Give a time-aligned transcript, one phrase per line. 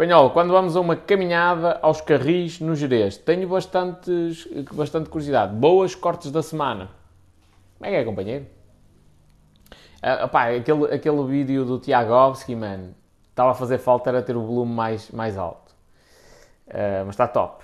[0.00, 5.54] Espanhol, quando vamos a uma caminhada aos carris no Jerez, tenho bastantes, bastante curiosidade.
[5.54, 6.88] Boas cortes da semana.
[7.76, 8.46] Como é que é, companheiro?
[10.02, 12.94] Uh, opá, aquele, aquele vídeo do Tiagovski, mano,
[13.28, 15.70] estava a fazer falta era ter o volume mais, mais alto.
[16.68, 17.62] Uh, mas está top.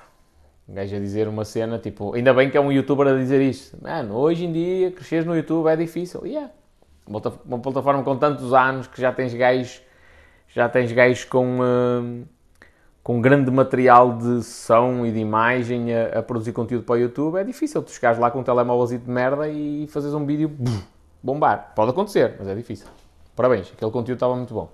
[0.68, 3.40] Um gajo a dizer uma cena, tipo, ainda bem que é um youtuber a dizer
[3.40, 3.82] isto.
[3.82, 6.26] Mano, hoje em dia, cresceres no YouTube é difícil.
[6.26, 6.50] E yeah.
[6.50, 7.10] é.
[7.46, 9.80] Uma plataforma com tantos anos que já tens gajos,
[10.56, 12.26] já tens gajos com, uh,
[13.02, 17.36] com grande material de som e de imagem a, a, produzir conteúdo para o YouTube.
[17.36, 20.50] É difícil tu chegares lá com um telemóvel de merda e fazes um vídeo
[21.22, 21.72] bombar.
[21.76, 22.86] Pode acontecer, mas é difícil.
[23.36, 24.72] Parabéns, aquele conteúdo estava muito bom.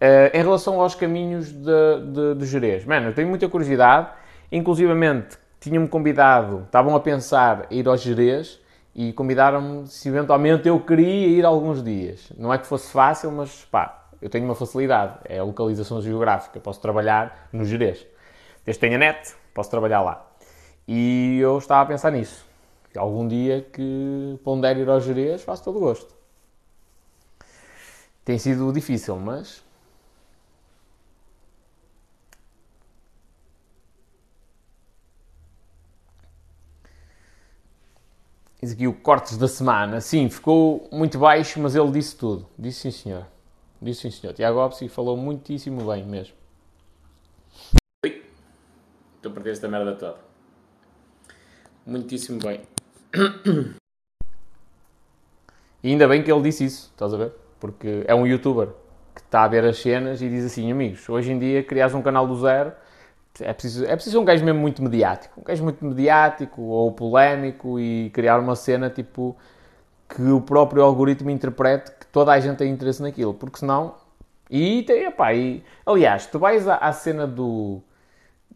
[0.00, 4.08] Uh, em relação aos caminhos de Jerez, mano, eu tenho muita curiosidade.
[4.50, 8.58] Inclusivamente, tinham-me convidado, estavam a pensar ir aos Jerez
[8.94, 12.32] e convidaram-me se eventualmente eu queria ir alguns dias.
[12.38, 16.60] Não é que fosse fácil, mas pá, eu tenho uma facilidade, é a localização geográfica.
[16.60, 18.06] Posso trabalhar no Jerez.
[18.64, 20.26] Desde que tenha net, posso trabalhar lá.
[20.86, 22.48] E eu estava a pensar nisso
[22.98, 26.14] algum dia que pondere ir aos Jerez, faço todo o gosto.
[28.24, 29.64] Tem sido difícil, mas.
[38.60, 40.00] Diz aqui o cortes da semana.
[40.00, 42.46] Sim, ficou muito baixo, mas ele disse tudo.
[42.58, 43.26] Disse sim, senhor.
[43.80, 44.32] Disse sim, senhor.
[44.32, 46.34] Tiago Opsi falou muitíssimo bem mesmo.
[48.04, 48.22] Ui.
[49.16, 50.18] Estou a perder esta merda toda.
[51.86, 52.60] Muitíssimo bem.
[55.82, 57.32] E ainda bem que ele disse isso, estás a ver?
[57.60, 58.68] Porque é um youtuber
[59.14, 62.02] que está a ver as cenas e diz assim: amigos, hoje em dia crias um
[62.02, 62.72] canal do zero,
[63.40, 65.40] é preciso, é preciso um gajo mesmo muito mediático.
[65.40, 69.36] Um gajo muito mediático ou polémico e criar uma cena tipo
[70.08, 73.94] que o próprio algoritmo interprete toda a gente tem interesse naquilo, porque senão.
[74.50, 77.80] E, epá, e aliás, tu vais à, à cena do.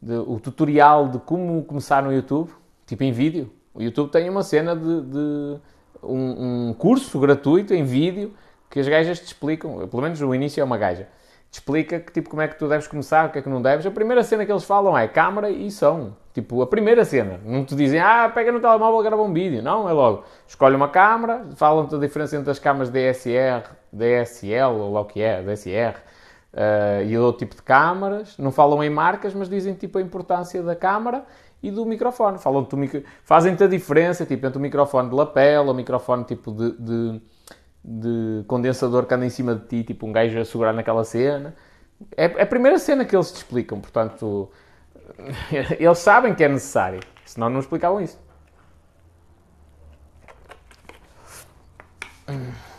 [0.01, 2.51] De, o tutorial de como começar no YouTube,
[2.87, 5.61] tipo em vídeo, o YouTube tem uma cena de, de
[6.03, 8.35] um, um, curso gratuito em vídeo
[8.69, 11.07] que as gajas te explicam, pelo menos o início é uma gaja,
[11.51, 13.63] te explica que, tipo, como é que tu deves começar, o que é que não
[13.63, 13.87] deves.
[13.87, 16.13] A primeira cena que eles falam é câmara e som.
[16.33, 17.39] Tipo, a primeira cena.
[17.45, 19.63] Não te dizem, ah, pega no telemóvel e grava um vídeo.
[19.63, 20.25] Não, é logo.
[20.47, 25.21] Escolhe uma câmara, falam-te a diferença entre as câmaras DSR, DSL, ou lá o que
[25.21, 25.99] é, DSR,
[26.55, 28.39] uh, e outro tipo de câmaras.
[28.39, 31.25] Não falam em marcas, mas dizem, tipo, a importância da câmara
[31.63, 32.39] e do microfone.
[32.39, 33.03] Falam micro...
[33.25, 37.21] Fazem-te a diferença tipo, entre o microfone de lapela, o microfone tipo de, de,
[37.85, 41.55] de, condensador que anda em cima de ti, tipo um gajo a segurar naquela cena.
[42.17, 44.51] É, é a primeira cena que eles te explicam, portanto,
[45.79, 48.21] eles sabem que é necessário, senão não explicavam isso.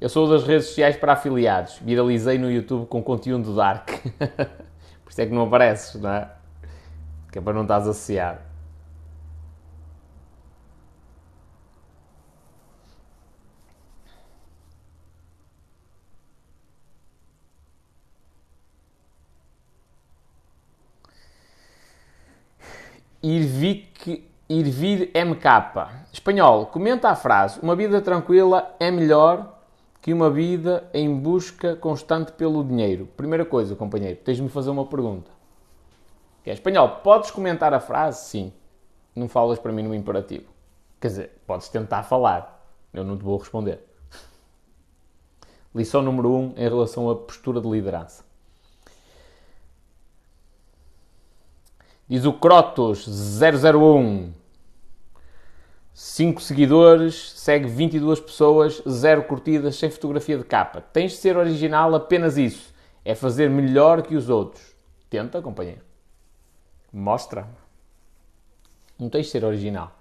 [0.00, 1.78] Eu sou das redes sociais para afiliados.
[1.78, 3.90] Viralizei no YouTube com conteúdo dark.
[5.04, 6.30] Por isso é que não apareces, não é?
[7.30, 8.40] Que é para não estás associado.
[23.24, 26.12] Irvic, Irvir MK.
[26.12, 29.60] Espanhol, comenta a frase: Uma vida tranquila é melhor
[30.02, 33.08] que uma vida em busca constante pelo dinheiro.
[33.16, 35.30] Primeira coisa, companheiro, tens-me fazer uma pergunta.
[36.42, 38.28] Que é espanhol, podes comentar a frase?
[38.28, 38.52] Sim.
[39.16, 40.52] Não falas para mim no imperativo.
[41.00, 42.62] Quer dizer, podes tentar falar.
[42.92, 43.80] Eu não te vou responder.
[45.74, 48.22] Lição número 1 um, em relação à postura de liderança.
[52.06, 54.32] Diz o Crotos 001.
[55.94, 60.80] 5 seguidores, segue 22 pessoas, 0 curtidas, sem fotografia de capa.
[60.80, 62.74] Tens de ser original, apenas isso.
[63.04, 64.74] É fazer melhor que os outros.
[65.08, 65.80] Tenta, companheiro.
[66.92, 67.48] Mostra.
[68.98, 69.92] Não tens de ser original.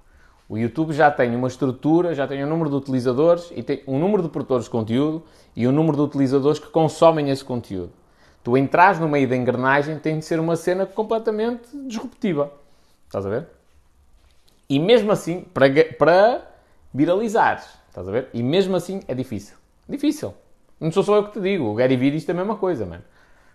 [0.49, 3.97] O YouTube já tem uma estrutura, já tem um número de utilizadores e tem um
[3.97, 5.23] número de produtores de conteúdo
[5.55, 7.91] e um número de utilizadores que consomem esse conteúdo.
[8.43, 12.51] Tu entras no meio da engrenagem tem de ser uma cena completamente disruptiva.
[13.05, 13.47] Estás a ver?
[14.67, 15.67] E mesmo assim, para,
[15.97, 16.41] para
[16.93, 18.27] viralizar, estás a ver?
[18.33, 19.55] E mesmo assim é difícil.
[19.87, 20.33] Difícil.
[20.79, 21.65] Não sou só eu que te digo.
[21.65, 23.03] O Gary Vee diz a mesma coisa, mano.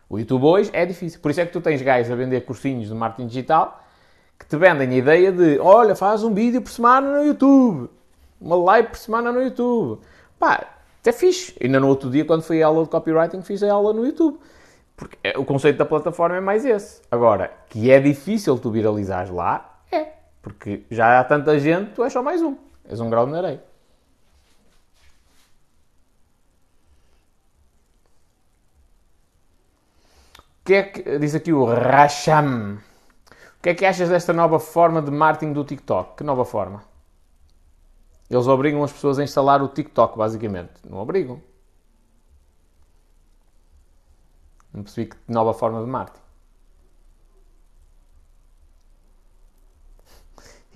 [0.09, 1.21] O YouTube hoje é difícil.
[1.21, 3.85] Por isso é que tu tens gajos a vender cursinhos de marketing digital
[4.39, 7.91] que te vendem a ideia de olha, faz um vídeo por semana no YouTube.
[8.41, 10.01] Uma live por semana no YouTube.
[10.39, 10.65] Pá,
[11.01, 11.55] até fixe.
[11.61, 14.39] Ainda no outro dia, quando fui a aula de copywriting, fiz a aula no YouTube.
[14.99, 17.01] Porque é, o conceito da plataforma é mais esse.
[17.11, 20.09] Agora, que é difícil tu viralizares lá, é.
[20.43, 22.55] Porque já há tanta gente, tu és só mais um.
[22.87, 23.69] És um grau de areia.
[30.69, 35.01] que é que, diz aqui o Racham, o que é que achas desta nova forma
[35.01, 36.19] de marketing do TikTok?
[36.19, 36.83] Que nova forma?
[38.29, 40.73] Eles obrigam as pessoas a instalar o TikTok, basicamente.
[40.87, 41.41] Não obrigam.
[44.73, 46.23] Não percebi que nova forma de marketing.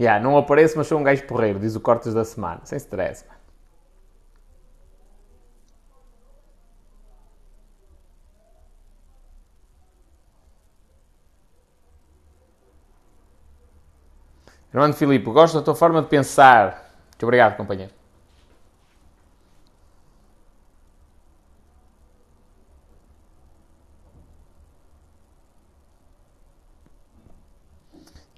[0.00, 2.60] Yeah, não apareço, mas sou um gajo porreiro, diz o Cortes da Semana.
[2.64, 3.40] Sem stress, mano.
[14.72, 16.90] Armando Filipe, gosto da tua forma de pensar.
[17.10, 18.01] Muito obrigado, companheiro.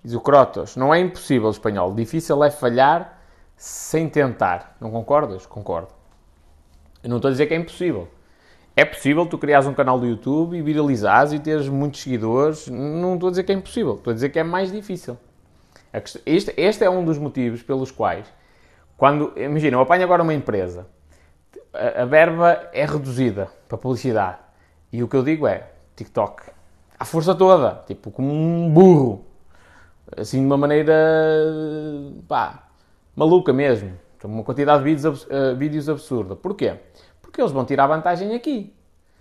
[0.05, 3.19] Diz o Crotos, não é impossível espanhol, difícil é falhar
[3.57, 4.77] sem tentar.
[4.81, 5.47] Não concordas?
[5.47, 5.89] Concordo.
[7.03, 8.09] Eu não estou a dizer que é impossível.
[8.77, 12.69] É possível tu criares um canal do YouTube e viralizares e teres muitos seguidores.
[12.69, 15.17] Não estou a dizer que é impossível, estou a dizer que é mais difícil.
[16.27, 18.27] Este, este é um dos motivos pelos quais,
[18.97, 20.87] quando, imagina, eu apanho agora uma empresa,
[21.73, 24.39] a, a verba é reduzida para publicidade.
[24.93, 26.43] E o que eu digo é, TikTok,
[26.99, 29.25] à força toda, tipo, como um burro.
[30.17, 30.95] Assim, de uma maneira,
[32.29, 32.69] pá,
[33.15, 33.93] maluca mesmo.
[34.23, 36.35] Uma quantidade de vídeos, uh, vídeos absurda.
[36.35, 36.75] Porquê?
[37.21, 38.73] Porque eles vão tirar vantagem aqui.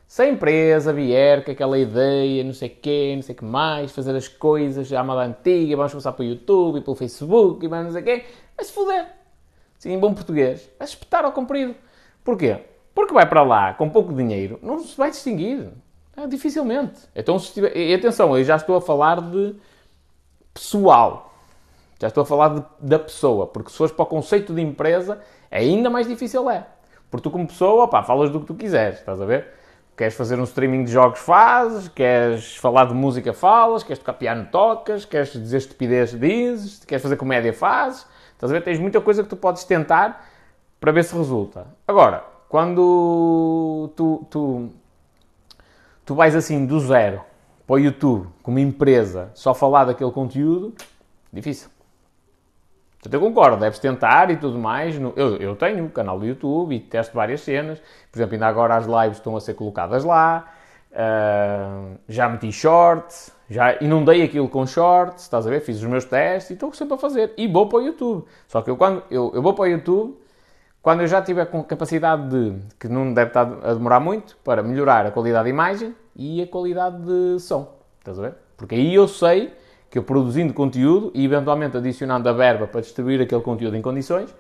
[0.08, 4.16] Se a empresa vier com aquela ideia, não sei quê, não sei que mais, fazer
[4.16, 7.92] as coisas à moda antiga, vamos começar pelo YouTube e pelo Facebook e mais não
[7.92, 8.26] sei quê,
[8.56, 9.08] vai-se foder.
[9.78, 11.76] Sim, em bom português, vai se espetar ao comprido.
[12.24, 12.60] Porquê?
[12.94, 15.70] Porque vai para lá com pouco dinheiro, não se vai distinguir.
[16.16, 17.02] É, dificilmente.
[17.16, 17.76] Então, se estiver...
[17.76, 19.56] E atenção, eu já estou a falar de
[20.54, 21.34] pessoal.
[22.00, 23.48] Já estou a falar de, da pessoa.
[23.48, 26.68] Porque se fores para o conceito de empresa, ainda mais difícil é.
[27.10, 29.54] Porque tu, como pessoa, pá, falas do que tu quiseres, estás a ver?
[29.96, 31.88] Queres fazer um streaming de jogos, fazes.
[31.88, 33.84] Queres falar de música, falas.
[33.84, 35.06] Queres tocar piano, tocas.
[35.06, 36.84] Queres dizer estupidez, dizes.
[36.84, 38.06] Queres fazer comédia, fazes.
[38.34, 38.64] Estás a ver?
[38.64, 40.28] Tens muita coisa que tu podes tentar
[40.80, 41.68] para ver se resulta.
[41.88, 44.70] Agora, quando tu, tu,
[46.06, 47.22] tu vais assim do zero
[47.66, 50.74] para o YouTube, como empresa, só falar daquele conteúdo,
[51.32, 51.70] difícil.
[53.04, 54.96] Portanto, eu concordo, deves tentar e tudo mais.
[54.96, 57.82] Eu, eu tenho um canal do YouTube e testo várias cenas.
[58.10, 60.50] Por exemplo, ainda agora as lives estão a ser colocadas lá.
[60.92, 65.60] Uh, já meti shorts, já inundei aquilo com shorts, estás a ver?
[65.60, 67.34] Fiz os meus testes e estou sempre a fazer.
[67.36, 68.26] E vou para o YouTube.
[68.48, 70.18] Só que eu, quando, eu, eu vou para o YouTube
[70.82, 74.62] quando eu já tiver com capacidade de, que não deve estar a demorar muito, para
[74.62, 77.78] melhorar a qualidade de imagem e a qualidade de som.
[78.00, 78.36] Estás a ver?
[78.58, 79.54] Porque aí eu sei
[79.90, 84.34] que eu produzindo conteúdo e eventualmente adicionando a verba para distribuir aquele conteúdo em condições,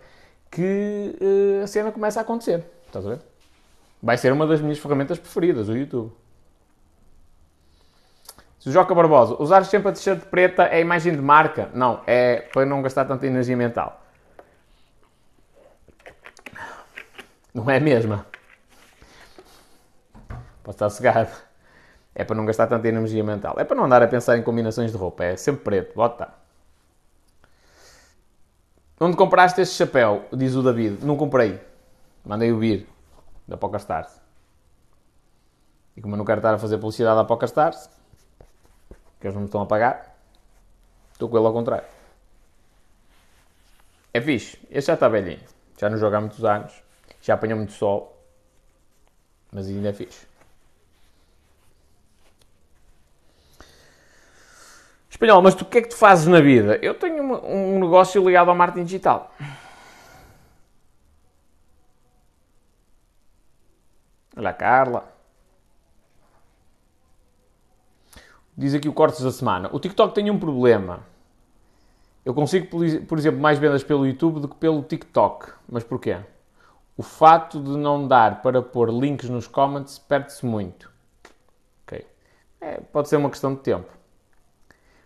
[0.49, 2.63] que uh, a cena começa a acontecer.
[2.87, 3.19] Estás a ver?
[4.01, 6.11] Vai ser uma das minhas ferramentas preferidas, o YouTube.
[8.59, 11.69] Se Joca Barbosa, usar sempre a t-shirt preta é imagem de marca?
[11.73, 14.01] Não, é para não gastar tanta energia mental.
[17.53, 18.25] Não é a mesma.
[20.63, 21.52] Posso estar cegado.
[22.15, 23.55] É para não gastar tanta energia mental.
[23.57, 25.23] É para não andar a pensar em combinações de roupa.
[25.23, 25.95] É sempre preto.
[25.95, 26.33] Bota.
[28.99, 30.25] Onde compraste este chapéu?
[30.31, 31.03] Diz o David.
[31.03, 31.59] Não comprei.
[32.23, 32.87] Mandei-o vir.
[33.47, 34.21] Da PokerStars.
[35.97, 37.89] E como eu não quero estar a fazer publicidade à PokerStars,
[39.19, 40.15] que eles não me estão a pagar,
[41.11, 41.85] estou com ele ao contrário.
[44.13, 44.59] É fixe.
[44.69, 45.41] Este já está velhinho.
[45.79, 46.83] Já não joga há muitos anos.
[47.21, 48.17] Já apanhou muito sol.
[49.51, 50.25] Mas ainda é fixe.
[55.23, 56.77] Espanhol, mas tu o que é que tu fazes na vida?
[56.81, 59.33] Eu tenho um, um negócio ligado ao marketing digital.
[64.35, 65.13] Olha a Carla.
[68.57, 69.69] Diz aqui o Cortes da Semana.
[69.71, 70.99] O TikTok tem um problema.
[72.25, 72.67] Eu consigo,
[73.07, 75.53] por exemplo, mais vendas pelo YouTube do que pelo TikTok.
[75.69, 76.17] Mas porquê?
[76.97, 80.91] O fato de não dar para pôr links nos comments perde-se muito.
[81.85, 82.05] Okay.
[82.59, 84.02] É, pode ser uma questão de tempo.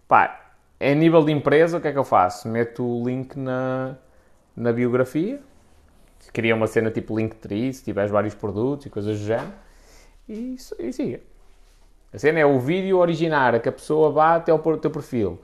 [0.07, 2.47] Pá, é nível de empresa, o que é que eu faço?
[2.47, 3.97] Meto o link na,
[4.55, 5.41] na biografia,
[6.31, 9.53] cria uma cena tipo Linktree, se tiveres vários produtos e coisas do género,
[10.29, 11.19] e, e siga.
[12.13, 15.41] A cena é o vídeo originar que a pessoa vá até o teu perfil.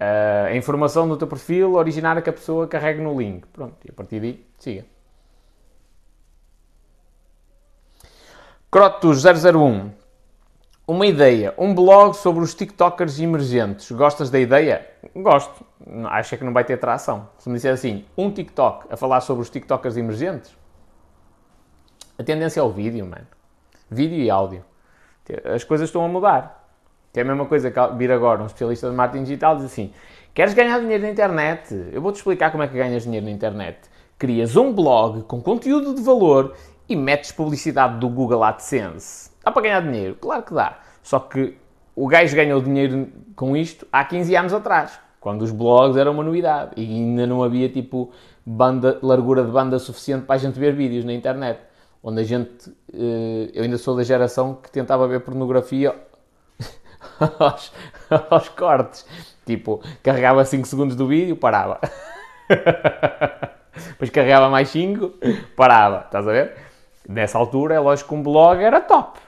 [0.00, 3.46] Uh, a informação do teu perfil originar que a pessoa carregue no link.
[3.48, 4.84] Pronto, e a partir daí, siga.
[8.70, 9.99] Crotos 001
[10.90, 13.92] uma ideia, um blog sobre os TikTokers emergentes.
[13.92, 14.84] Gostas da ideia?
[15.14, 15.64] Gosto.
[16.06, 17.28] Acho que não vai ter tração.
[17.38, 20.56] Se me disser assim, um TikTok a falar sobre os TikTokers emergentes,
[22.18, 23.26] a tendência é o vídeo, mano.
[23.88, 24.64] Vídeo e áudio.
[25.44, 26.68] As coisas estão a mudar.
[27.12, 29.92] Que é a mesma coisa que vir agora um especialista de marketing digital diz assim:
[30.34, 31.72] queres ganhar dinheiro na internet?
[31.92, 33.78] Eu vou-te explicar como é que ganhas dinheiro na internet.
[34.18, 36.54] Crias um blog com conteúdo de valor
[36.90, 39.30] e metes publicidade do Google AdSense.
[39.44, 40.16] Dá para ganhar dinheiro?
[40.16, 40.80] Claro que dá.
[41.00, 41.56] Só que
[41.94, 46.24] o gajo ganhou dinheiro com isto há 15 anos atrás, quando os blogs eram uma
[46.24, 48.10] novidade e ainda não havia tipo
[48.44, 51.60] banda, largura de banda suficiente para a gente ver vídeos na internet.
[52.02, 52.74] Onde a gente.
[52.92, 55.94] Eh, eu ainda sou da geração que tentava ver pornografia
[57.38, 57.72] aos,
[58.30, 59.06] aos cortes.
[59.46, 61.78] Tipo, carregava 5 segundos do vídeo, parava.
[63.90, 65.14] Depois carregava mais 5,
[65.54, 66.04] parava.
[66.06, 66.69] Estás a ver?
[67.10, 69.18] Nessa altura, é lógico que um blog era top.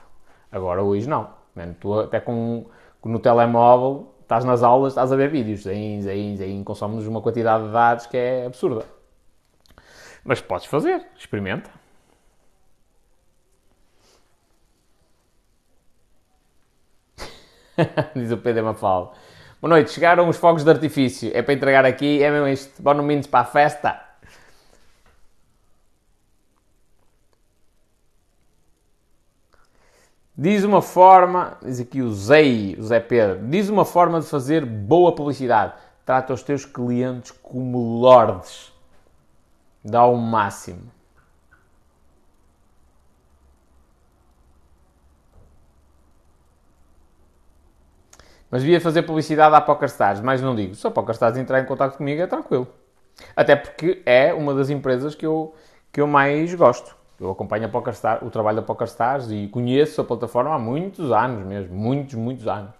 [0.49, 1.31] Agora, hoje, não.
[1.53, 2.65] Man, tu até com,
[3.03, 5.63] no telemóvel, estás nas aulas, estás a ver vídeos.
[5.63, 6.63] Zain, zain, zain.
[6.63, 8.85] Consomes uma quantidade de dados que é absurda.
[10.23, 11.05] Mas podes fazer.
[11.17, 11.69] Experimenta.
[18.15, 19.11] Diz o Pedro Mafalda.
[19.59, 21.31] Boa noite, chegaram os fogos de artifício.
[21.33, 22.81] É para entregar aqui, é mesmo isto.
[22.81, 24.12] Bom no para a festa.
[30.35, 32.41] Diz uma forma, diz aqui o Zé,
[32.77, 35.73] o Zé Pedro, diz uma forma de fazer boa publicidade.
[36.03, 38.73] Trata os teus clientes como lordes.
[39.85, 40.91] Dá o máximo.
[48.49, 50.75] Mas devia fazer publicidade à PokerStars, mas não digo.
[50.75, 52.67] Se a PokerStars entrar em contato comigo é tranquilo.
[53.35, 55.55] Até porque é uma das empresas que eu,
[55.91, 57.02] que eu mais gosto.
[57.23, 61.73] Eu acompanho PokerStars, o trabalho da PokerStars e conheço a plataforma há muitos anos mesmo.
[61.73, 62.73] Muitos, muitos anos.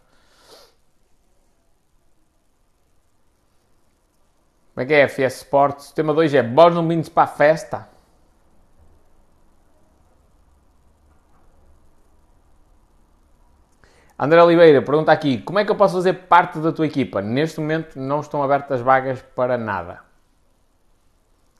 [4.73, 5.91] Como é que é, FS Sports?
[5.91, 7.89] Tema 2 é Bons no para a festa.
[14.19, 17.21] André Oliveira pergunta aqui: como é que eu posso fazer parte da tua equipa?
[17.21, 20.12] Neste momento não estão abertas vagas para nada.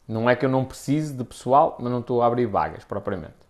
[0.08, 3.44] Não é que eu não precise de pessoal, mas não estou a abrir vagas propriamente.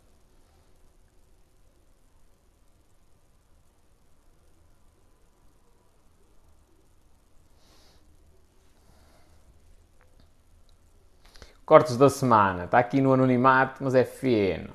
[11.66, 12.66] Cortes da semana.
[12.66, 14.74] Está aqui no anonimato, mas é feno.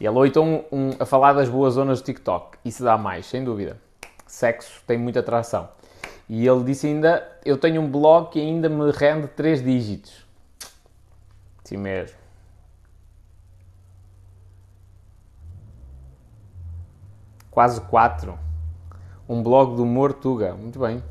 [0.00, 2.58] E ele oito um, um, a falar das boas zonas do TikTok.
[2.64, 3.78] Isso dá mais, sem dúvida.
[4.26, 5.68] Sexo tem muita atração.
[6.28, 10.23] E ele disse ainda: Eu tenho um blog que ainda me rende 3 dígitos.
[11.72, 12.18] Mesmo.
[17.50, 18.38] Quase 4.
[19.28, 20.54] Um blog do humor Tuga.
[20.54, 21.02] Muito bem.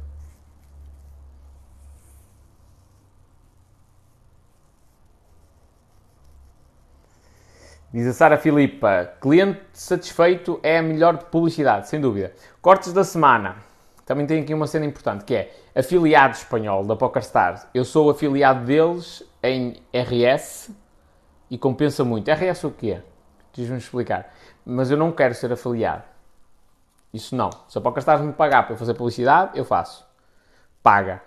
[7.94, 12.34] Diz a Sara Filipa, cliente satisfeito é a melhor publicidade, sem dúvida.
[12.60, 13.58] Cortes da semana.
[14.04, 17.68] Também tem aqui uma cena importante, que é afiliado espanhol da PokerStars.
[17.74, 20.72] Eu sou afiliado deles em RS
[21.52, 22.32] e compensa muito.
[22.32, 23.02] RS o quê?
[23.52, 24.34] Diz-me explicar.
[24.66, 26.04] Mas eu não quero ser afiliado.
[27.14, 27.50] Isso não.
[27.68, 30.06] Se a PokerStars me pagar para fazer publicidade, eu faço.
[30.82, 31.22] Paga.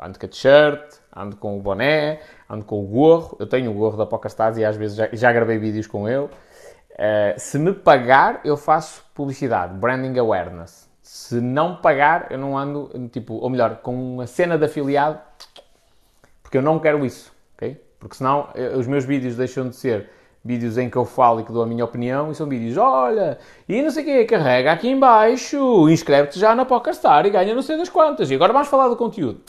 [0.00, 3.36] Ando com a t-shirt, ando com o boné, ando com o gorro.
[3.38, 6.24] Eu tenho o gorro da PokerStars e às vezes já, já gravei vídeos com ele.
[6.24, 10.88] Uh, se me pagar, eu faço publicidade, branding awareness.
[11.02, 15.20] Se não pagar, eu não ando, tipo, ou melhor, com uma cena de afiliado,
[16.42, 17.32] porque eu não quero isso?
[18.00, 20.08] Porque senão eh, os meus vídeos deixam de ser
[20.42, 23.38] vídeos em que eu falo e que dou a minha opinião e são vídeos, olha,
[23.68, 27.54] e não sei o quê, carrega aqui em baixo, inscreve-te já na PokerStar e ganha
[27.54, 28.30] não sei das quantas.
[28.30, 29.42] E agora vamos falar do conteúdo.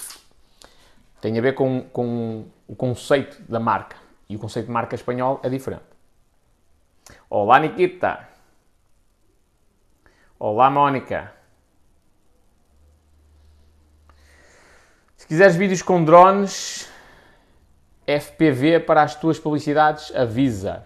[1.22, 3.96] Tem a ver com, com o conceito da marca.
[4.28, 5.84] E o conceito de marca espanhol é diferente.
[7.30, 8.28] Olá, Nikita.
[10.38, 11.32] Olá, Mónica.
[15.16, 16.91] Se quiseres vídeos com drones,
[18.06, 20.86] FPV para as tuas publicidades, avisa.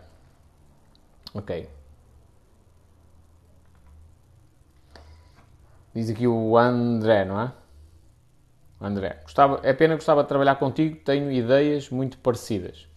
[1.34, 1.69] Ok.
[5.93, 7.51] Diz aqui o André, não é?
[8.81, 12.88] André, gostava, é pena gostava de trabalhar contigo, tenho ideias muito parecidas.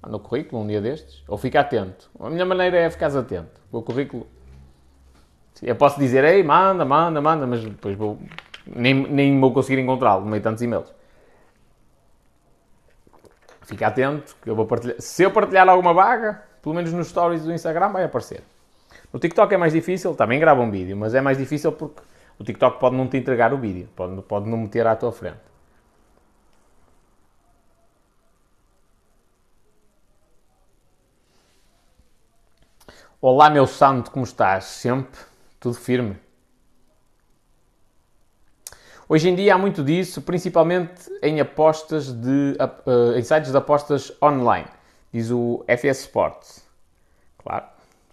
[0.00, 2.10] Manda o currículo um dia destes, ou fica atento.
[2.20, 3.60] A minha maneira é ficar atento.
[3.72, 4.26] O currículo.
[5.62, 8.18] Eu posso dizer, ei, manda, manda, manda, mas depois vou,
[8.66, 10.92] nem, nem vou conseguir encontrá-lo no meio de tantos e-mails.
[13.64, 14.96] Fica atento, que eu vou partilhar.
[15.00, 18.42] Se eu partilhar alguma vaga, pelo menos nos stories do Instagram, vai aparecer.
[19.12, 22.02] No TikTok é mais difícil, também grava um vídeo, mas é mais difícil porque
[22.38, 25.38] o TikTok pode não te entregar o vídeo, pode, pode não meter à tua frente.
[33.20, 34.64] Olá, meu santo, como estás?
[34.64, 35.18] Sempre?
[35.58, 36.18] Tudo firme?
[39.06, 44.10] Hoje em dia há muito disso, principalmente em apostas de uh, em sites de apostas
[44.22, 44.68] online.
[45.12, 46.64] Diz o FS Sports.
[47.38, 47.66] Claro,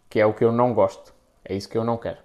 [0.09, 1.13] que é o que eu não gosto.
[1.45, 2.17] É isso que eu não quero.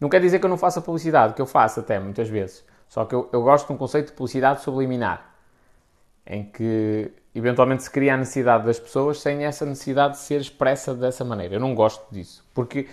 [0.00, 2.64] Não quer dizer que eu não faça publicidade, que eu faço até muitas vezes.
[2.88, 5.34] Só que eu, eu gosto de um conceito de publicidade subliminar,
[6.26, 10.94] em que eventualmente se cria a necessidade das pessoas sem essa necessidade de ser expressa
[10.94, 11.54] dessa maneira.
[11.54, 12.88] Eu não gosto disso, porque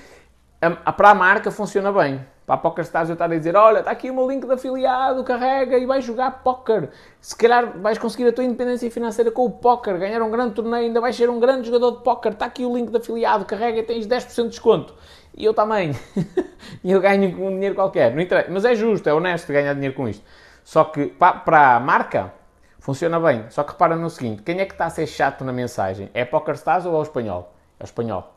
[0.61, 2.25] a, a, para a marca funciona bem.
[2.45, 5.23] Para a PokerStars eu estar a dizer, olha, está aqui o meu link de afiliado,
[5.23, 6.89] carrega e vais jogar póquer.
[7.21, 10.87] Se calhar vais conseguir a tua independência financeira com o póquer, ganhar um grande torneio,
[10.87, 12.33] ainda vais ser um grande jogador de póquer.
[12.33, 14.93] Está aqui o link de afiliado, carrega e tens 10% de desconto.
[15.35, 15.91] E eu também.
[16.83, 18.13] e eu ganho um dinheiro qualquer.
[18.13, 18.51] Não interessa.
[18.51, 20.23] Mas é justo, é honesto ganhar dinheiro com isto.
[20.65, 22.33] Só que para a marca
[22.77, 23.45] funciona bem.
[23.49, 26.09] Só que repara no seguinte: quem é que está a ser chato na mensagem?
[26.13, 27.53] É PokerStars ou é o espanhol?
[27.79, 28.33] É o espanhol.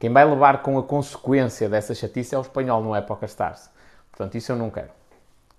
[0.00, 3.70] Quem vai levar com a consequência dessa chatice é o espanhol, não é PokerStars.
[4.10, 4.90] Portanto, isso eu não quero.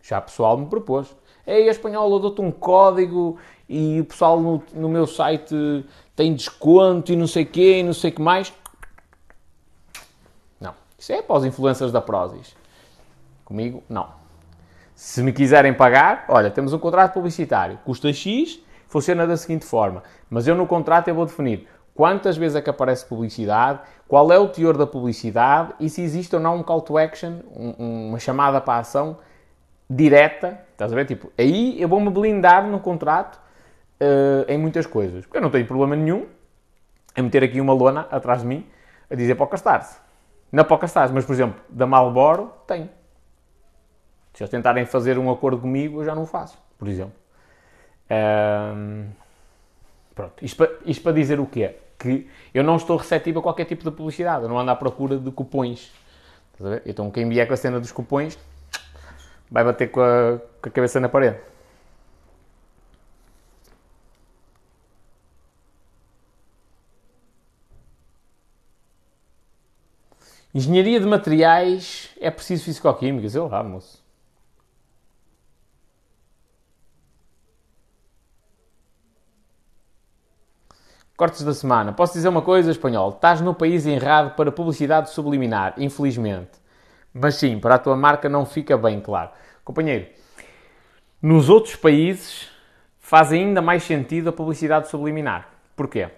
[0.01, 1.15] Já o pessoal me propôs.
[1.47, 3.37] Ei, espanhol, eu dou-te um código
[3.69, 7.93] e o pessoal no, no meu site tem desconto e não sei quê e não
[7.93, 8.51] sei que mais.
[11.01, 12.55] Isso é para os influencers da Prozis.
[13.43, 14.09] Comigo, não.
[14.93, 20.03] Se me quiserem pagar, olha, temos um contrato publicitário, custa X, funciona da seguinte forma.
[20.29, 24.37] Mas eu no contrato eu vou definir quantas vezes é que aparece publicidade, qual é
[24.37, 28.19] o teor da publicidade e se existe ou não um call to action, um, uma
[28.19, 29.17] chamada para a ação
[29.89, 31.05] direta, estás a ver?
[31.05, 33.39] Tipo, aí eu vou-me blindar no contrato
[34.01, 35.25] uh, em muitas coisas.
[35.25, 36.25] Porque eu não tenho problema nenhum
[37.15, 38.65] em meter aqui uma lona atrás de mim
[39.09, 39.99] a dizer para o castar-se.
[40.51, 42.89] Na PokerStars, mas por exemplo, da Malboro, tem.
[44.33, 47.13] Se eles tentarem fazer um acordo comigo, eu já não faço, por exemplo.
[48.09, 49.07] Um,
[50.15, 51.75] pronto, isto para, isto para dizer o quê?
[51.97, 55.17] Que eu não estou receptivo a qualquer tipo de publicidade, eu não ando à procura
[55.17, 55.91] de cupões.
[56.85, 58.37] Então quem vier com a cena dos cupões
[59.49, 61.37] vai bater com a, com a cabeça na parede.
[70.53, 73.35] Engenharia de materiais é preciso fisicoquímicas?
[73.35, 74.00] Eu lá, moço.
[81.21, 81.93] Cortes da semana.
[81.93, 83.11] Posso dizer uma coisa, espanhol?
[83.11, 86.49] Estás no país errado para publicidade subliminar, infelizmente.
[87.13, 89.29] Mas sim, para a tua marca não fica bem claro.
[89.63, 90.07] Companheiro,
[91.21, 92.49] nos outros países
[92.97, 95.47] faz ainda mais sentido a publicidade subliminar.
[95.75, 96.09] Porquê?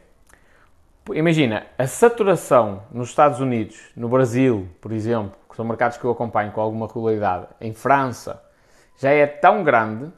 [1.14, 6.12] Imagina, a saturação nos Estados Unidos, no Brasil, por exemplo, que são mercados que eu
[6.12, 8.42] acompanho com alguma regularidade, em França,
[8.98, 10.14] já é tão grande.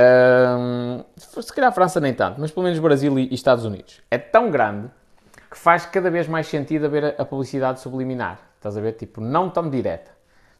[0.00, 4.00] Hum, se calhar a França nem tanto, mas pelo menos Brasil e Estados Unidos.
[4.10, 4.88] É tão grande
[5.50, 8.38] que faz cada vez mais sentido haver a publicidade subliminar.
[8.56, 8.92] Estás a ver?
[8.92, 10.10] Tipo, não tão direta.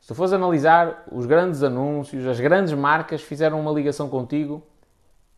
[0.01, 4.63] Se tu fores analisar os grandes anúncios, as grandes marcas fizeram uma ligação contigo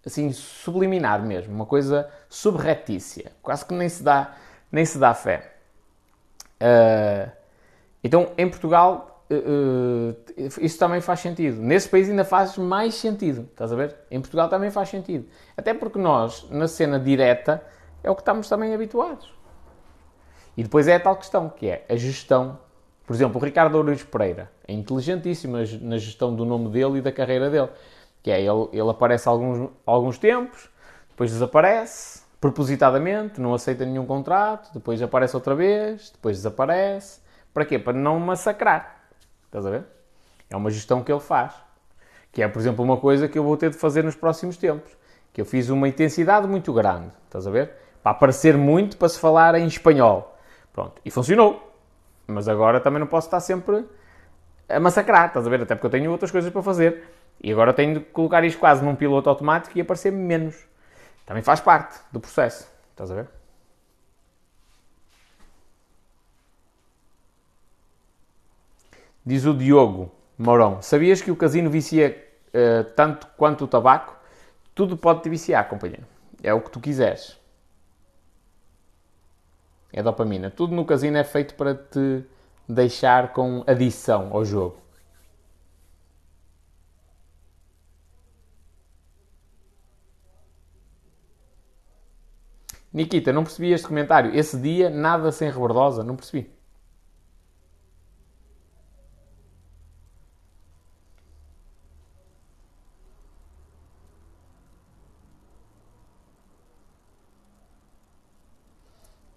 [0.05, 4.35] assim, subliminar mesmo, uma coisa subretícia, quase que nem se dá,
[4.71, 5.53] nem se dá fé.
[6.61, 7.31] Uh,
[8.03, 10.17] então, em Portugal, uh,
[10.61, 11.61] isso também faz sentido.
[11.61, 13.95] Nesse país ainda faz mais sentido, estás a ver?
[14.11, 15.27] Em Portugal também faz sentido.
[15.57, 17.63] Até porque nós, na cena direta,
[18.03, 19.33] é o que estamos também habituados.
[20.57, 22.59] E depois é a tal questão, que é a gestão.
[23.07, 27.13] Por exemplo, o Ricardo Ouros Pereira é inteligentíssimo na gestão do nome dele e da
[27.13, 27.69] carreira dele.
[28.23, 30.71] Que é, ele, ele aparece alguns, alguns tempos,
[31.09, 37.21] depois desaparece, propositadamente, não aceita nenhum contrato, depois aparece outra vez, depois desaparece.
[37.53, 37.79] Para quê?
[37.79, 39.02] Para não massacrar.
[39.53, 39.85] Estás a ver?
[40.49, 41.53] É uma gestão que ele faz.
[42.33, 44.91] Que é, por exemplo, uma coisa que eu vou ter de fazer nos próximos tempos.
[45.31, 47.11] Que eu fiz uma intensidade muito grande.
[47.27, 47.71] Estás a ver?
[48.03, 50.39] Para aparecer muito, para se falar em espanhol.
[50.73, 51.03] Pronto.
[51.05, 51.71] E funcionou.
[52.27, 53.85] Mas agora também não posso estar sempre
[54.71, 55.27] a massacrar.
[55.27, 55.61] Estás a ver?
[55.61, 57.05] Até porque eu tenho outras coisas para fazer.
[57.39, 60.67] E agora tenho de colocar isto quase num piloto automático e aparecer menos.
[61.27, 62.67] Também faz parte do processo.
[62.93, 63.42] Estás a ver?
[69.25, 72.17] Diz o Diogo Mourão: Sabias que o casino vicia
[72.49, 74.17] uh, tanto quanto o tabaco?
[74.75, 76.07] Tudo pode te viciar, companheiro.
[76.43, 77.39] É o que tu quiseres.
[79.93, 80.51] É dopamina.
[80.51, 82.25] Tudo no casino é feito para te
[82.69, 84.83] deixar com adição ao jogo.
[92.93, 94.35] Nikita, não percebi este comentário.
[94.35, 96.03] Esse dia, nada sem rebordosa.
[96.05, 96.51] Não percebi.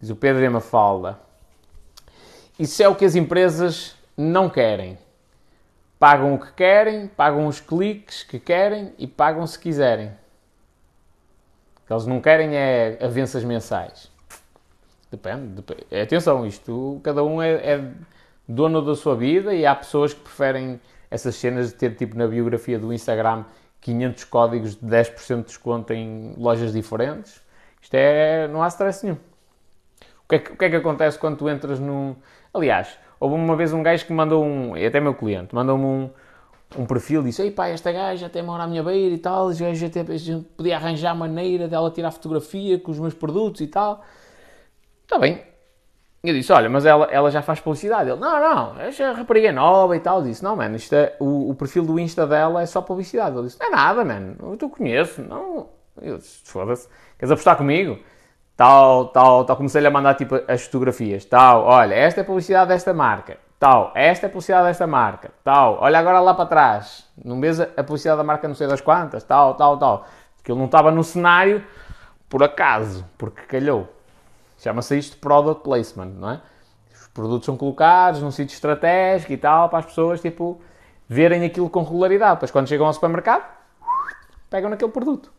[0.06, 1.18] Diz o Pedro Ema Mafalda.
[2.60, 5.00] Isso é o que as empresas não querem.
[5.98, 10.10] pagam o que querem, pagam os cliques que querem e pagam se quiserem.
[11.78, 14.12] O que eles não querem é avanças mensais.
[15.10, 16.00] Depende, depende.
[16.00, 17.92] Atenção, isto, cada um é, é,
[18.48, 22.28] dono da sua vida e há pessoas que preferem essas cenas de ter, tipo, na
[22.28, 23.44] biografia do Instagram,
[23.82, 27.42] 500 códigos de 10% de desconto em lojas diferentes.
[27.82, 29.18] Isto é, não há stress nenhum.
[30.26, 32.16] O que, é que, o que é que acontece quando tu entras num...
[32.54, 34.76] Aliás, houve uma vez um gajo que mandou um...
[34.76, 36.10] É até meu cliente, mandou-me um,
[36.78, 39.54] um perfil disse: Ei pá, esta gaja até mora à minha beira e tal, a
[39.54, 40.04] gente até
[40.58, 44.04] podia arranjar maneira dela tirar fotografia com os meus produtos e tal.
[45.04, 45.42] Está bem.
[46.24, 48.10] Eu disse: Olha, mas ela, ela já faz publicidade.
[48.10, 50.20] Ele: Não, não, esta rapariga é nova e tal.
[50.20, 53.36] Eu disse: Não, mano, isto é, o, o, perfil do Insta dela é só publicidade.
[53.38, 55.22] Ele disse: Não é nada, mano, eu te conheço.
[55.22, 55.70] Não.
[56.02, 58.00] Eu disse: Foda-se, queres apostar comigo?
[58.56, 59.56] Tal, tal, tal.
[59.58, 61.26] Comecei-lhe a mandar tipo as fotografias.
[61.26, 65.32] Tal, olha, esta é a publicidade desta marca tal, esta é a publicidade desta marca,
[65.44, 68.82] tal, olha agora lá para trás, não vês a publicidade da marca não sei das
[68.82, 70.08] quantas, tal, tal, tal.
[70.36, 71.64] Porque ele não estava no cenário
[72.30, 73.92] por acaso, porque calhou.
[74.60, 76.42] Chama-se isto Product Placement, não é?
[76.94, 80.62] Os produtos são colocados num sítio estratégico e tal, para as pessoas, tipo,
[81.10, 82.36] verem aquilo com regularidade.
[82.36, 83.44] Depois, quando chegam ao supermercado,
[84.50, 85.32] pegam naquele produto.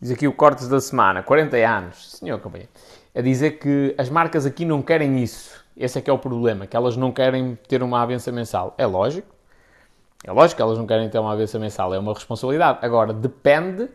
[0.00, 2.12] Diz aqui o Cortes da Semana, 40 anos.
[2.12, 2.70] Senhor companheiro.
[3.12, 5.64] A dizer que as marcas aqui não querem isso.
[5.76, 8.74] Esse é que é o problema, que elas não querem ter uma avença mensal.
[8.78, 9.26] É lógico.
[10.22, 11.92] É lógico que elas não querem ter uma avença mensal.
[11.92, 12.78] É uma responsabilidade.
[12.80, 13.88] Agora, depende...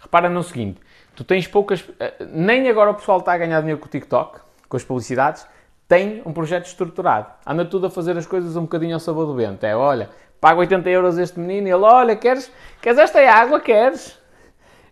[0.00, 0.80] Repara no seguinte.
[1.16, 1.84] Tu tens poucas...
[1.98, 5.44] Eh, nem agora o pessoal está a ganhar dinheiro com o TikTok, com as publicidades.
[5.88, 7.26] Tem um projeto estruturado.
[7.44, 9.64] Anda tudo a fazer as coisas um bocadinho ao sabor do vento.
[9.64, 10.08] É, olha,
[10.40, 12.50] paga 80 euros este menino e ele, olha, queres,
[12.80, 13.58] queres esta água?
[13.58, 14.21] Queres?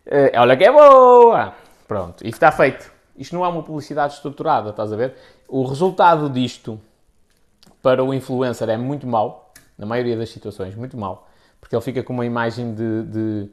[0.06, 1.54] Uh, olha que é boa!
[1.86, 2.90] Pronto, e está feito.
[3.16, 5.14] Isto não é uma publicidade estruturada, estás a ver?
[5.46, 6.80] O resultado disto
[7.82, 11.28] para o influencer é muito mau, na maioria das situações, muito mau,
[11.60, 13.50] porque ele fica com uma imagem de, de,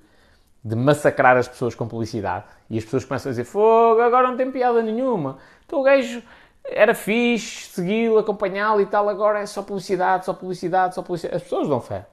[0.64, 4.38] de massacrar as pessoas com publicidade e as pessoas começam a dizer: Fogo, agora não
[4.38, 5.38] tem piada nenhuma.
[5.66, 6.22] Então o gajo
[6.64, 11.38] era fixe, segui-lo, acompanhá-lo e tal, agora é só publicidade, só publicidade, só publicidade.
[11.38, 12.06] As pessoas dão fé.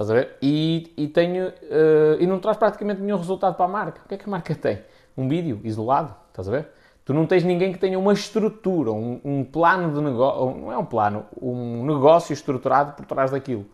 [0.00, 0.38] Estás a ver?
[0.40, 4.00] E, e tenho, uh, e não traz praticamente nenhum resultado para a marca.
[4.02, 4.82] O que é que a marca tem?
[5.14, 6.68] Um vídeo isolado, estás a ver?
[7.04, 10.78] Tu não tens ninguém que tenha uma estrutura, um, um plano de negócio, não é
[10.78, 13.66] um plano, um negócio estruturado por trás daquilo.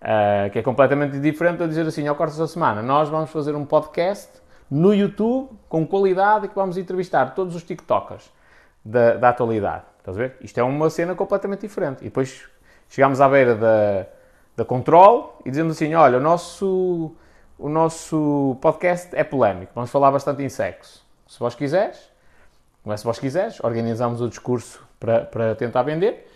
[0.00, 3.56] Uh, que é completamente diferente a dizer assim, ao corte da semana, nós vamos fazer
[3.56, 4.30] um podcast
[4.70, 8.30] no YouTube com qualidade e que vamos entrevistar todos os TikTokers
[8.84, 9.82] da, da atualidade.
[9.98, 10.36] Estás a ver?
[10.40, 12.02] Isto é uma cena completamente diferente.
[12.02, 12.44] E depois
[12.88, 14.06] chegamos à beira da
[14.56, 17.12] da Control e dizemos assim: olha, o nosso,
[17.58, 21.04] o nosso podcast é polémico, vamos falar bastante em sexo.
[21.28, 21.98] Se vós quiseres,
[22.96, 26.32] se vós quiseres, organizamos o discurso para, para tentar vender.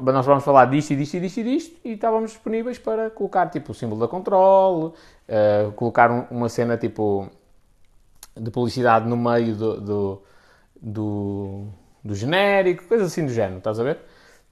[0.00, 3.48] Nós vamos falar disto e disto e disto e disto e estávamos disponíveis para colocar
[3.48, 4.94] tipo o símbolo da Control,
[5.28, 7.28] uh, colocar um, uma cena tipo
[8.36, 10.22] de publicidade no meio do, do,
[10.80, 11.64] do,
[12.04, 13.98] do genérico, coisas assim do género, estás a ver?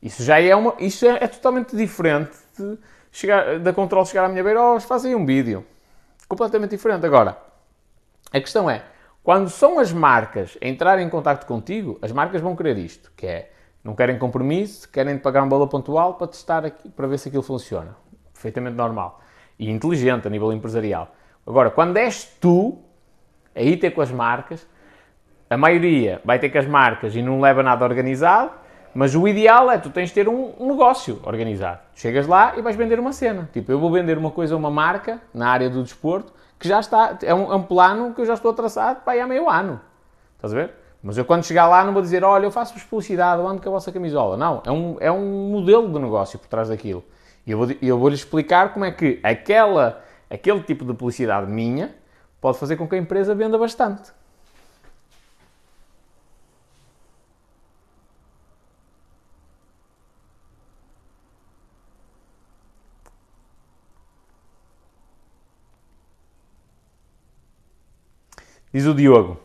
[0.02, 0.74] Isso já é uma.
[0.80, 2.78] Isso é, é totalmente diferente de
[3.10, 5.64] chegar, da Control chegar à minha beira, oh, fazem um vídeo.
[6.28, 7.04] Completamente diferente.
[7.04, 7.36] Agora,
[8.32, 8.84] a questão é,
[9.22, 13.26] quando são as marcas a entrarem em contato contigo, as marcas vão querer isto, que
[13.26, 17.28] é, não querem compromisso, querem pagar um valor pontual para testar aqui, para ver se
[17.28, 17.96] aquilo funciona.
[18.32, 19.20] Perfeitamente normal.
[19.58, 21.14] E inteligente a nível empresarial.
[21.46, 22.78] Agora, quando és tu,
[23.54, 24.66] aí ter com as marcas,
[25.48, 28.52] a maioria vai ter com as marcas e não leva nada organizado,
[28.94, 31.80] mas o ideal é tu tens de ter um, um, negócio organizado.
[31.94, 33.48] Chegas lá e vais vender uma cena.
[33.52, 36.80] Tipo, eu vou vender uma coisa a uma marca na área do desporto que já
[36.80, 37.18] está.
[37.22, 39.48] É um, é um plano que eu já estou a traçar para aí há meio
[39.48, 39.80] ano.
[40.36, 40.70] Estás a ver?
[41.02, 43.68] Mas eu quando chegar lá não vou dizer, olha, eu faço-vos publicidade, eu ando com
[43.68, 44.36] a vossa camisola.
[44.36, 47.02] Não, é um, é um modelo de negócio por trás daquilo.
[47.46, 51.94] E eu vou-lhe eu vou explicar como é que aquela, aquele tipo de publicidade minha
[52.40, 54.12] pode fazer com que a empresa venda bastante.
[68.72, 69.38] Diz o Diogo.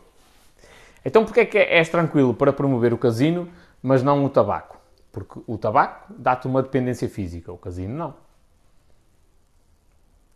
[1.04, 3.48] Então porquê é que és tranquilo para promover o casino,
[3.82, 4.76] mas não o tabaco?
[5.12, 8.10] Porque o tabaco dá-te uma dependência física, o casino não.
[8.10, 8.14] O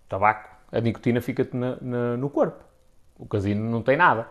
[0.08, 2.64] tabaco, a nicotina fica-te no corpo.
[3.18, 4.26] O casino não tem nada.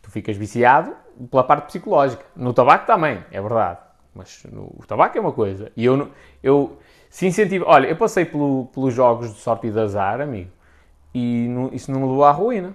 [0.00, 0.94] Tu ficas viciado
[1.30, 2.24] pela parte psicológica.
[2.34, 3.80] No tabaco também, é verdade.
[4.14, 5.70] Mas no, o tabaco é uma coisa.
[5.76, 6.10] E eu,
[6.42, 6.78] eu
[7.10, 7.66] se incentivo.
[7.66, 10.50] Olha, eu passei pelo, pelos jogos de sorte e de azar, amigo,
[11.14, 12.74] e isso não me levou à ruína.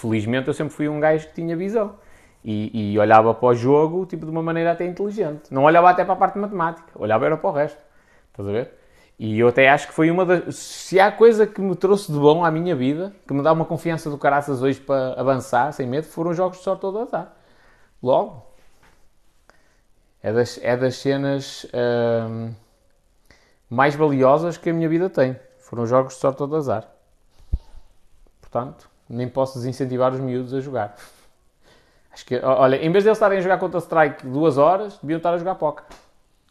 [0.00, 1.96] Felizmente eu sempre fui um gajo que tinha visão.
[2.42, 5.52] E, e, olhava para o jogo tipo, de uma maneira até inteligente.
[5.52, 7.78] Não olhava até para a parte matemática, olhava era para o resto.
[8.30, 8.70] Estás a ver?
[9.18, 10.56] E eu até acho que foi uma das.
[10.56, 13.66] Se há coisa que me trouxe de bom à minha vida, que me dá uma
[13.66, 17.36] confiança do caraças hoje para avançar sem medo, foram jogos de sorte ou de azar.
[18.02, 18.46] Logo.
[20.22, 22.54] É das, é das cenas hum,
[23.68, 25.38] mais valiosas que a minha vida tem.
[25.58, 26.88] Foram jogos de sorte ou de azar.
[28.40, 30.96] Portanto, nem posso desincentivar os miúdos a jogar.
[32.12, 35.34] Acho que, olha, em vez de eles estarem a jogar Counter-Strike duas horas, deviam estar
[35.34, 35.84] a jogar poker.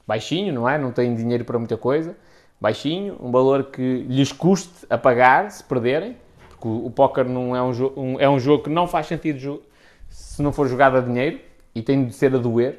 [0.06, 0.78] Baixinho, não é?
[0.78, 2.16] Não têm dinheiro para muita coisa.
[2.60, 6.18] Baixinho, um valor que lhes custe a pagar se perderem.
[6.50, 9.62] Porque o, póquer não é um, um, é um jogo que não faz sentido
[10.10, 11.40] se não for jogado a dinheiro
[11.74, 12.78] e tem de ser a doer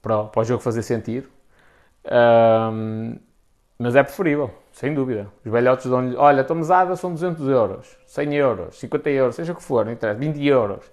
[0.00, 1.28] para, para o jogo fazer sentido.
[2.04, 3.16] Um,
[3.78, 5.28] mas é preferível, sem dúvida.
[5.44, 9.56] Os velhotes dão-lhe, olha, a mesada são 200 euros, 100 euros, 50 euros, seja o
[9.56, 10.84] que for, não interessa, 20 euros.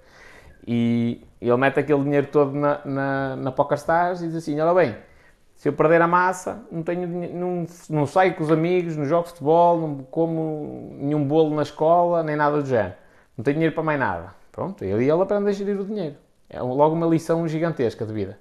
[0.67, 4.95] E ele mete aquele dinheiro todo na, na, na PokerStars e diz assim, olha bem,
[5.55, 9.27] se eu perder a massa, não, tenho, não, não saio com os amigos, não jogo
[9.27, 12.93] futebol, não como nenhum bolo na escola, nem nada do género.
[13.35, 14.35] Não tenho dinheiro para mais nada.
[14.51, 16.17] Pronto, ele, ele aprende a gerir o dinheiro.
[16.47, 18.37] É logo uma lição gigantesca de vida.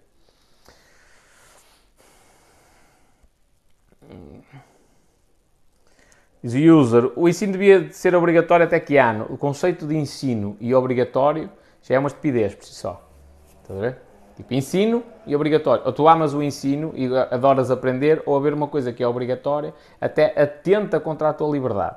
[6.43, 9.27] O user, o ensino devia ser obrigatório até que ano?
[9.29, 11.51] O conceito de ensino e obrigatório
[11.83, 13.07] já é uma estupidez por si só.
[13.63, 13.99] Estás a ver?
[14.37, 15.83] Tipo, ensino e obrigatório.
[15.85, 19.75] Ou tu amas o ensino e adoras aprender, ou haver uma coisa que é obrigatória,
[20.01, 21.97] até atenta contra a tua liberdade.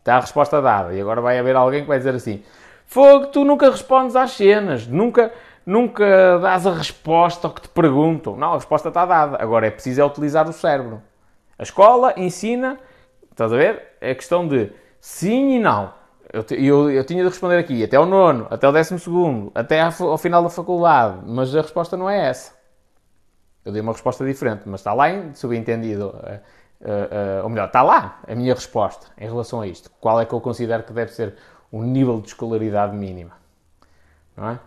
[0.00, 0.92] Está a resposta dada.
[0.92, 2.42] E agora vai haver alguém que vai dizer assim:
[2.84, 5.32] Fogo, tu nunca respondes às cenas, nunca,
[5.64, 8.36] nunca dás a resposta ao que te perguntam.
[8.36, 9.40] Não, a resposta está dada.
[9.40, 11.00] Agora é preciso é utilizar o cérebro.
[11.56, 12.78] A escola ensina
[13.34, 13.82] Estás a ver?
[14.00, 14.70] É questão de
[15.00, 15.92] sim e não.
[16.32, 19.80] Eu, eu, eu tinha de responder aqui até ao nono, até ao décimo segundo, até
[19.80, 22.52] ao final da faculdade, mas a resposta não é essa.
[23.64, 26.10] Eu dei uma resposta diferente, mas está lá em subentendido.
[26.10, 29.90] Uh, uh, uh, ou melhor, está lá a minha resposta em relação a isto.
[30.00, 31.34] Qual é que eu considero que deve ser
[31.72, 33.32] o nível de escolaridade mínima?
[34.36, 34.58] Não é?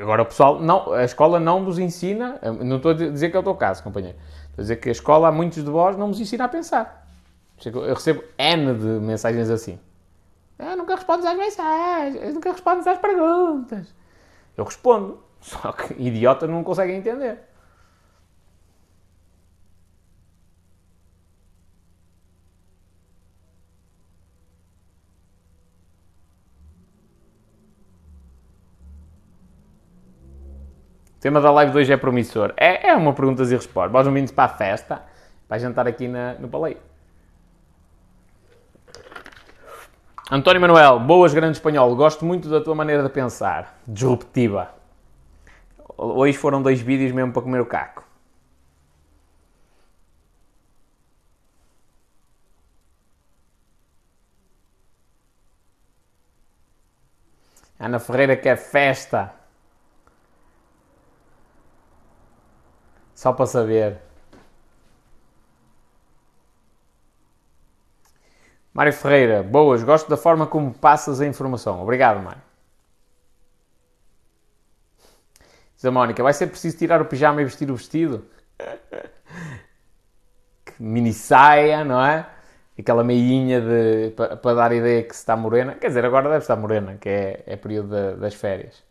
[0.00, 3.40] agora o pessoal, não, a escola não nos ensina, não estou a dizer que é
[3.40, 4.16] o teu caso, companheiro,
[4.56, 7.06] Quer dizer que a escola, há muitos de vós, não nos ensina a pensar.
[7.64, 9.78] Eu recebo N de mensagens assim.
[10.58, 13.94] Ah, nunca respondes às mensagens, nunca respondes às perguntas.
[14.56, 17.38] Eu respondo, só que idiota não consegue entender.
[31.26, 32.54] Tema da live de hoje é promissor.
[32.56, 33.90] É, é uma pergunta e respostas.
[33.90, 35.02] Vós não para a festa,
[35.48, 36.76] para jantar aqui na, no Paleio.
[40.30, 41.96] António Manuel, boas, grande espanhol.
[41.96, 43.76] Gosto muito da tua maneira de pensar.
[43.88, 44.70] Disruptiva.
[45.98, 48.04] Hoje foram dois vídeos mesmo para comer o caco.
[57.80, 59.34] Ana Ferreira quer festa.
[63.16, 63.98] Só para saber.
[68.74, 71.82] Mário Ferreira, boas, gosto da forma como passas a informação.
[71.82, 72.42] Obrigado, Mário.
[75.74, 78.26] Diz a Mónica, vai ser preciso tirar o pijama e vestir o vestido?
[80.78, 82.28] Mini saia, não é?
[82.78, 85.74] Aquela meinha de, para, para dar a ideia que se está morena.
[85.74, 88.85] Quer dizer, agora deve estar morena, que é, é período de, das férias.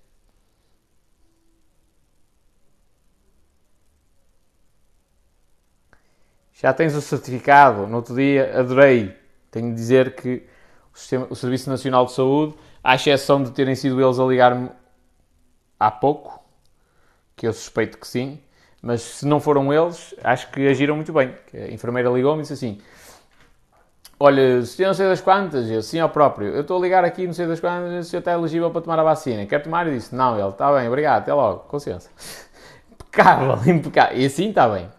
[6.56, 7.86] Já tens o certificado.
[7.88, 9.16] No outro dia adorei.
[9.52, 10.44] Tenho de dizer que
[10.94, 14.70] o, Sistema, o Serviço Nacional de Saúde, à exceção de terem sido eles a ligar-me
[15.80, 16.44] há pouco,
[17.36, 18.40] que eu suspeito que sim,
[18.82, 21.34] mas se não foram eles, acho que agiram muito bem.
[21.54, 22.82] A enfermeira ligou-me e disse assim:
[24.20, 27.04] Olha, se eu não sei das quantas, eu sim ao próprio, eu estou a ligar
[27.04, 29.46] aqui, não sei das quantas, se eu está elegível para tomar a vacina.
[29.46, 29.88] Quer tomar?
[29.88, 32.10] E disse: Não, ele está bem, obrigado, até logo, licença.
[32.92, 34.18] impecável, impecável.
[34.18, 34.90] E assim está bem.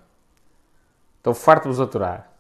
[1.26, 2.32] Estou farto de vos aturar.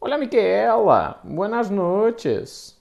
[0.00, 2.76] Olha, Miquela, buenas noites.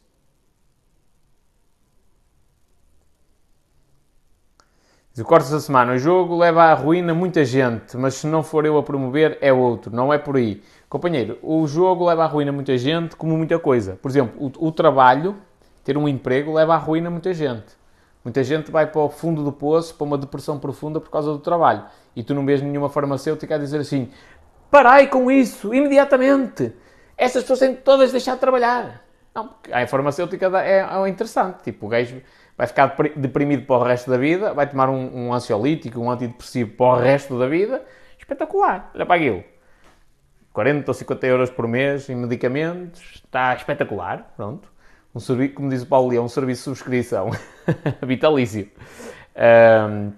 [5.18, 5.94] Se o Cortes da Semana.
[5.94, 9.52] O jogo leva à ruína muita gente, mas se não for eu a promover, é
[9.52, 9.92] outro.
[9.92, 10.64] Não é por aí.
[10.90, 14.00] Companheiro, o jogo leva à ruína muita gente, como muita coisa.
[14.02, 15.36] Por exemplo, o, o trabalho,
[15.84, 17.76] ter um emprego, leva à ruína muita gente.
[18.24, 21.40] Muita gente vai para o fundo do poço, para uma depressão profunda por causa do
[21.40, 21.84] trabalho.
[22.16, 24.10] E tu não vês nenhuma farmacêutica a dizer assim:
[24.72, 26.74] parai com isso, imediatamente.
[27.18, 29.04] Essas pessoas têm todas de deixar de trabalhar.
[29.36, 31.64] Não, a farmacêutica é, é interessante.
[31.64, 32.22] Tipo, o gajo
[32.58, 36.72] vai ficar deprimido para o resto da vida, vai tomar um, um ansiolítico, um antidepressivo
[36.72, 37.84] para o resto da vida.
[38.18, 38.92] Espetacular.
[38.96, 39.57] Olha para aquilo.
[40.58, 44.34] 40 ou 50 euros por mês em medicamentos, está espetacular.
[44.36, 44.68] Pronto.
[45.14, 47.30] Um serviço, como diz o Paulo Leão, um serviço de subscrição
[48.02, 48.68] vitalício.
[49.36, 50.14] Um,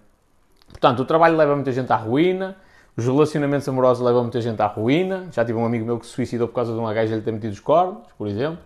[0.70, 2.56] portanto, o trabalho leva muita gente à ruína,
[2.96, 5.28] os relacionamentos amorosos levam muita gente à ruína.
[5.30, 7.34] Já tive um amigo meu que se suicidou por causa de uma gaja lhe ter
[7.34, 8.64] metido os cornos, por exemplo.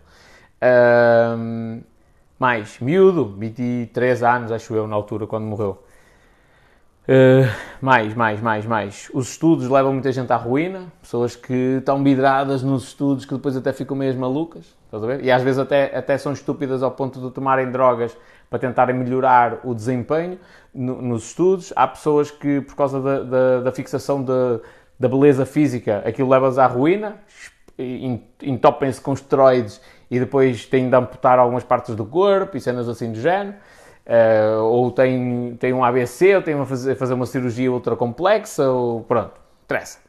[0.62, 1.82] Um,
[2.38, 5.83] mais miúdo, 23 anos, acho eu, na altura, quando morreu.
[7.04, 9.12] Uh, mais, mais, mais, mais.
[9.14, 10.86] Os estudos levam muita gente à ruína.
[11.02, 14.74] Pessoas que estão vidradas nos estudos que depois até ficam meio malucas.
[14.86, 15.24] Estás a ver?
[15.24, 18.16] E às vezes até, até são estúpidas ao ponto de tomarem drogas
[18.50, 20.40] para tentarem melhorar o desempenho
[20.74, 21.74] no, nos estudos.
[21.76, 24.62] Há pessoas que, por causa da, da, da fixação de,
[24.98, 27.18] da beleza física, aquilo leva-as à ruína,
[28.42, 33.12] entopem-se com esteroides e depois têm de amputar algumas partes do corpo e cenas assim
[33.12, 33.56] do género.
[34.06, 38.70] Uh, ou tem, tem um ABC, ou tem a fazer, fazer uma cirurgia ultra complexa,
[38.70, 39.32] ou pronto,
[39.64, 40.00] interessa.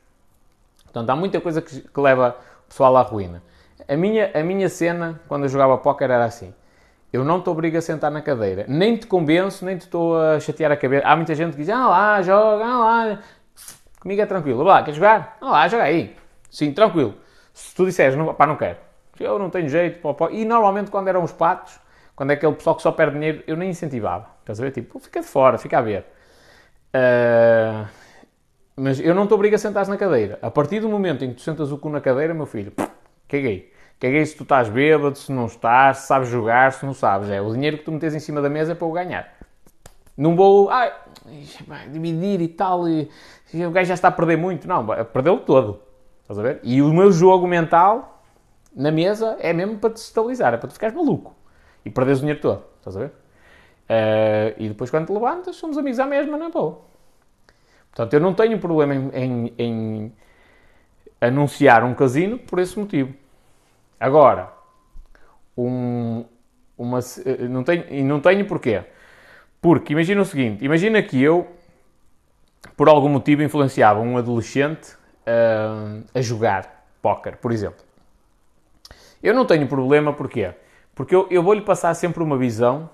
[0.84, 3.42] Portanto, há muita coisa que, que, leva o pessoal à ruína.
[3.88, 6.52] A minha, a minha cena, quando eu jogava póquer, era assim.
[7.12, 8.64] Eu não te obrigo a sentar na cadeira.
[8.66, 11.06] Nem te convenço, nem te estou a chatear a cabeça.
[11.06, 13.18] Há muita gente que diz, ah lá, joga, ah lá.
[14.00, 14.62] Comigo é tranquilo.
[14.62, 15.36] Lá, quer jogar?
[15.40, 16.16] Ah lá, joga aí.
[16.50, 17.14] Sim, tranquilo.
[17.52, 18.78] Se tu disseres, não, pá, não quero
[19.20, 20.00] eu não tenho jeito.
[20.00, 20.30] Pá, pá.
[20.30, 21.78] E normalmente quando eram os patos,
[22.16, 24.28] quando é aquele pessoal que só perde dinheiro, eu nem incentivava.
[24.40, 24.70] Estás a ver?
[24.70, 26.06] Tipo, fica de fora, fica a ver.
[26.94, 27.86] Uh,
[28.76, 30.38] mas eu não te obrigo a sentar na cadeira.
[30.40, 32.72] A partir do momento em que tu sentas o cu na cadeira, meu filho,
[33.28, 33.72] caguei.
[33.98, 37.30] Caguei se tu estás bêbado, se não estás, se sabes jogar, se não sabes.
[37.30, 39.34] É o dinheiro que tu metes em cima da mesa é para eu ganhar.
[40.16, 40.92] Não vou, ai,
[41.90, 43.10] dividir e tal, e,
[43.52, 44.68] e o gajo já está a perder muito.
[44.68, 45.80] Não, perdeu todo.
[46.22, 46.60] Estás a ver?
[46.62, 48.22] E o meu jogo mental
[48.74, 51.33] na mesa é mesmo para te estabilizar, é para tu ficares maluco
[51.84, 53.12] e perderes o dinheiro todo, estás a ver?
[53.84, 56.80] Uh, e depois quando te levantas, somos amigos à mesma, não é boa.
[57.90, 60.12] Portanto, eu não tenho problema em, em, em,
[61.20, 63.14] anunciar um casino por esse motivo.
[64.00, 64.52] Agora,
[65.56, 66.24] um,
[66.76, 68.82] uma, eh, não tenho, e não tenho porquê.
[69.60, 71.46] Porque imagina o seguinte: imagina que eu,
[72.76, 74.94] por algum motivo, influenciava um adolescente
[75.26, 77.84] uh, a jogar póquer, por exemplo.
[79.22, 80.52] Eu não tenho problema, porquê?
[80.94, 82.88] Porque eu, eu vou-lhe passar sempre uma visão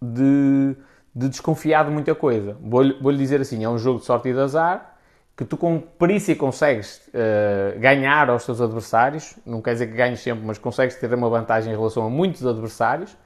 [0.00, 0.76] de,
[1.14, 2.56] de desconfiar de muita coisa.
[2.60, 4.96] Vou-lhe vou dizer assim, é um jogo de sorte e de azar,
[5.36, 10.20] que tu com perícia consegues uh, ganhar aos teus adversários, não quer dizer que ganhes
[10.20, 13.16] sempre, mas consegues ter uma vantagem em relação a muitos adversários,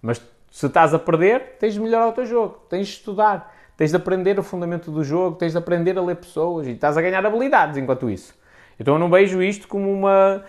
[0.00, 3.90] mas se estás a perder, tens de melhorar o teu jogo, tens de estudar, tens
[3.90, 7.02] de aprender o fundamento do jogo, tens de aprender a ler pessoas e estás a
[7.02, 8.32] ganhar habilidades enquanto isso.
[8.78, 10.44] Então eu não vejo isto como uma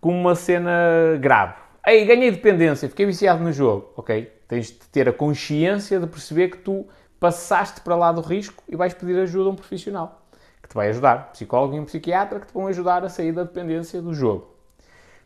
[0.00, 0.70] como uma cena
[1.18, 1.54] grave.
[1.88, 3.94] Aí ganhei dependência, fiquei viciado no jogo.
[3.96, 6.86] Ok, tens de ter a consciência de perceber que tu
[7.18, 10.20] passaste para lá do risco e vais pedir ajuda a um profissional
[10.60, 13.42] que te vai ajudar, psicólogo e um psiquiatra que te vão ajudar a sair da
[13.42, 14.54] dependência do jogo.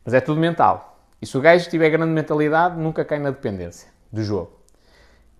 [0.05, 1.05] Mas é tudo mental.
[1.20, 4.53] E se o gajo tiver grande mentalidade, nunca cai na dependência do jogo.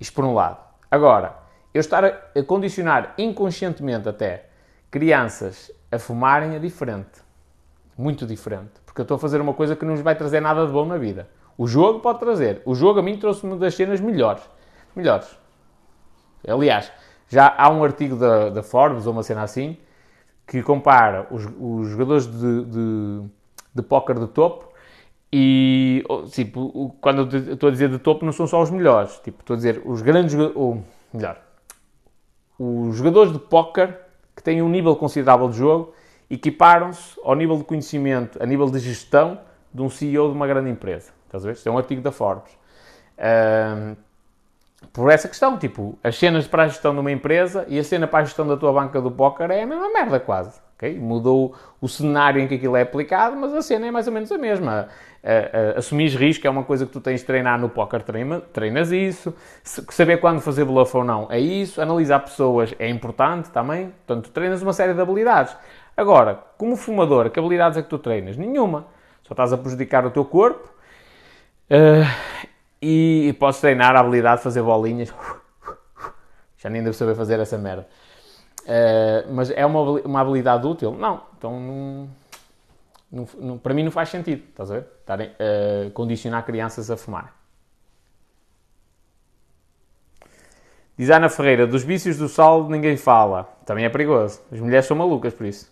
[0.00, 0.58] Isto por um lado.
[0.90, 1.37] Agora,
[1.72, 4.46] eu estar a condicionar inconscientemente até
[4.90, 7.21] crianças a fumarem é diferente.
[7.96, 8.72] Muito diferente.
[8.85, 10.85] Porque eu estou a fazer uma coisa que não nos vai trazer nada de bom
[10.85, 11.29] na vida.
[11.56, 12.62] O jogo pode trazer.
[12.64, 14.42] O jogo a mim trouxe-me das cenas melhores.
[14.96, 15.29] Melhores.
[16.46, 16.90] Aliás,
[17.29, 19.77] já há um artigo da, da Forbes, ou uma cena assim,
[20.46, 23.23] que compara os, os jogadores de, de,
[23.75, 24.73] de póquer de topo
[25.33, 29.19] e, tipo, quando eu estou a dizer de topo, não são só os melhores.
[29.21, 31.40] Tipo, estou a dizer os grandes, ou melhor,
[32.58, 35.94] os jogadores de póquer que têm um nível considerável de jogo
[36.33, 39.38] equiparam-se ao nível de conhecimento, a nível de gestão
[39.72, 41.12] de um CEO de uma grande empresa.
[41.26, 41.52] Estás a ver?
[41.54, 42.52] Isto é um artigo da Forbes.
[43.18, 43.94] Um,
[44.92, 48.06] por essa questão, tipo, as cenas para a gestão de uma empresa e a cena
[48.06, 50.60] para a gestão da tua banca do póquer é a mesma merda quase.
[50.76, 50.98] Okay?
[50.98, 54.33] Mudou o cenário em que aquilo é aplicado, mas a cena é mais ou menos
[54.33, 54.88] a mesma.
[55.76, 59.33] Assumir risco é uma coisa que tu tens de treinar no póquer, treina, treinas isso.
[59.62, 61.80] Saber quando fazer bluff ou não é isso.
[61.80, 63.94] Analisar pessoas é importante também.
[64.04, 65.56] Portanto, treinas uma série de habilidades.
[65.97, 68.37] Agora, como fumador, que habilidades é que tu treinas?
[68.37, 68.87] Nenhuma.
[69.23, 70.69] Só estás a prejudicar o teu corpo
[71.71, 72.43] uh,
[72.81, 75.13] e podes treinar a habilidade de fazer bolinhas.
[76.57, 77.87] Já nem devo saber fazer essa merda.
[78.63, 80.93] Uh, mas é uma, uma habilidade útil?
[80.93, 81.23] Não.
[81.37, 82.09] Então,
[83.63, 84.87] para mim não faz sentido, estás a ver?
[85.01, 87.35] Estarem uh, condicionar crianças a fumar.
[90.97, 93.45] Diz Ana Ferreira, dos vícios do sal ninguém fala.
[93.67, 94.40] Também é perigoso.
[94.53, 95.71] As mulheres são malucas por isso.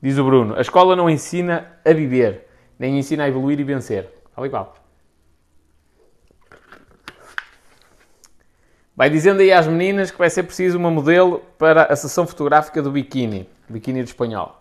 [0.00, 4.08] Diz o Bruno, a escola não ensina a viver, nem ensina a evoluir e vencer.
[4.34, 4.50] Tal e.
[8.94, 12.82] Vai dizendo aí às meninas que vai ser preciso uma modelo para a sessão fotográfica
[12.82, 14.60] do biquíni, biquíni do espanhol.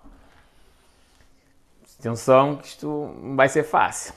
[1.99, 4.13] Atenção que isto vai ser fácil.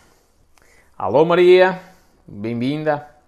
[0.97, 1.81] Alô Maria,
[2.27, 3.20] bem-vinda.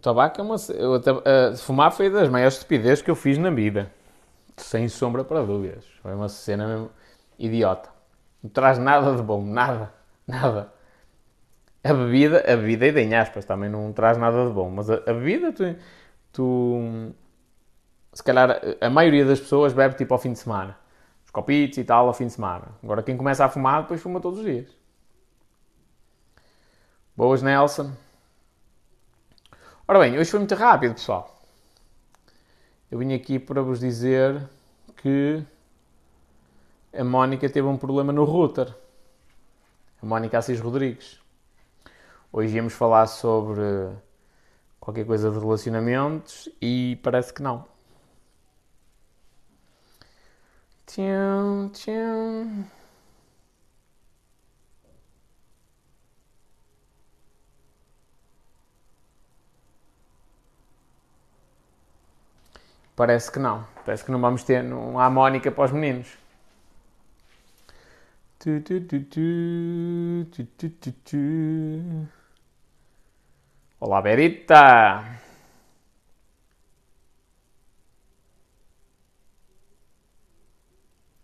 [0.00, 0.56] Tabaco é uma.
[0.70, 3.92] Eu, fumar foi das maiores estupidezes que eu fiz na vida.
[4.56, 5.84] Sem sombra para dúvidas.
[6.02, 6.90] Foi uma cena mesmo
[7.38, 7.88] idiota.
[8.42, 9.42] Não traz nada de bom.
[9.44, 9.92] Nada.
[10.26, 10.72] Nada.
[11.82, 14.70] A bebida, a bebida e em aspas também não traz nada de bom.
[14.70, 15.76] Mas a, a bebida, tu,
[16.32, 17.14] tu.
[18.12, 20.76] Se calhar a maioria das pessoas bebe tipo ao fim de semana.
[21.24, 22.68] Os copitos e tal ao fim de semana.
[22.82, 24.68] Agora quem começa a fumar depois fuma todos os dias.
[27.16, 27.92] Boas, Nelson.
[29.90, 31.42] Ora bem, hoje foi muito rápido, pessoal.
[32.88, 34.48] Eu vim aqui para vos dizer
[34.98, 35.44] que
[36.96, 38.72] a Mónica teve um problema no router.
[40.00, 41.18] A Mónica Assis Rodrigues.
[42.32, 43.62] Hoje íamos falar sobre
[44.78, 47.66] qualquer coisa de relacionamentos e parece que não.
[50.86, 52.79] Tchum, tchum.
[63.00, 63.66] Parece que não.
[63.86, 66.18] Parece que não vamos ter uma harmónica para os meninos.
[68.38, 69.08] Tu, tu, tu,
[73.80, 75.02] Olá, Berita!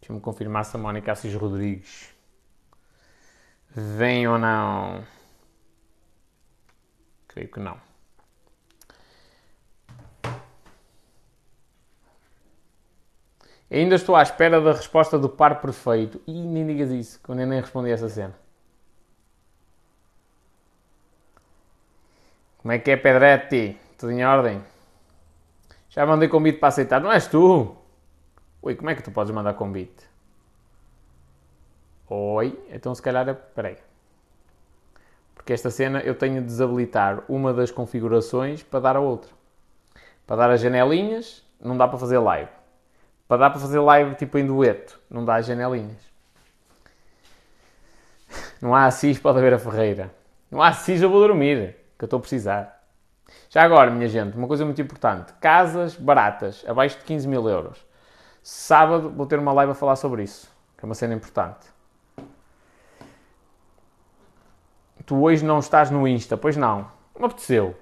[0.00, 2.10] Deixa-me confirmar se a Mónica Assis Rodrigues
[3.68, 5.04] vem ou não.
[7.28, 7.78] Creio que não.
[13.70, 16.20] Ainda estou à espera da resposta do par perfeito.
[16.26, 18.34] E nem digas isso, que eu nem, respondi essa cena.
[22.58, 23.78] Como é que é, Pedretti?
[23.98, 24.62] Tudo em ordem?
[25.90, 27.00] Já mandei convite para aceitar.
[27.00, 27.76] Não és tu?
[28.62, 30.08] Oi, como é que tu podes mandar convite?
[32.08, 33.28] Oi, então se calhar...
[33.28, 33.76] Espera.
[35.34, 39.30] Porque esta cena eu tenho de desabilitar uma das configurações para dar a outra.
[40.26, 42.55] Para dar as janelinhas, não dá para fazer live.
[43.28, 46.06] Para dar para fazer live tipo em dueto, não dá as janelinhas.
[48.60, 50.14] Não há Assis, pode haver a Ferreira.
[50.50, 52.84] Não há Assis, eu vou dormir, que eu estou a precisar.
[53.50, 57.84] Já agora, minha gente, uma coisa muito importante: casas baratas, abaixo de 15 mil euros.
[58.42, 60.48] Sábado vou ter uma live a falar sobre isso,
[60.78, 61.66] que é uma cena importante.
[65.04, 66.90] Tu hoje não estás no Insta, pois não?
[67.18, 67.76] Não apeteceu.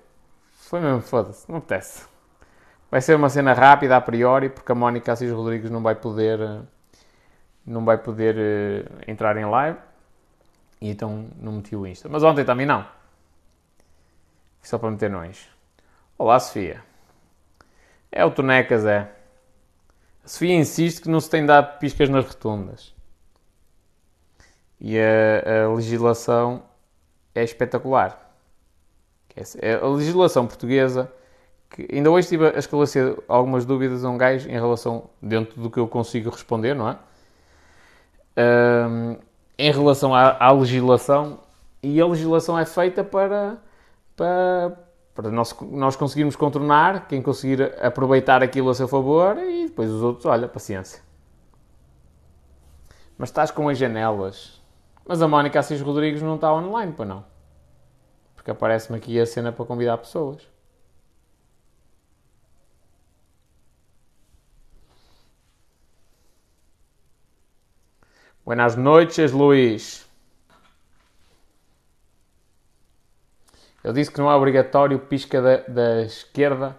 [0.52, 2.13] Foi mesmo, foda-se, não apetece.
[2.94, 6.40] Vai ser uma cena rápida a priori, porque a Mónica Assis Rodrigues não vai poder,
[6.40, 6.60] eh,
[7.66, 9.76] não vai poder uh, entrar em live.
[10.80, 12.08] E então não meti o Insta.
[12.08, 12.86] Mas ontem também não.
[14.62, 15.48] Só para meter nós.
[16.16, 16.84] Olá, Sofia.
[18.12, 19.10] É o Tonecas, é.
[20.24, 22.94] A Sofia insiste que não se tem dado piscas nas rotundas.
[24.78, 26.62] E a, a legislação
[27.34, 28.32] é espetacular.
[29.60, 31.12] É a legislação portuguesa
[31.74, 35.68] que ainda hoje estive a esclarecer algumas dúvidas a um gajo em relação, dentro do
[35.68, 36.96] que eu consigo responder, não é?
[38.38, 39.16] Um,
[39.58, 41.40] em relação à, à, legislação,
[41.82, 43.58] e a legislação é feita para,
[44.16, 44.78] para,
[45.16, 50.00] para nós, nós conseguirmos contornar, quem conseguir aproveitar aquilo a seu favor, e depois os
[50.00, 51.02] outros, olha, paciência.
[53.18, 54.62] Mas estás com as janelas.
[55.04, 57.24] Mas a Mónica Assis Rodrigues não está online, para não.
[58.36, 60.53] Porque aparece-me aqui a cena para convidar pessoas.
[68.44, 70.06] Buenas noches, Luís.
[73.82, 76.78] Eu disse que não é obrigatório pisca da, da esquerda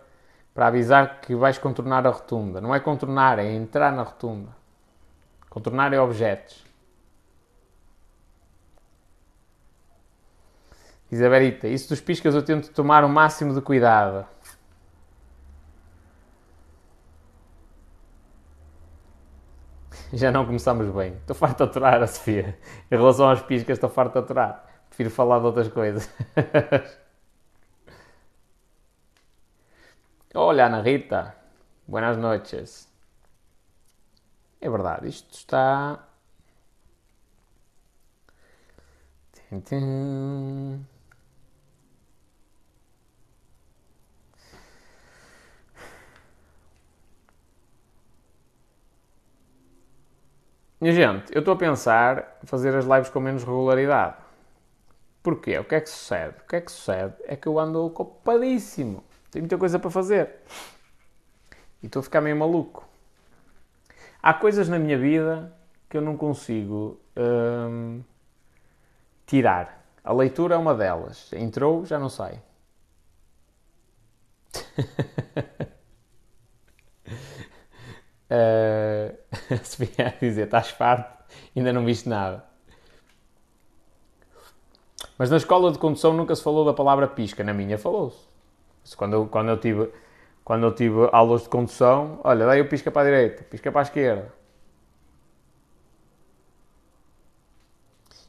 [0.54, 2.62] para avisar que vais contornar a rotunda.
[2.62, 4.56] Não é contornar, é entrar na rotunda.
[5.50, 6.64] Contornar é objetos.
[11.12, 14.28] Isabelita, isso dos piscas eu tento tomar o máximo de cuidado.
[20.16, 21.14] Já não começamos bem.
[21.16, 22.58] Estou farto de aturar a Sofia.
[22.90, 24.66] Em relação aos piscas, estou farto de aturar.
[24.88, 26.10] Prefiro falar de outras coisas.
[30.34, 31.36] Olha, Ana Rita.
[31.86, 32.88] Buenas noches.
[34.62, 36.08] É verdade, isto está.
[50.80, 54.16] Minha gente, eu estou a pensar fazer as lives com menos regularidade.
[55.24, 55.58] Porquê?
[55.58, 56.36] O que é que sucede?
[56.44, 57.16] O que é que sucede?
[57.26, 59.04] É que eu ando ocupadíssimo.
[59.32, 60.36] Tenho muita coisa para fazer.
[61.82, 62.88] E estou a ficar meio maluco.
[64.22, 65.52] Há coisas na minha vida
[65.90, 68.02] que eu não consigo hum,
[69.26, 69.84] tirar.
[70.04, 71.32] A leitura é uma delas.
[71.34, 72.42] Entrou, já não sai.
[78.30, 79.18] uh,
[79.64, 81.24] se vier a dizer, estás farto,
[81.56, 82.44] ainda não viste nada.
[85.18, 87.44] Mas na escola de condução nunca se falou da palavra pisca.
[87.44, 88.28] Na minha falou-se.
[88.96, 89.90] Quando eu, quando, eu tive,
[90.44, 93.82] quando eu tive aulas de condução, olha, daí o pisca para a direita, pisca para
[93.82, 94.34] a esquerda.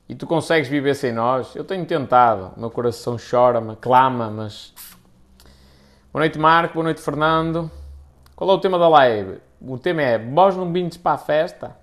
[0.09, 1.57] E tu consegues viver sem nós?
[1.57, 2.53] Eu tenho tentado.
[2.57, 4.73] Meu coração chora-me, clama, mas.
[6.13, 6.75] Boa noite, Marco.
[6.75, 7.69] Boa noite, Fernando.
[8.37, 9.41] Qual é o tema da live?
[9.61, 11.77] O tema é Vós não vindes para a festa?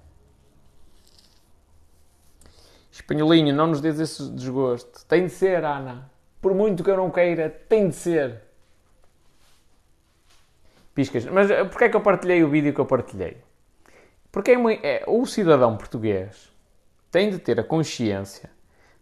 [2.91, 5.05] Espanholinho, não nos dês esse desgosto.
[5.05, 6.11] Tem de ser, Ana.
[6.39, 8.41] Por muito que eu não queira, tem de ser.
[10.93, 11.25] Piscas.
[11.25, 13.37] Mas eh, porquê é que eu partilhei o vídeo que eu partilhei?
[14.31, 16.51] Porque é, é, o cidadão português
[17.11, 18.49] tem de ter a consciência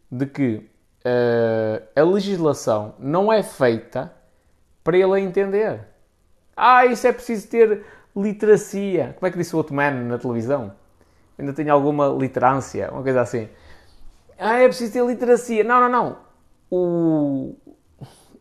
[0.09, 0.69] de que
[1.05, 4.13] uh, a legislação não é feita
[4.84, 5.82] para ele entender.
[6.55, 7.86] Ah, isso é preciso ter
[8.16, 9.16] literacia.
[9.18, 10.74] Como é que disse o outro man na televisão?
[11.38, 13.47] Ainda tenho alguma literância, uma coisa assim.
[14.38, 15.64] Ah, é preciso ter literacia.
[15.64, 16.18] Não, não, não.
[16.70, 17.55] O...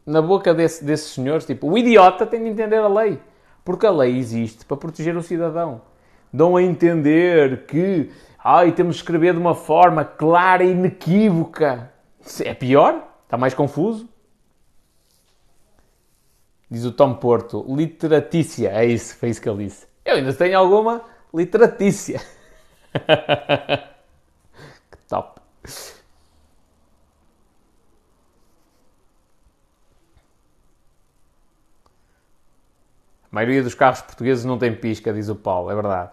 [0.05, 3.21] Na boca desse, desses senhores, tipo, o idiota tem de entender a lei.
[3.64, 5.83] Porque a lei existe para proteger o cidadão.
[6.33, 8.11] Dão a entender que
[8.43, 11.93] ai, temos de escrever de uma forma clara e inequívoca.
[12.41, 13.09] É pior?
[13.25, 14.09] Está mais confuso?
[16.71, 18.68] Diz o Tom Porto, literatícia.
[18.68, 19.89] É isso, foi isso que ele disse.
[20.05, 21.03] Eu ainda tenho alguma
[21.35, 22.21] literatícia.
[22.93, 23.01] que
[25.09, 25.41] top.
[33.25, 36.11] A maioria dos carros portugueses não tem pisca, diz o Paulo, é verdade.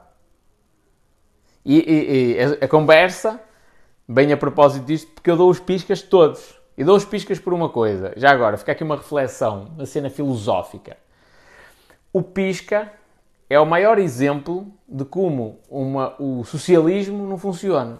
[1.65, 3.41] E, e, e a, a conversa
[4.07, 6.56] bem a propósito disto, porque eu dou os piscas todos.
[6.77, 8.13] E dou os piscas por uma coisa.
[8.15, 10.95] Já agora, fica aqui uma reflexão, uma cena filosófica.
[12.13, 12.91] O pisca
[13.49, 17.99] é o maior exemplo de como uma, o socialismo não funciona.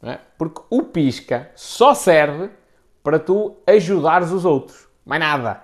[0.00, 0.20] Não é?
[0.38, 2.50] Porque o pisca só serve
[3.02, 4.86] para tu ajudares os outros.
[5.04, 5.62] Mais nada.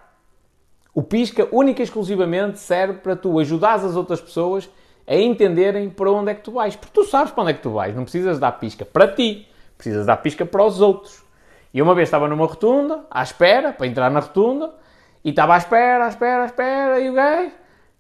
[0.93, 4.69] O pisca, única e exclusivamente, serve para tu ajudares as outras pessoas
[5.07, 6.75] a entenderem para onde é que tu vais.
[6.75, 7.95] Porque tu sabes para onde é que tu vais.
[7.95, 9.47] Não precisas dar pisca para ti.
[9.77, 11.28] Precisas dar pisca para os outros.
[11.73, 14.75] E uma vez estava numa rotunda, à espera, para entrar na rotunda,
[15.25, 17.53] e estava à espera, à espera, à espera, e o gajo,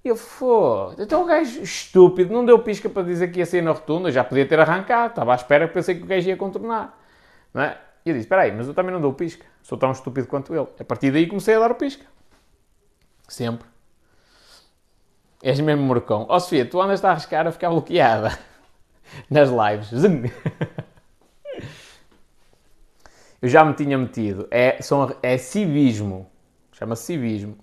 [0.04, 3.72] eu foda então o gajo estúpido, não deu pisca para dizer que ia sair na
[3.72, 6.98] rotunda, já podia ter arrancado, estava à espera, pensei que o gajo ia contornar,
[7.52, 7.76] não é?
[8.04, 10.54] E eu disse, espera aí, mas eu também não dou pisca, sou tão estúpido quanto
[10.54, 10.66] ele.
[10.80, 12.06] A partir daí comecei a dar o pisca.
[13.28, 13.68] Sempre.
[15.42, 16.24] És mesmo morcão.
[16.28, 18.38] Ó oh, Sofia, tu andas a arriscar a ficar bloqueada
[19.28, 19.90] nas lives.
[23.40, 24.48] Eu já me tinha metido.
[24.50, 26.30] É, são, é civismo.
[26.72, 27.56] Chama-se civismo.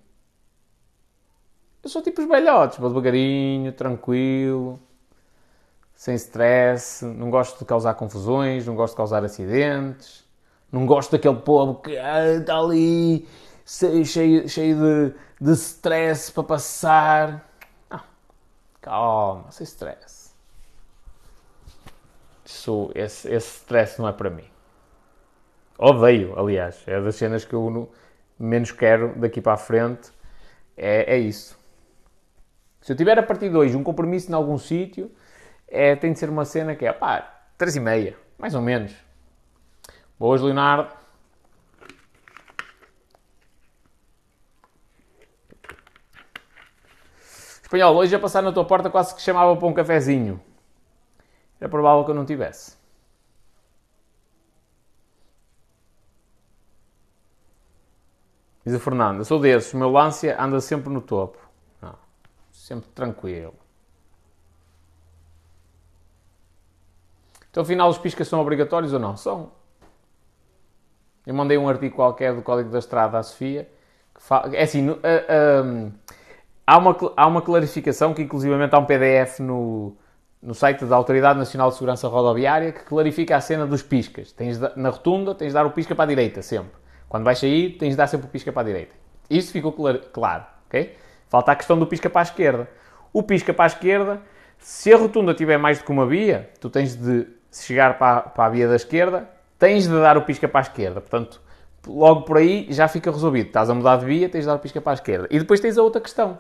[1.83, 4.79] Eu sou tipo os velhotes, vou devagarinho, tranquilo,
[5.93, 10.25] sem stress, não gosto de causar confusões, não gosto de causar acidentes,
[10.71, 13.27] não gosto daquele povo que ah, está ali
[13.65, 17.47] cheio, cheio de, de stress para passar.
[17.87, 18.01] Não.
[18.81, 20.33] Calma, sem stress.
[22.43, 24.54] Isso, esse, esse stress não é para mim.
[25.77, 26.83] Odeio, aliás.
[26.87, 27.91] É das cenas que eu
[28.39, 30.11] menos quero daqui para a frente.
[30.77, 31.57] É, é isso.
[32.81, 35.11] Se eu tiver a partir de hoje um compromisso em algum sítio,
[35.67, 38.93] é, tem de ser uma cena que é, pá, 3 e meia, mais ou menos.
[40.19, 40.93] Boas, Leonardo.
[47.63, 50.39] Espanhol, hoje a passar na tua porta quase que chamava para um cafezinho.
[51.59, 52.77] Era provável que eu não tivesse.
[58.65, 61.37] Diz o Fernando, eu sou desses, o meu Lancia anda sempre no topo.
[61.79, 61.93] Não,
[62.51, 63.53] sempre tranquilo.
[67.51, 69.15] Então, afinal, os piscas são obrigatórios ou não?
[69.15, 69.51] São.
[71.25, 73.69] Eu mandei um artigo qualquer do Código da Estrada à Sofia.
[74.13, 75.91] Que fala, é assim, uh, uh,
[76.65, 79.95] há, uma, há uma clarificação que, inclusivamente, há um PDF no,
[80.41, 84.31] no site da Autoridade Nacional de Segurança Rodoviária que clarifica a cena dos piscas.
[84.31, 86.84] Tens na rotunda, tens de dar o pisca para a direita, sempre.
[87.07, 88.95] Quando vais sair, tens de dar sempre o pisca para a direita.
[89.29, 90.95] Isso ficou claro, ok?
[91.29, 92.69] Falta a questão do pisca para a esquerda.
[93.11, 94.21] O pisca para a esquerda,
[94.59, 98.45] se a rotunda tiver mais do que uma via, tu tens de chegar para, para
[98.45, 101.01] a via da esquerda, tens de dar o pisca para a esquerda.
[101.01, 101.41] Portanto,
[101.87, 103.47] logo por aí já fica resolvido.
[103.47, 105.27] Estás a mudar de via, tens de dar o pisca para a esquerda.
[105.31, 106.39] E depois tens a outra questão,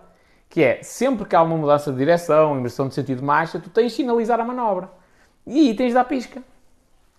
[0.49, 3.69] que é, sempre que há uma mudança de direção, inversão de sentido de marcha, tu
[3.69, 4.89] tens de sinalizar a manobra.
[5.45, 6.41] E aí tens de dar pisca.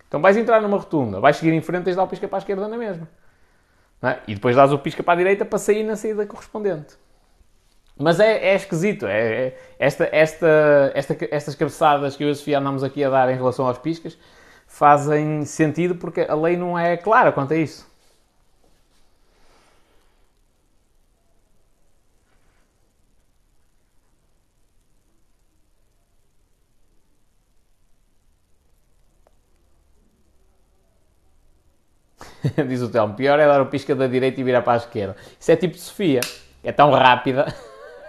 [0.09, 2.39] Então vais entrar numa rotunda, vais seguir em frente, tens de dar o pisca para
[2.39, 3.09] a esquerda na mesma.
[4.03, 4.19] É?
[4.29, 6.95] E depois dás o pisca para a direita para sair na saída correspondente.
[7.99, 9.07] Mas é, é esquisito.
[9.07, 13.09] É, é, esta, esta, esta, estas cabeçadas que eu e a Sofia andamos aqui a
[13.09, 14.19] dar em relação aos piscas
[14.67, 17.86] fazem sentido porque a lei não é clara quanto a isso.
[32.69, 35.17] Diz o Telmo, pior é dar o pisca da direita e virar para a esquerda.
[35.39, 36.21] Isso é tipo Sofia,
[36.63, 37.47] é tão rápida.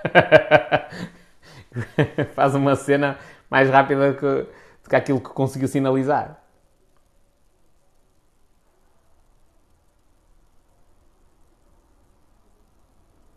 [2.33, 3.17] Faz uma cena
[3.49, 4.47] mais rápida que,
[4.83, 6.41] do que aquilo que conseguiu sinalizar.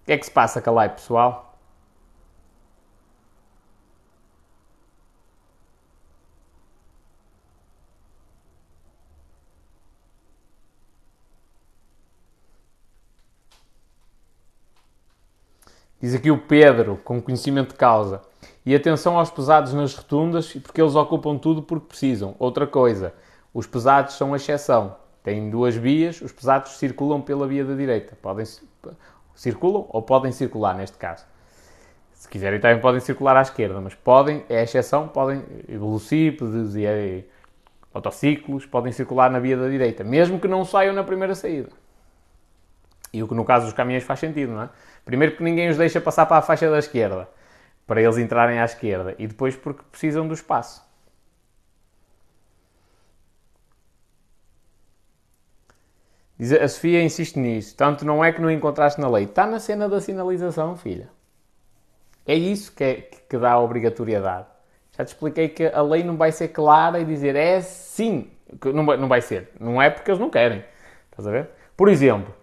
[0.03, 1.50] O que é que se passa, Calai, pessoal?
[16.01, 18.23] Diz aqui o Pedro, com conhecimento de causa.
[18.65, 22.35] E atenção aos pesados nas rotundas, porque eles ocupam tudo porque precisam.
[22.39, 23.13] Outra coisa,
[23.53, 24.97] os pesados são a exceção.
[25.23, 28.17] Têm duas vias, os pesados circulam pela via da direita.
[28.23, 28.47] Podem
[29.35, 31.25] circulam ou podem circular neste caso.
[32.15, 36.85] Se quiserem também podem circular à esquerda, mas podem, é a exceção, podem, velocípedes e
[36.85, 37.25] é,
[37.95, 41.71] motociclos podem circular na via da direita, mesmo que não saiam na primeira saída.
[43.13, 44.69] E o que no caso dos caminhões faz sentido, não é?
[45.05, 47.29] Primeiro porque ninguém os deixa passar para a faixa da esquerda,
[47.87, 50.89] para eles entrarem à esquerda, e depois porque precisam do espaço.
[56.41, 57.77] Diz, a Sofia insiste nisso.
[57.77, 59.25] Tanto não é que não encontraste na lei.
[59.25, 61.11] Está na cena da sinalização, filha.
[62.27, 62.95] É isso que, é,
[63.29, 64.47] que dá a obrigatoriedade.
[64.97, 68.31] Já te expliquei que a lei não vai ser clara e dizer é sim.
[68.73, 69.51] Não vai, não vai ser.
[69.61, 70.65] Não é porque eles não querem.
[71.11, 71.51] Estás a ver?
[71.77, 72.35] Por exemplo,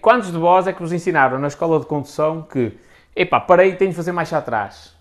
[0.00, 2.76] quantos de vós é que vos ensinaram na escola de condução que,
[3.14, 4.98] epá, parei tenho de fazer mais atrás?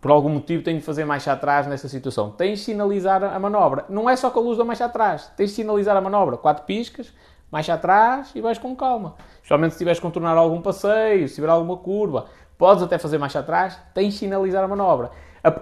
[0.00, 2.30] Por algum motivo tenho de fazer mais atrás nesta situação.
[2.30, 3.86] Tens de sinalizar a manobra.
[3.88, 5.32] Não é só com a luz da mais atrás.
[5.36, 6.36] Tens de sinalizar a manobra.
[6.36, 7.14] Quatro piscas,
[7.50, 9.14] mais atrás e vais com calma.
[9.36, 12.26] Especialmente se tiveres que contornar algum passeio, se tiver alguma curva.
[12.58, 15.10] Podes até fazer mais atrás, tens de sinalizar a manobra.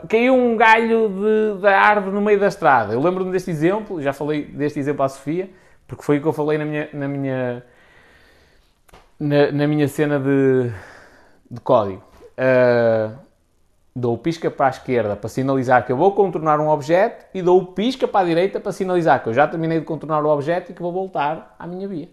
[0.08, 2.94] Caiu um galho de, de árvore no meio da estrada.
[2.94, 5.50] Eu lembro-me deste exemplo, já falei deste exemplo à Sofia,
[5.86, 7.64] porque foi o que eu falei na minha, na minha
[9.22, 10.70] na, na minha cena de,
[11.50, 12.02] de código.
[12.32, 13.16] Uh,
[13.94, 17.40] dou o pisca para a esquerda para sinalizar que eu vou contornar um objeto e
[17.40, 20.28] dou o pisca para a direita para sinalizar que eu já terminei de contornar o
[20.28, 22.08] objeto e que vou voltar à minha via.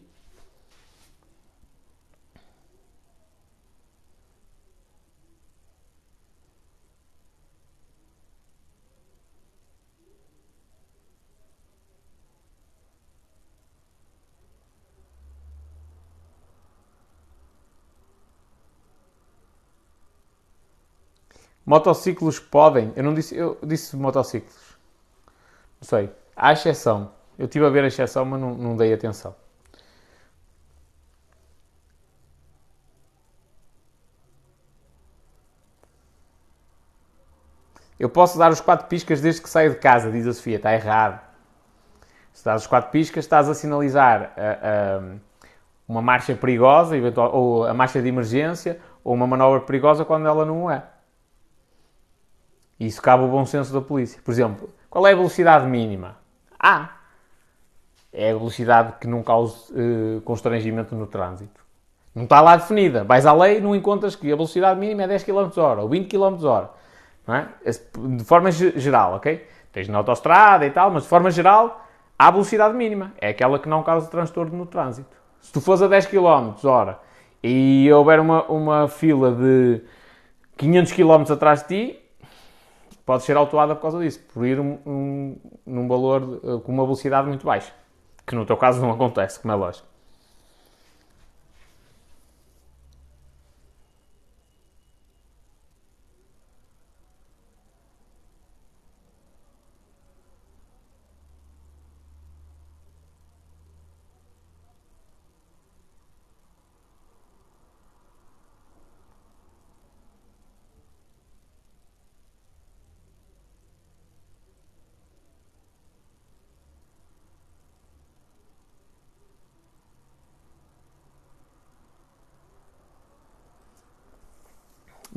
[21.69, 22.91] Motociclos podem.
[22.95, 23.35] Eu não disse.
[23.35, 24.75] Eu disse motociclos.
[25.79, 26.09] Não sei.
[26.35, 27.11] Há exceção.
[27.37, 29.35] Eu estive a ver a exceção, mas não, não dei atenção.
[37.99, 40.55] Eu posso dar os quatro piscas desde que saio de casa, diz a Sofia.
[40.55, 41.21] Está errado.
[42.33, 45.19] Se dás os quatro piscas, estás a sinalizar uh, uh,
[45.87, 50.43] uma marcha perigosa, eventual, ou a marcha de emergência, ou uma manobra perigosa quando ela
[50.43, 50.81] não é.
[52.79, 54.21] E isso cabe o bom senso da polícia.
[54.23, 56.17] Por exemplo, qual é a velocidade mínima?
[56.59, 56.91] A.
[58.11, 61.59] É a velocidade que não cause uh, constrangimento no trânsito.
[62.15, 63.03] Não está lá definida.
[63.03, 66.07] Vais à lei, não encontras que a velocidade mínima é 10 km hora ou 20
[66.07, 66.37] km.
[67.27, 67.47] Não é?
[67.63, 69.45] De forma geral, ok?
[69.71, 71.85] Tens na autostrada e tal, mas de forma geral,
[72.17, 73.13] há velocidade mínima.
[73.21, 75.15] É aquela que não causa transtorno no trânsito.
[75.39, 76.99] Se tu fores a 10 km hora
[77.43, 79.81] e houver uma, uma fila de
[80.57, 81.99] 500 km atrás de ti,
[83.09, 85.35] podes ser autuada por causa disso, por ir um, um,
[85.65, 87.73] num valor eh, com uma velocidade muito baixa.
[88.23, 89.87] Que no teu caso não acontece, como é lógico.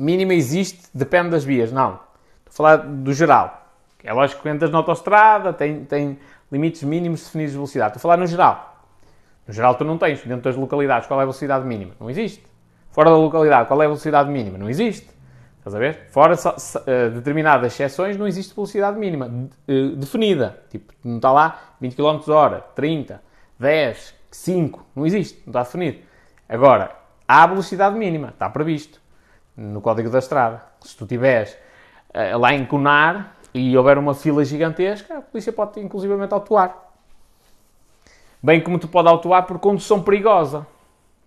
[0.03, 1.71] Mínima existe, depende das vias.
[1.71, 1.99] Não.
[2.45, 3.63] Estou a falar do geral.
[4.03, 6.19] É lógico que entras na autostrada, tem, tem
[6.51, 7.95] limites mínimos definidos de velocidade.
[7.95, 8.85] Estou a falar no geral.
[9.47, 10.21] No geral tu não tens.
[10.23, 11.93] Dentro das localidades, qual é a velocidade mínima?
[11.99, 12.43] Não existe.
[12.91, 14.57] Fora da localidade, qual é a velocidade mínima?
[14.57, 15.09] Não existe.
[15.57, 16.07] Estás a ver?
[16.09, 20.59] Fora uh, determinadas exceções, não existe velocidade mínima uh, definida.
[20.69, 23.21] Tipo, não está lá 20 km hora, 30,
[23.57, 24.85] 10, 5.
[24.93, 25.41] Não existe.
[25.45, 25.99] Não está definido.
[26.49, 26.91] Agora,
[27.25, 28.29] há velocidade mínima.
[28.29, 29.01] Está previsto
[29.55, 30.63] no código da estrada.
[30.81, 31.57] Se tu estiveres
[32.09, 36.75] uh, lá em Conar e houver uma fila gigantesca, a polícia pode inclusivamente autuar.
[38.41, 40.67] Bem como tu pode autuar por condução perigosa.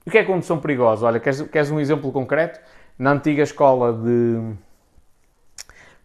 [0.05, 1.07] O que é condução perigosa?
[1.07, 2.61] Olha, queres, queres um exemplo concreto?
[2.99, 4.55] Na antiga escola de...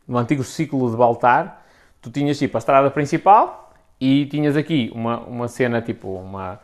[0.07, 1.63] no antigo ciclo de Baltar,
[2.01, 6.59] tu tinhas tipo a estrada principal e tinhas aqui uma, uma cena tipo uma...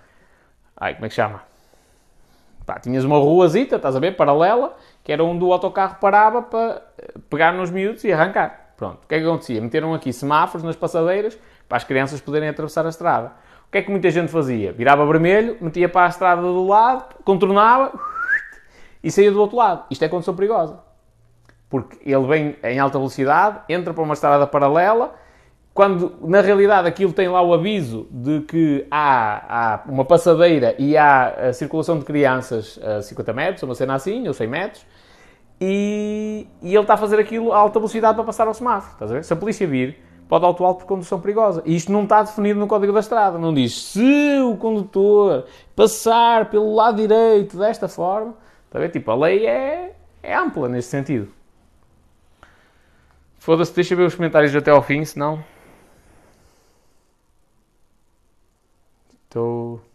[0.76, 1.43] Ai, como é que chama?
[2.66, 4.76] Pá, tinhas uma ruazita, estás a ver, paralela,
[5.08, 6.82] que era onde o autocarro parava para
[7.30, 8.74] pegar nos miúdos e arrancar.
[8.76, 9.62] Pronto, o que é que acontecia?
[9.62, 13.32] Meteram aqui semáforos nas passadeiras para as crianças poderem atravessar a estrada.
[13.66, 14.74] O que é que muita gente fazia?
[14.74, 17.97] Virava vermelho, metia para a estrada do lado, contornava
[19.01, 19.86] e saía do outro lado.
[19.89, 20.78] Isto é condição perigosa.
[21.70, 25.16] Porque ele vem em alta velocidade, entra para uma estrada paralela
[25.78, 30.97] quando na realidade aquilo tem lá o aviso de que há, há uma passadeira e
[30.97, 34.88] há circulação de crianças a 50 metros, uma cena assim, ou 100 metros,
[35.60, 38.93] e, e ele está a fazer aquilo a alta velocidade para passar ao semáforo.
[38.93, 39.24] Estás a ver?
[39.24, 39.97] Se a polícia vir,
[40.30, 41.64] pode autuá-lo por condução perigosa.
[41.66, 43.38] E isto não está definido no código da estrada.
[43.38, 45.45] Não diz se o condutor
[45.76, 48.36] passar pelo lado direito desta forma.
[48.66, 48.89] Está a ver?
[48.89, 51.30] Tipo, a lei é, é ampla nesse sentido.
[53.39, 55.43] Foda-se, deixa ver os comentários até ao fim, senão.
[59.24, 59.86] Estou.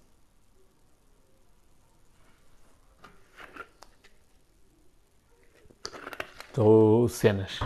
[6.52, 7.60] Estou cenas.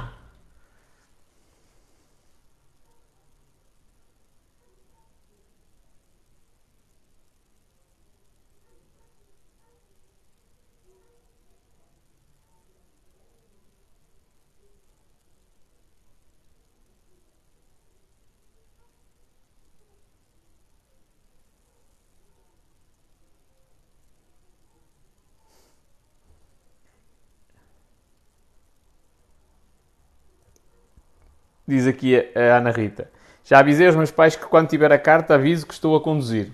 [31.67, 33.11] Diz aqui a, Ana Rita.
[33.45, 36.51] Já avisei aos meus pais que quando tiver a carta aviso que estou a conduzir.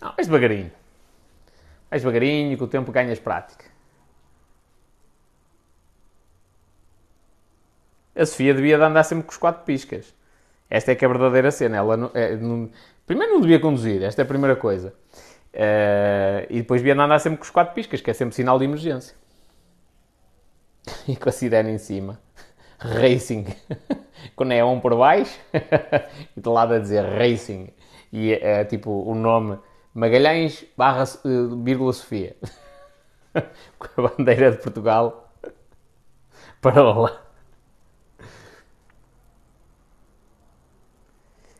[0.00, 0.70] Não, vais devagarinho.
[1.90, 3.64] Vais devagarinho, com o tempo ganhas prática.
[8.14, 10.14] A Sofia devia de andar sempre com os quatro piscas.
[10.70, 11.76] Esta é que é a verdadeira cena.
[11.76, 12.70] Ela não, é, não,
[13.06, 14.94] primeiro não devia conduzir, esta é a primeira coisa.
[15.54, 18.58] Uh, e depois devia de andar sempre com os quatro piscas, que é sempre sinal
[18.58, 19.14] de emergência.
[21.08, 22.20] E com a sirene em cima.
[22.78, 23.46] Racing,
[24.36, 25.38] com neon por baixo,
[26.36, 27.68] e de lado a dizer Racing,
[28.12, 29.58] e é, tipo o nome
[29.96, 32.36] Magalhães barra, uh, vírgula Sofia,
[33.78, 35.32] com a bandeira de Portugal
[36.60, 37.22] para lá.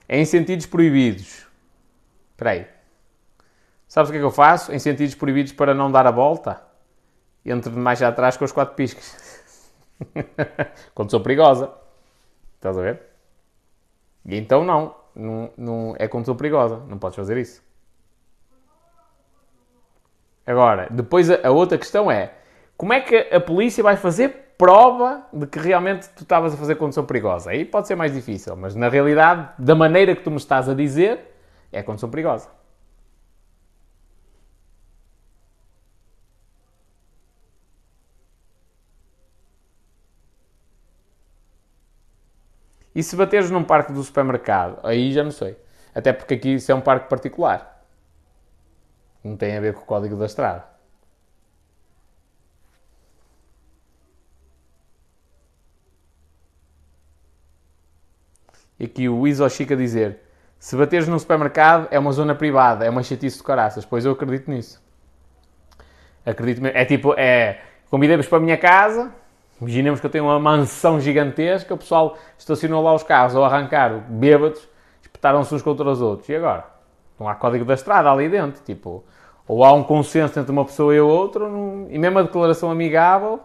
[0.09, 1.47] Em sentidos proibidos.
[2.33, 2.67] Espera aí.
[3.89, 4.73] Sabes o que é que eu faço?
[4.73, 6.63] Em sentidos proibidos para não dar a volta?
[7.45, 9.46] Entro mais atrás com os quatro piscas.
[10.95, 11.73] Condução perigosa.
[12.57, 13.01] Estás a ver?
[14.25, 16.83] E então não, não, não é condução perigosa.
[16.89, 17.63] Não podes fazer isso.
[20.47, 22.33] Agora, depois a, a outra questão é
[22.77, 26.77] como é que a polícia vai fazer prova de que realmente tu estavas a fazer
[26.77, 27.51] condução perigosa?
[27.51, 30.75] Aí pode ser mais difícil, mas na realidade, da maneira que tu me estás a
[30.75, 31.21] dizer,
[31.73, 32.49] é condução perigosa.
[42.97, 45.55] E se bateres num parque do supermercado, aí já não sei.
[45.95, 47.85] Até porque aqui isso é um parque particular.
[49.23, 50.65] Não tem a ver com o código da estrada.
[58.81, 60.23] E aqui o Iso Chica dizer:
[60.59, 63.85] se bateres num supermercado é uma zona privada, é uma chatice de caraças.
[63.85, 64.83] Pois eu acredito nisso.
[66.25, 66.79] Acredito mesmo.
[66.79, 67.61] É tipo, é.
[67.91, 69.13] Convidei-vos para a minha casa.
[69.61, 73.91] Imaginemos que eu tenho uma mansão gigantesca, o pessoal estacionou lá os carros ao arrancar,
[74.09, 74.69] bêbados,
[75.01, 76.29] espetaram-se uns contra os outros.
[76.29, 76.65] E agora?
[77.19, 78.63] Não há código da estrada ali dentro.
[78.63, 79.03] Tipo,
[79.49, 81.87] ou há um consenso entre uma pessoa e outra, não...
[81.89, 83.41] e mesmo a declaração amigável,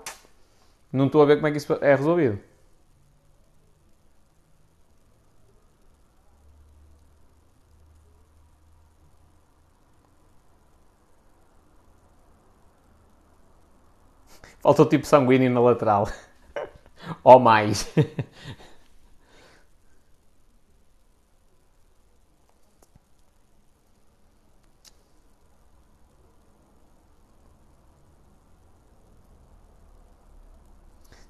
[0.91, 2.39] não estou a ver como é que isso é resolvido.
[14.61, 16.07] Falta o tipo sanguíneo na lateral.
[17.23, 17.91] Ou mais.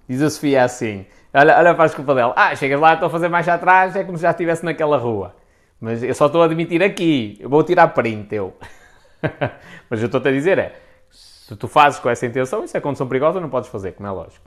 [0.08, 2.34] Diz a Sofia assim: olha, olha para a desculpa dela.
[2.36, 5.34] Ah, chegas lá, estou a fazer mais atrás, é como se já estivesse naquela rua.
[5.80, 7.38] Mas eu só estou a admitir aqui.
[7.40, 8.54] Eu vou tirar print, eu.
[9.90, 10.91] Mas eu estou-te a dizer é
[11.52, 14.12] se tu fazes com essa intenção, isso é condição perigosa, não podes fazer, como é
[14.12, 14.46] lógico.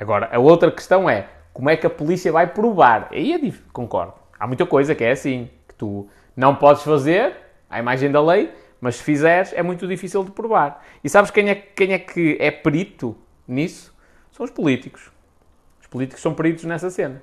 [0.00, 3.10] Agora, a outra questão é como é que a polícia vai provar?
[3.12, 4.14] Aí é difícil, concordo.
[4.40, 7.36] Há muita coisa que é assim, que tu não podes fazer,
[7.68, 10.82] à imagem da lei, mas se fizeres é muito difícil de provar.
[11.04, 13.14] E sabes quem é, quem é que é perito
[13.46, 13.94] nisso?
[14.32, 15.12] São os políticos.
[15.82, 17.22] Os políticos são peritos nessa cena.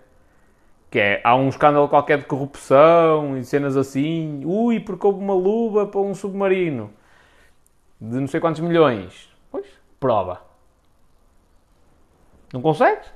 [0.91, 4.43] Que é, há um escândalo qualquer de corrupção e cenas assim.
[4.45, 6.93] Ui, porque houve uma luva para um submarino
[8.00, 9.30] de não sei quantos milhões.
[9.52, 9.66] Pois,
[10.00, 10.41] prova.
[12.54, 13.08] Não consegues?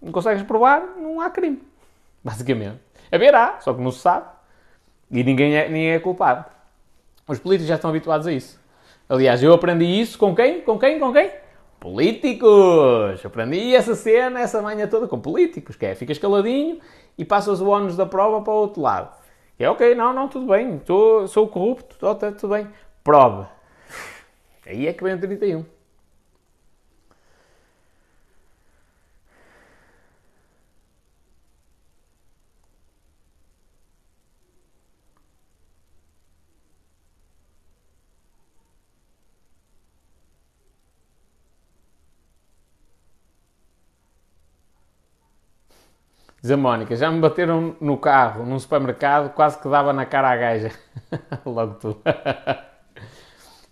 [0.00, 1.62] Não consegues provar, não há crime.
[2.22, 2.80] Basicamente.
[3.10, 4.26] Haverá, só que não se sabe.
[5.10, 6.44] E ninguém é, ninguém é culpado.
[7.26, 8.60] Os políticos já estão habituados a isso.
[9.08, 10.60] Aliás, eu aprendi isso com quem?
[10.60, 10.98] Com quem?
[10.98, 11.30] Com quem?
[11.80, 13.24] Políticos!
[13.24, 16.78] Aprendi essa cena, essa manhã toda com políticos, que é, ficas caladinho
[17.16, 19.16] e passas o ónus da prova para o outro lado.
[19.58, 22.68] É ok, não, não, tudo bem, estou, sou corrupto, estou, tudo bem.
[23.02, 23.57] Prova.
[24.68, 25.64] Aí é que vem o 31.
[46.40, 50.30] Diz a Mónica, já me bateram no carro, num supermercado, quase que dava na cara
[50.30, 50.70] à gaja.
[51.44, 52.02] Logo tu.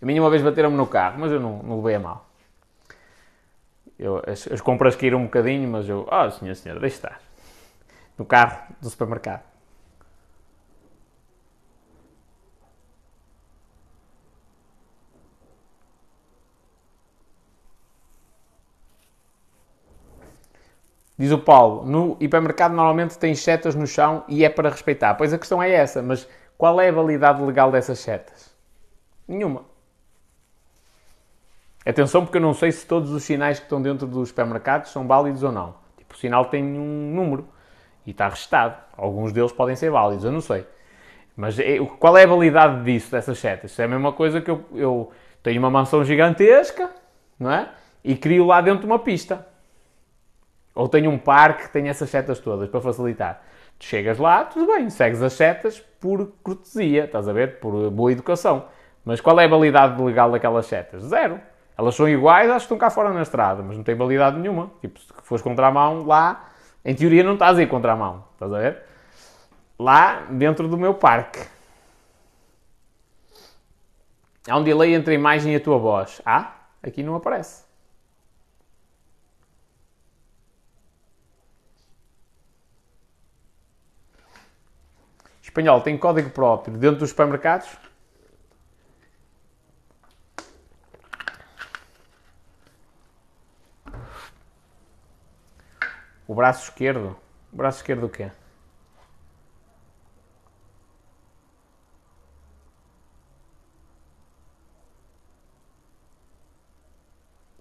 [0.01, 2.27] A mim uma vez bateram-me no carro, mas eu não, não levei a mal.
[3.97, 7.19] Eu, as, as, compras caíram um bocadinho, mas eu, oh senhor, senhor, deixe estar.
[8.17, 9.41] No carro do supermercado.
[21.17, 25.15] Diz o Paulo, no hipermercado normalmente tem setas no chão e é para respeitar.
[25.15, 28.55] Pois a questão é essa, mas qual é a validade legal dessas setas?
[29.27, 29.76] Nenhuma.
[31.87, 35.07] Atenção, porque eu não sei se todos os sinais que estão dentro dos supermercados são
[35.07, 35.75] válidos ou não.
[35.97, 37.47] Tipo, o sinal tem um número
[38.05, 38.75] e está registado.
[38.97, 40.65] Alguns deles podem ser válidos, eu não sei.
[41.33, 43.71] Mas é, qual é a validade disso, dessas setas?
[43.71, 45.11] Isso é a mesma coisa que eu, eu
[45.41, 46.89] tenho uma mansão gigantesca,
[47.39, 47.69] não é?
[48.03, 49.47] E crio lá dentro uma pista.
[50.75, 53.41] Ou tenho um parque que tem essas setas todas para facilitar.
[53.79, 57.59] Tu chegas lá, tudo bem, segues as setas por cortesia, estás a ver?
[57.59, 58.65] Por boa educação.
[59.05, 61.03] Mas qual é a validade legal daquelas setas?
[61.03, 61.39] Zero.
[61.77, 64.71] Elas são iguais às que estão cá fora na estrada, mas não têm validade nenhuma.
[64.81, 66.49] Tipo, se fores contra a mão lá,
[66.83, 68.25] em teoria não estás aí contra a mão.
[68.33, 68.83] Estás a ver?
[69.77, 71.39] Lá dentro do meu parque.
[74.49, 76.21] Há um delay entre a imagem e a tua voz.
[76.25, 77.67] Ah, aqui não aparece.
[85.43, 87.67] Espanhol tem código próprio dentro dos supermercados?
[96.27, 97.17] O braço esquerdo?
[97.51, 98.31] O braço esquerdo o quê?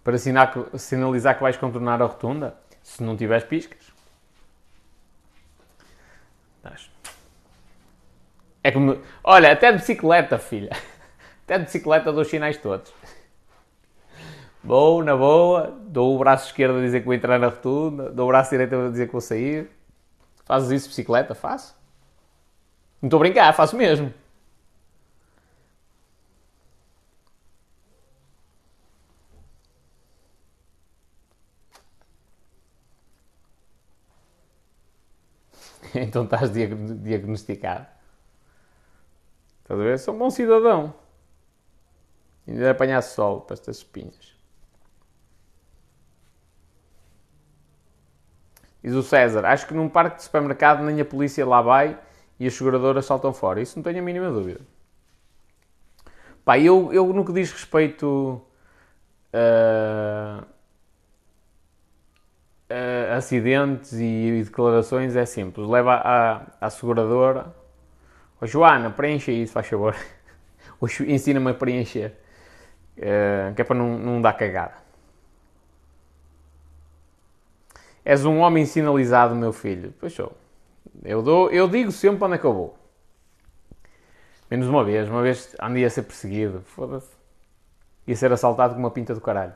[0.05, 0.17] Para
[0.79, 2.57] sinalizar que vais contornar a rotunda?
[2.83, 3.97] Se não tiveres piscas.
[8.67, 9.01] É como.
[9.23, 10.73] Olha, até de bicicleta, filha.
[11.45, 12.93] Até de bicicleta dou os sinais todos.
[14.67, 18.25] Vou, na boa, dou o braço esquerdo a dizer que vou entrar na rotunda, dou
[18.27, 19.71] o braço direito a dizer que vou sair.
[20.45, 21.37] Fazes isso de bicicleta?
[21.37, 21.77] Faço.
[23.01, 24.13] Não estou a brincar, faço mesmo.
[35.95, 37.87] então estás diagnosticado.
[39.63, 39.99] Estás a ver?
[40.01, 40.93] Sou um bom cidadão.
[42.49, 44.36] Ainda apanhar sol para estas espinhas.
[48.87, 51.99] Diz o César, acho que num parque de supermercado nem a polícia lá vai
[52.39, 53.61] e as seguradoras saltam fora.
[53.61, 54.61] Isso não tenho a mínima dúvida.
[56.45, 58.41] Pá, eu, eu no que diz respeito
[59.33, 60.45] a,
[63.11, 65.69] a acidentes e, e, declarações é simples.
[65.69, 67.53] Leva à, à seguradora.
[68.41, 69.97] Oh, Joana, preencha isso, faz favor.
[71.09, 72.13] Ensina-me a preencher.
[72.97, 74.86] Uh, que é para não, não dar cagada.
[78.07, 79.93] És um homem sinalizado, meu filho.
[79.99, 80.33] Pois sou.
[81.03, 82.79] Eu, dou, eu digo sempre onde é eu vou.
[84.49, 85.11] Menos uma vez.
[85.11, 86.61] Uma vez andei a ser perseguido.
[86.61, 87.11] Foda-se.
[88.07, 89.55] Ia ser assaltado com uma pinta do caralho.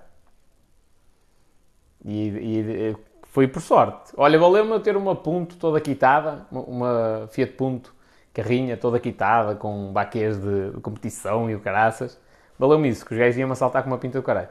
[2.05, 2.96] E, e
[3.28, 4.12] foi por sorte.
[4.16, 6.44] Olha, valeu-me eu ter uma Punto toda quitada.
[6.51, 7.94] Uma Fiat Punto
[8.34, 12.20] carrinha toda quitada com baquês de, de competição e o caraças.
[12.59, 14.48] Valeu-me isso, que os gajos iam-me assaltar com uma pinta do caralho.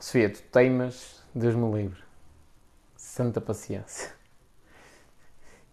[0.00, 2.02] Sofia, tu teimas, Deus me livre.
[2.96, 4.10] Santa paciência.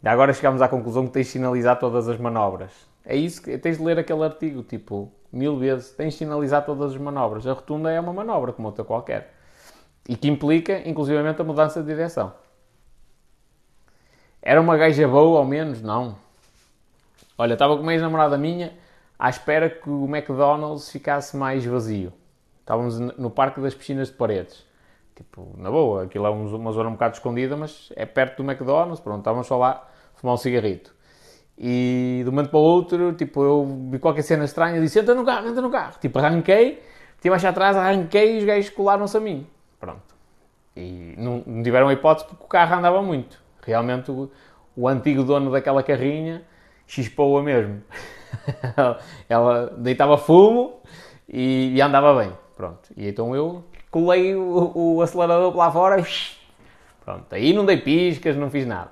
[0.03, 2.71] E agora chegamos à conclusão que tens de sinalizar todas as manobras.
[3.05, 5.91] É isso que tens de ler aquele artigo, tipo, mil vezes.
[5.91, 7.47] Tens de sinalizar todas as manobras.
[7.47, 9.33] A rotunda é uma manobra, como outra qualquer.
[10.09, 12.33] E que implica, inclusivamente, a mudança de direção.
[14.41, 15.81] Era uma gaja boa, ao menos?
[15.81, 16.17] Não.
[17.37, 18.77] Olha, estava com uma ex-namorada minha
[19.17, 22.11] à espera que o McDonald's ficasse mais vazio.
[22.67, 24.65] Estávamos no Parque das Piscinas de Paredes.
[25.15, 28.99] Tipo, na boa, aquilo é uma zona um bocado escondida, mas é perto do McDonald's,
[28.99, 30.93] pronto, estávamos só lá a fumar um cigarrito.
[31.57, 35.15] E de um momento para o outro, tipo, eu vi qualquer cena estranha disse, entra
[35.15, 35.97] no carro, entra no carro.
[36.01, 36.83] Tipo, arranquei,
[37.21, 39.47] tinha mais atrás, arranquei e os gajos colaram-se a mim.
[39.79, 40.13] Pronto.
[40.75, 43.41] E não, não, tiveram a hipótese porque o carro andava muito.
[43.65, 44.29] Realmente o,
[44.75, 46.43] o antigo dono daquela carrinha
[46.85, 47.81] chispou-a mesmo.
[49.29, 50.81] ela deitava fumo
[51.29, 52.33] e, e andava bem.
[52.57, 52.89] Pronto.
[52.97, 56.03] E então eu colei o, o acelerador lá fora.
[57.05, 57.33] Pronto.
[57.33, 58.91] Aí não dei piscas, não fiz nada.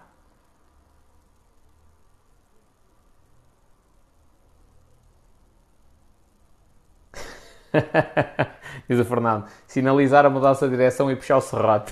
[8.88, 9.48] Diz o Fernando.
[9.66, 11.92] Sinalizar a mudança de direção e puxar o serrote.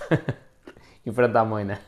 [1.03, 1.79] em frente à moina.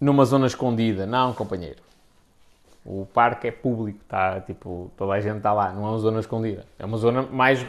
[0.00, 1.06] Numa zona escondida.
[1.06, 1.82] Não, companheiro.
[2.84, 6.20] O parque é público, tá, tipo, toda a gente está lá, não é uma zona
[6.20, 6.66] escondida.
[6.78, 7.66] É uma zona mais,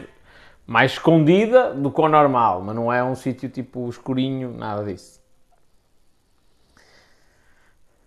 [0.66, 5.18] mais escondida do que o normal, mas não é um sítio tipo escurinho, nada disso.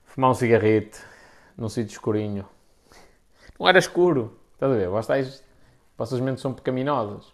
[0.06, 1.00] Fumar um cigarrito
[1.58, 2.46] num sítio escurinho.
[3.60, 4.88] Não era escuro, estás a ver?
[5.98, 7.34] Vossas mentes são pecaminosas.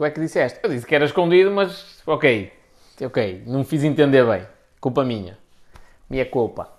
[0.00, 0.58] Tu é que disseste.
[0.62, 2.50] Eu disse que era escondido, mas ok.
[3.02, 4.46] Ok, não me fiz entender bem.
[4.80, 5.36] Culpa minha.
[6.08, 6.70] Minha culpa.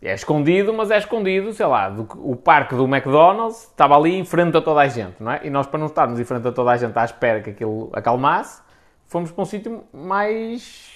[0.00, 4.24] É escondido, mas é escondido, sei lá, do, o parque do McDonald's estava ali em
[4.24, 5.42] frente a toda a gente, não é?
[5.44, 7.90] E nós, para não estarmos em frente a toda a gente à espera que aquilo
[7.92, 8.62] acalmasse,
[9.04, 10.90] fomos para um sítio mais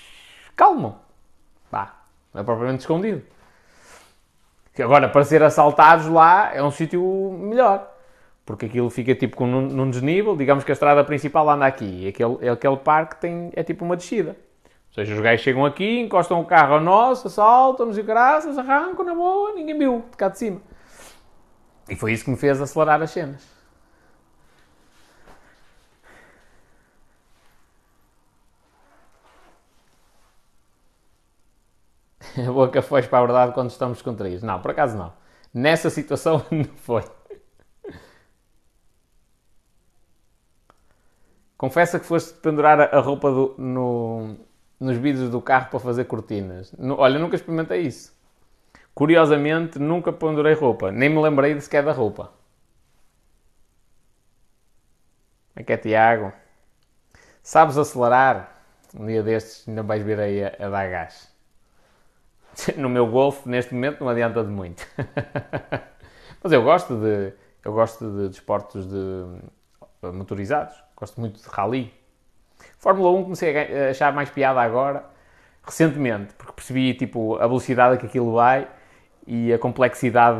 [0.56, 0.98] calmo.
[1.70, 1.94] Pá,
[2.32, 3.22] não é propriamente escondido.
[4.78, 7.02] Agora, para ser assaltados lá, é um sítio
[7.38, 7.89] melhor
[8.50, 11.84] porque aquilo fica tipo com, num, num, desnível, digamos que a estrada principal anda aqui,
[11.84, 14.30] e aquele, aquele parque tem, é tipo uma descida.
[14.88, 19.04] Ou seja, os gajos chegam aqui, encostam o carro ao nosso, assaltam-nos e graças, arrancam
[19.04, 20.60] na boa, ninguém viu, de cá de cima.
[21.88, 23.48] E foi isso que me fez acelerar as cenas.
[32.36, 34.42] A boca foi para a verdade quando estamos contraídos.
[34.42, 35.12] Não, por acaso não.
[35.54, 37.04] Nessa situação não foi.
[41.60, 44.34] Confessa que foste pendurar a roupa do, no,
[44.80, 46.72] nos vidros do carro para fazer cortinas.
[46.78, 48.18] No, olha, nunca experimentei isso.
[48.94, 50.90] Curiosamente, nunca pendurei roupa.
[50.90, 52.32] Nem me lembrei de sequer da roupa.
[55.54, 56.32] É que é Tiago.
[57.42, 58.64] Sabes acelerar?
[58.98, 61.30] Um dia destes ainda vais vir aí a, a dar gás.
[62.78, 64.82] No meu Golf, neste momento, não adianta de muito.
[66.42, 68.96] Mas eu gosto de, eu gosto de desportos de,
[70.02, 70.88] de motorizados.
[71.00, 71.92] Gosto muito de rally.
[72.78, 75.04] Fórmula 1 comecei a achar mais piada agora,
[75.64, 78.68] recentemente, porque percebi tipo, a velocidade que aquilo vai
[79.26, 80.38] e a complexidade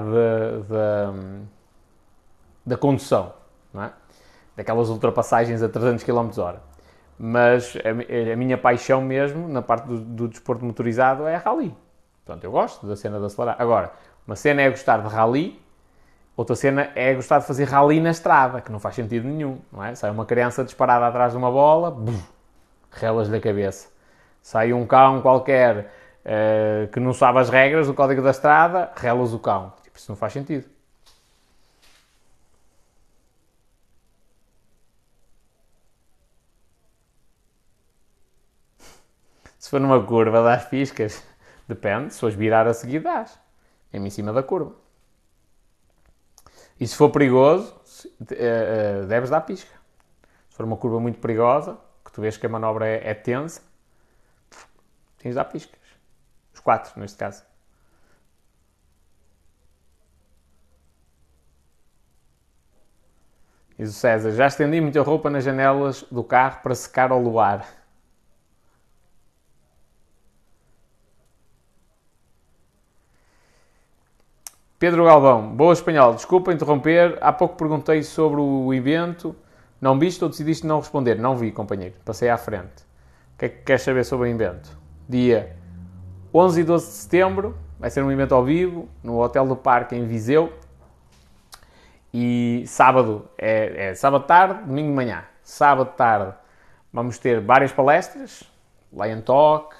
[0.68, 1.12] da,
[2.66, 3.32] da condução,
[3.72, 3.92] não é?
[4.56, 6.60] daquelas ultrapassagens a 300 km h
[7.18, 11.74] Mas a, a, minha paixão mesmo, na parte do, do desporto motorizado, é a rally.
[12.24, 13.56] Portanto, eu gosto da cena de acelerar.
[13.58, 13.92] Agora,
[14.26, 15.60] uma cena é gostar de rally,
[16.36, 19.84] outra cena é gostar de fazer rally na estrada, que não faz sentido nenhum, não
[19.84, 19.94] é?
[19.94, 21.96] Sai uma criança disparada atrás de uma bola,
[22.90, 23.88] relas da cabeça.
[24.42, 25.92] Sai um cão qualquer
[26.24, 29.72] uh, que não sabe as regras do código da estrada, relas o cão.
[29.82, 30.66] Tipo, isso não faz sentido.
[39.58, 41.22] Se for numa curva, das piscas.
[41.68, 43.04] Depende, se fores virar a seguir.
[43.92, 44.79] Mesmo em cima da curva.
[46.80, 47.78] E se for perigoso,
[48.30, 49.70] eh, deves dar pisca.
[50.48, 53.60] Se for uma curva muito perigosa, que tu vês que a manobra é, é tensa,
[55.18, 55.78] tens de dar piscas.
[56.54, 57.44] Os quatro, neste caso.
[63.78, 67.79] Diz o César, já estendi muita roupa nas janelas do carro para secar ao luar.
[74.80, 79.36] Pedro Galvão, boa espanhol, desculpa interromper, há pouco perguntei sobre o evento,
[79.78, 81.16] não viste ou decidiste não responder?
[81.16, 82.82] Não vi, companheiro, passei à frente.
[83.34, 84.74] O que é que queres saber sobre o evento?
[85.06, 85.54] Dia
[86.32, 89.94] 11 e 12 de setembro, vai ser um evento ao vivo, no Hotel do Parque,
[89.94, 90.50] em Viseu.
[92.10, 95.24] E sábado, é, é sábado tarde, domingo de manhã.
[95.42, 96.32] Sábado tarde
[96.90, 98.50] vamos ter várias palestras,
[98.90, 99.76] Lion Talk,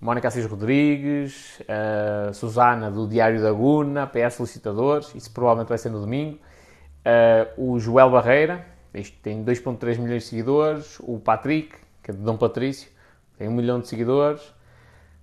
[0.00, 5.88] Mónica Assis Rodrigues, uh, Susana do Diário da Guna, PS Solicitadores, isso provavelmente vai ser
[5.90, 12.12] no domingo, uh, o Joel Barreira, este tem 2.3 milhões de seguidores, o Patrick, que
[12.12, 12.88] é de Dom Patrício,
[13.36, 14.40] tem 1 milhão de seguidores,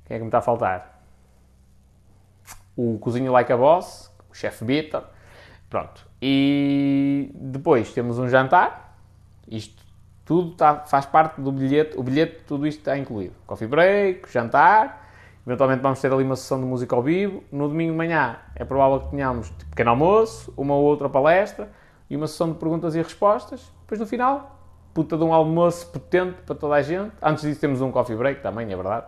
[0.04, 1.02] quem é que me está a faltar?
[2.76, 5.04] O Cozinho Like a Boss, o chefe Bitter,
[5.70, 6.06] pronto.
[6.22, 9.00] E depois temos um jantar,
[9.48, 9.85] isto
[10.26, 13.36] tudo está, faz parte do bilhete, o bilhete, tudo isto está incluído.
[13.46, 15.08] Coffee break, jantar,
[15.46, 17.44] eventualmente vamos ter ali uma sessão de música ao vivo.
[17.52, 21.70] No domingo de manhã é provável que tenhamos tipo, pequeno almoço, uma ou outra palestra
[22.10, 23.72] e uma sessão de perguntas e respostas.
[23.82, 24.60] Depois no final,
[24.96, 27.12] puta de um almoço potente para toda a gente.
[27.22, 29.06] Antes disso temos um coffee break também, é verdade.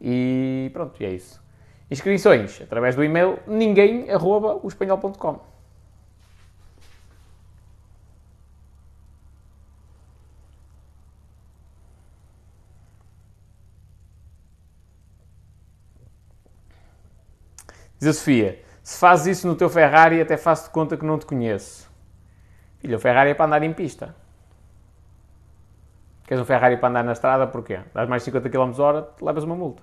[0.00, 1.38] E pronto, e é isso.
[1.90, 5.55] Inscrições através do e-mail ninguém.com.
[18.06, 21.18] Diz a Sofia: se fazes isso no teu Ferrari, até faço de conta que não
[21.18, 21.90] te conheço.
[22.78, 24.14] Filho, o Ferrari é para andar em pista.
[26.24, 27.80] Queres um Ferrari para andar na estrada, porquê?
[27.92, 29.82] Dás mais 50 km hora, levas uma multa.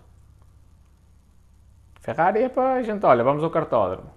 [1.99, 4.09] Ferrari é para a gente, olha, vamos ao cartódromo.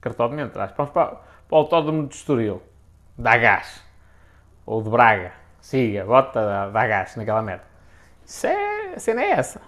[0.00, 1.20] Cartódromo entras, vamos para, para
[1.50, 2.60] o autódromo de Estoril.
[3.16, 3.80] Dá gás.
[4.64, 5.32] Ou de Braga.
[5.60, 7.64] Siga, bota, dá, dá gás naquela merda.
[8.24, 9.60] Isso é, a cena é essa.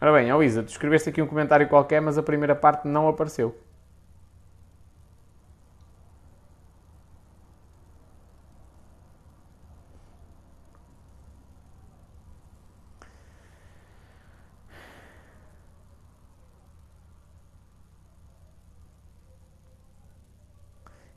[0.00, 3.08] Ora bem, ó Isa, tu escreveste aqui um comentário qualquer, mas a primeira parte não
[3.08, 3.56] apareceu.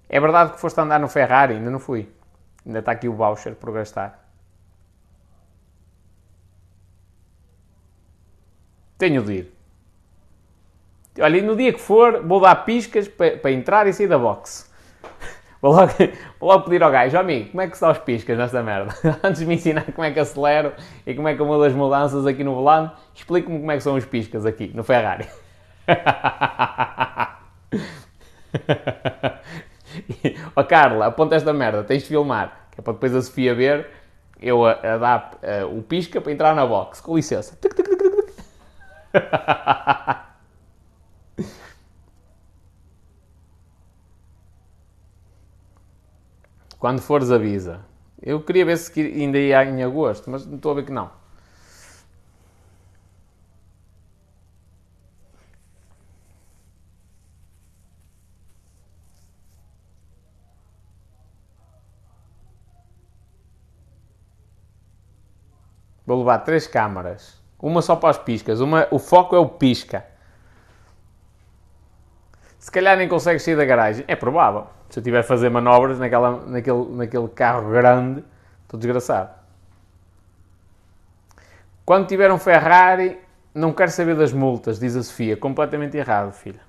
[0.09, 1.55] É verdade que foste andar no Ferrari?
[1.55, 2.07] Ainda não fui.
[2.65, 4.20] Ainda está aqui o voucher por gastar.
[9.01, 9.51] Tenho de ir.
[11.19, 14.71] Olha, no dia que for, vou dar piscas para, para entrar e sair da box.
[15.59, 15.91] Vou logo,
[16.39, 18.95] vou logo pedir ao gajo, amigo, como é que se dá os piscas nesta merda?
[19.23, 20.73] Antes de me ensinar como é que acelero
[21.05, 23.83] e como é que eu mudo as mudanças aqui no volante, explique-me como é que
[23.83, 25.27] são os piscas aqui, no Ferrari.
[30.55, 33.53] Ó oh, Carla, aponta esta merda, tens de filmar, que é para depois a Sofia
[33.53, 33.87] ver
[34.41, 36.99] eu a, a dar uh, o pisca para entrar na box.
[36.99, 37.55] Com licença.
[37.61, 37.75] Tuc,
[46.79, 47.85] Quando fores, avisa.
[48.21, 51.09] Eu queria ver se ainda ia em agosto, mas estou a ver que não.
[66.05, 67.40] Vou levar três câmaras.
[67.61, 68.59] Uma só para os piscas.
[68.59, 70.05] Uma, o foco é o pisca.
[72.57, 74.03] se calhar nem consegues sair da garagem.
[74.07, 74.67] É provável.
[74.89, 78.23] Se eu estiver a fazer manobras naquela, naquele, naquele carro grande,
[78.63, 79.29] estou desgraçado.
[81.85, 83.19] Quando tiver um Ferrari,
[83.53, 85.37] não quero saber das multas, diz a Sofia.
[85.37, 86.61] Completamente errado, filha.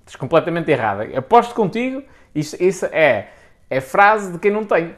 [0.00, 1.06] Estás completamente errada.
[1.16, 2.02] Aposto contigo,
[2.34, 3.28] isso, isso é,
[3.68, 4.96] é frase de quem não tem.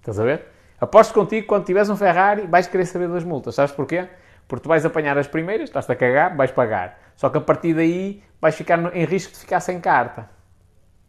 [0.00, 0.46] Estás a ver?
[0.80, 3.54] Aposto contigo, quando tiveres um Ferrari, vais querer saber das multas.
[3.54, 4.08] Sabes porquê?
[4.48, 6.98] Porque tu vais apanhar as primeiras, estás-te a cagar, vais pagar.
[7.14, 10.30] Só que a partir daí vais ficar em risco de ficar sem carta.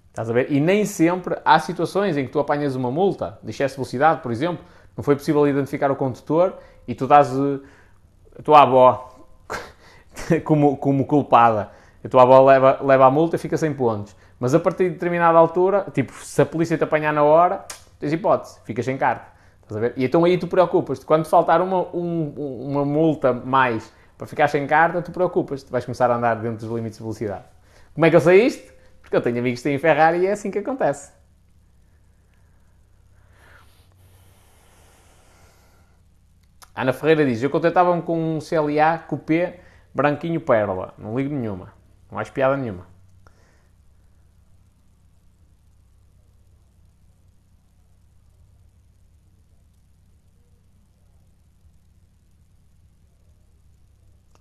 [0.09, 0.51] Estás a ver?
[0.51, 4.21] E nem sempre há situações em que tu apanhas uma multa de excesso de velocidade,
[4.21, 4.63] por exemplo,
[4.97, 7.63] não foi possível identificar o condutor e tu dás uh,
[8.37, 9.15] a tua avó
[10.43, 11.71] como, como culpada.
[12.03, 14.13] A tua avó leva, leva a multa e fica sem pontos.
[14.37, 17.65] Mas a partir de determinada altura, tipo, se a polícia te apanhar na hora,
[17.99, 19.38] tens hipótese, ficas sem carta.
[19.95, 21.05] E então aí tu preocupas-te.
[21.05, 25.71] Quando faltar uma, um, uma multa mais para ficar sem carta, tu preocupas-te.
[25.71, 27.45] Vais começar a andar dentro dos limites de velocidade.
[27.93, 28.73] Como é que eu sei isto?
[29.01, 31.11] Porque eu tenho amigos que têm Ferrari e é assim que acontece.
[36.75, 39.59] Ana Ferreira diz: Eu contentava-me com um CLA Coupé
[39.93, 40.93] branquinho pérola.
[40.97, 41.73] Não ligo nenhuma.
[42.11, 42.88] Não há piada nenhuma.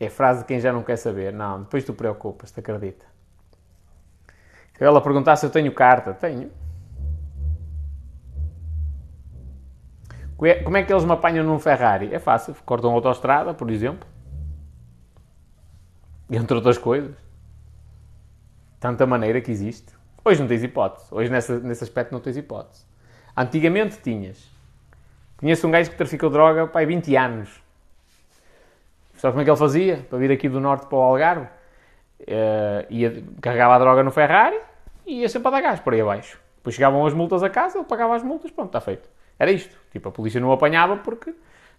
[0.00, 1.32] É frase de quem já não quer saber.
[1.32, 3.04] Não, depois tu preocupas-te, acredita.
[4.76, 6.50] Se ela perguntar se eu tenho carta, tenho.
[10.36, 12.14] Como é que eles me apanham num Ferrari?
[12.14, 14.08] É fácil, cortam a autostrada, por exemplo.
[16.30, 17.16] Entre outras coisas.
[18.78, 19.92] Tanta maneira que existe.
[20.24, 21.08] Hoje não tens hipótese.
[21.10, 22.86] Hoje nessa, nesse aspecto não tens hipótese.
[23.36, 24.48] Antigamente tinhas.
[25.38, 27.60] Conheço um gajo que traficou droga há 20 anos.
[29.18, 30.06] Sabe como é que ele fazia?
[30.08, 31.46] Para vir aqui do norte para o Algarve?
[32.20, 34.58] Uh, ia, carregava a droga no Ferrari
[35.06, 36.40] e ia sempre a dar gás por aí abaixo.
[36.56, 39.08] Depois chegavam as multas a casa, ele pagava as multas, pronto, está feito.
[39.38, 39.76] Era isto.
[39.90, 41.34] Tipo, a polícia não apanhava porque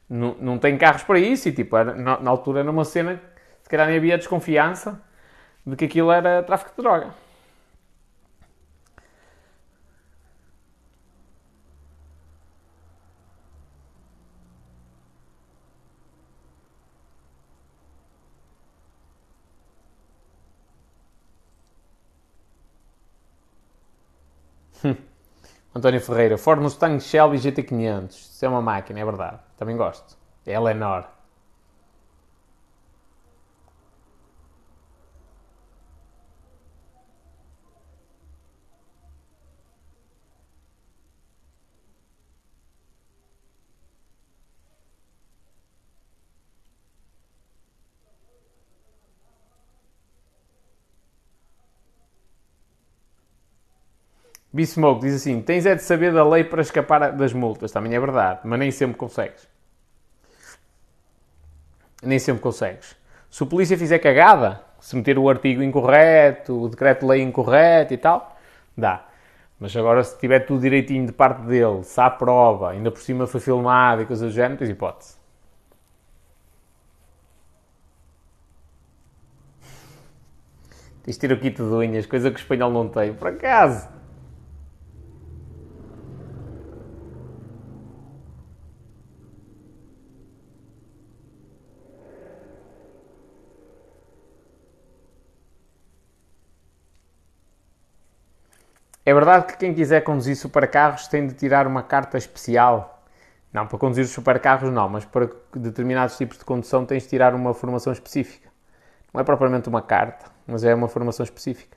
[0.09, 3.15] não, não tem carros para isso e, tipo, era, na, na altura era uma cena
[3.15, 5.01] que se calhar nem havia desconfiança
[5.65, 7.07] de que aquilo era tráfico de droga.
[25.75, 28.09] António Ferreira, Ford Mustang Shelby GT500.
[28.09, 29.39] Isso é uma máquina, é verdade.
[29.57, 30.17] Também gosto.
[30.45, 31.05] É Eleanor.
[54.59, 57.71] B-Smoke diz assim: tens é de saber da lei para escapar das multas.
[57.71, 59.47] Também é verdade, mas nem sempre consegues.
[62.03, 62.95] Nem sempre consegues.
[63.29, 68.37] Se o polícia fizer cagada, se meter o artigo incorreto, o decreto-lei incorreto e tal,
[68.77, 69.05] dá.
[69.59, 73.27] Mas agora, se tiver tudo direitinho de parte dele, se há prova, ainda por cima
[73.27, 75.17] foi filmado e coisas do género, tens hipótese.
[81.03, 83.98] Tens de ter o kit de unhas, coisa que o espanhol não tem, por acaso.
[99.09, 103.03] É verdade que quem quiser conduzir supercarros tem de tirar uma carta especial.
[103.51, 107.33] Não, para conduzir os supercarros não, mas para determinados tipos de condução tens de tirar
[107.33, 108.47] uma formação específica.
[109.11, 111.75] Não é propriamente uma carta, mas é uma formação específica.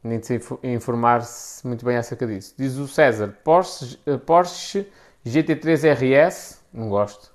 [0.00, 2.54] Nem de informar-se muito bem acerca disso.
[2.56, 4.88] Diz o César, Porsche, eh, Porsche
[5.26, 7.34] GT3 RS, não gosto.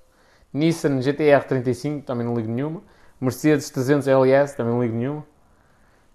[0.50, 2.82] Nissan GTR 35, também não ligo nenhuma.
[3.20, 5.26] Mercedes 300 LS, também não ligo nenhuma.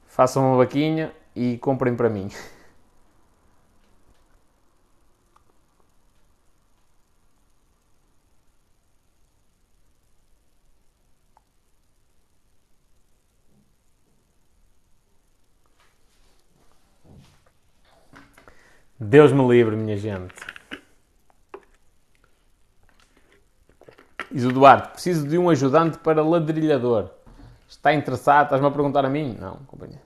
[0.07, 2.30] Façam uma vaquinha, e comprem para mim.
[18.98, 20.34] Deus me livre, minha gente.
[24.32, 27.10] Diz o Duarte, preciso de um ajudante para ladrilhador.
[27.68, 28.45] Está interessado?
[28.45, 29.38] Estás-me a perguntar a mim?
[29.40, 30.05] Não, companheiro.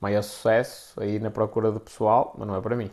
[0.00, 2.90] maior sucesso aí na procura do pessoal, mas não é para mim.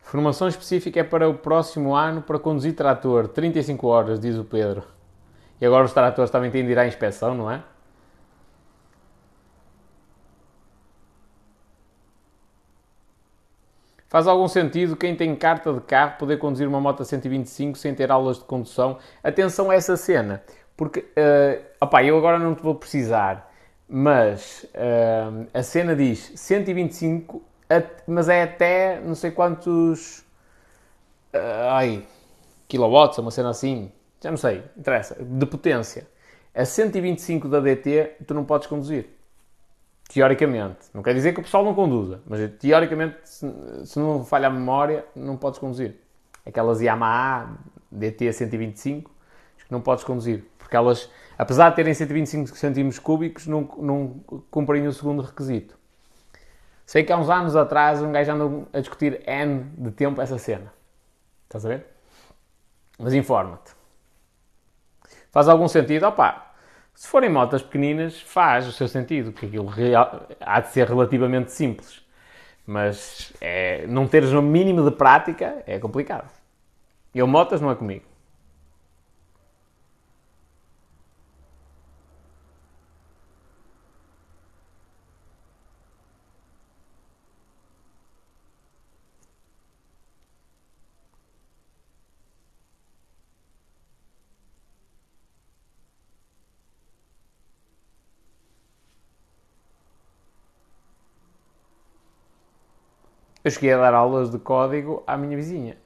[0.00, 4.84] Formação específica é para o próximo ano para conduzir trator, 35 horas, diz o Pedro.
[5.60, 7.64] E agora os tratores também têm de ir à inspeção, não é?
[14.14, 17.92] Faz algum sentido quem tem carta de carro poder conduzir uma moto a 125 sem
[17.92, 18.96] ter aulas de condução?
[19.24, 20.40] Atenção a essa cena,
[20.76, 23.52] porque uh, opá, eu agora não te vou precisar,
[23.88, 27.42] mas uh, a cena diz 125,
[28.06, 30.20] mas é até não sei quantos
[31.34, 32.06] uh, ai,
[32.68, 33.90] kilowatts, uma cena assim,
[34.22, 36.06] já não sei, interessa, de potência.
[36.54, 39.08] A 125 da DT tu não podes conduzir.
[40.14, 40.78] Teoricamente.
[40.94, 43.52] Não quer dizer que o pessoal não conduza, mas teoricamente, se,
[43.84, 45.96] se não falha a memória, não podes conduzir.
[46.46, 47.56] Aquelas Yamaha
[47.90, 49.10] DT 125,
[49.58, 50.44] que não podes conduzir.
[50.56, 54.20] Porque elas, apesar de terem 125 cm cúbicos, não, não
[54.52, 55.76] cumprem o segundo requisito.
[56.86, 60.38] Sei que há uns anos atrás um gajo andou a discutir N de tempo essa
[60.38, 60.72] cena.
[61.42, 61.86] Estás a ver?
[63.00, 63.72] Mas informa-te.
[65.32, 66.06] Faz algum sentido?
[66.06, 66.53] Opá,
[66.94, 71.52] se forem motas pequeninas, faz o seu sentido, porque aquilo real, há de ser relativamente
[71.52, 72.02] simples.
[72.66, 76.30] Mas é, não teres um mínimo de prática é complicado.
[77.14, 78.04] Eu, motas, não é comigo.
[103.44, 105.76] Eu cheguei a dar aulas de código à minha vizinha.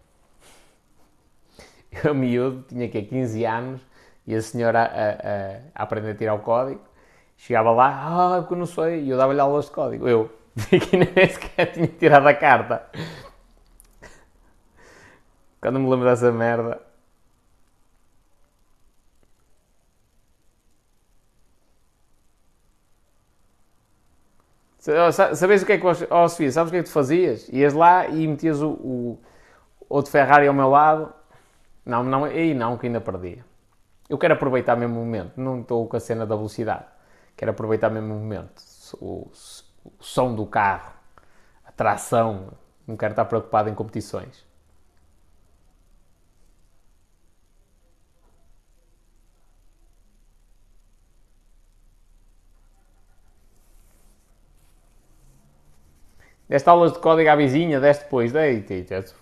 [2.05, 3.81] Eu, miúdo, tinha que 15 anos
[4.25, 6.81] e a senhora a, a, a, aprender a tirar o código.
[7.37, 10.09] Chegava lá, ah, porque eu não sei, e eu dava-lhe aulas de código.
[10.09, 10.31] Eu,
[10.69, 12.87] que nem sequer tinha tirado a carta.
[15.61, 16.81] Quando me lembro dessa merda,
[24.79, 25.87] Sabes o que é que...
[25.87, 27.49] Oh, Sofia, sabes o que é que tu fazias?
[27.49, 29.19] Ias lá e metias o, o
[29.89, 31.13] outro Ferrari ao meu lado.
[31.85, 33.45] Não, não, aí não, que ainda perdia.
[34.09, 35.33] Eu quero aproveitar mesmo o momento.
[35.37, 36.85] Não estou com a cena da velocidade.
[37.37, 38.63] Quero aproveitar mesmo o momento.
[39.01, 39.31] O,
[39.85, 40.93] o som do carro,
[41.65, 42.53] a tração.
[42.87, 44.48] Não quero estar preocupado em competições.
[56.49, 58.65] Deste aulas de código à vizinha, deste depois, dei,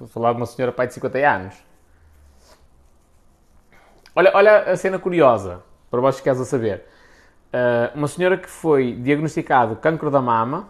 [0.06, 1.56] falar de uma senhora pai de 50 anos.
[4.14, 6.84] Olha, olha a cena curiosa, para vós que queres a saber.
[7.48, 10.68] Uh, uma senhora que foi diagnosticado cancro da mama,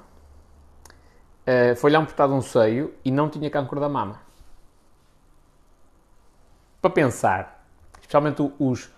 [1.43, 4.19] uh, foi-lhe amputado um seio e não tinha cancro da mama.
[6.81, 7.67] Para pensar,
[8.01, 8.91] especialmente os,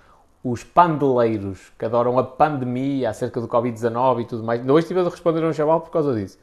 [0.44, 4.60] os pandeleiros que adoram a pandemia acerca do Covid-19 e tudo mais.
[4.64, 6.38] Hoje estive a responder a um chaval por causa disso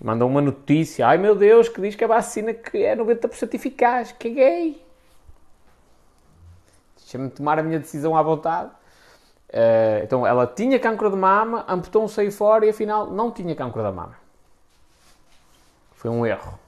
[0.00, 4.12] mandam uma notícia, ai meu Deus, que diz que a vacina que é 90% eficaz,
[4.12, 4.86] que gay.
[6.96, 8.70] Deixa-me tomar a minha decisão à vontade.
[9.48, 13.54] Uh, então ela tinha cancro de mama, amputou um seio fora e afinal não tinha
[13.54, 14.16] cancro da mama.
[15.92, 16.58] Foi um erro.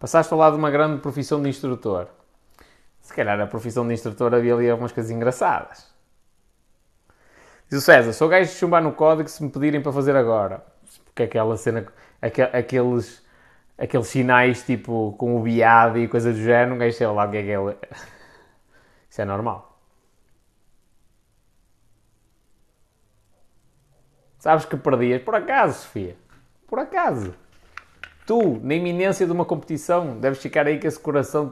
[0.00, 2.08] Passaste ao lado de uma grande profissão de instrutor.
[3.00, 5.91] Se calhar a profissão de instrutor havia ali algumas coisas engraçadas.
[7.72, 10.62] Diz o César, sou gajo de chumbar no código se me pedirem para fazer agora.
[11.06, 11.86] Porque aquela cena,
[12.20, 13.24] aqueles,
[13.78, 17.30] aqueles sinais tipo com o biado e coisa do género, um gajo sei lá o
[17.30, 17.56] que é que é.
[19.08, 19.80] Isso é normal.
[24.36, 25.22] Sabes que perdias?
[25.22, 26.14] Por acaso, Sofia.
[26.68, 27.34] Por acaso.
[28.26, 31.50] Tu, na iminência de uma competição, deves ficar aí com esse coração.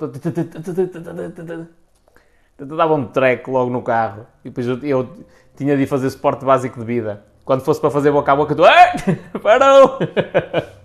[2.60, 4.26] Dava um treco logo no carro.
[4.44, 5.08] E depois eu, eu
[5.56, 7.24] tinha de fazer suporte básico de vida.
[7.44, 8.62] Quando fosse para fazer boca a boca, tu.
[9.42, 9.98] Parou!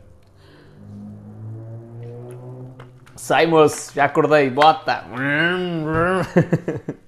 [3.16, 5.04] Sai, moço, já acordei, bota!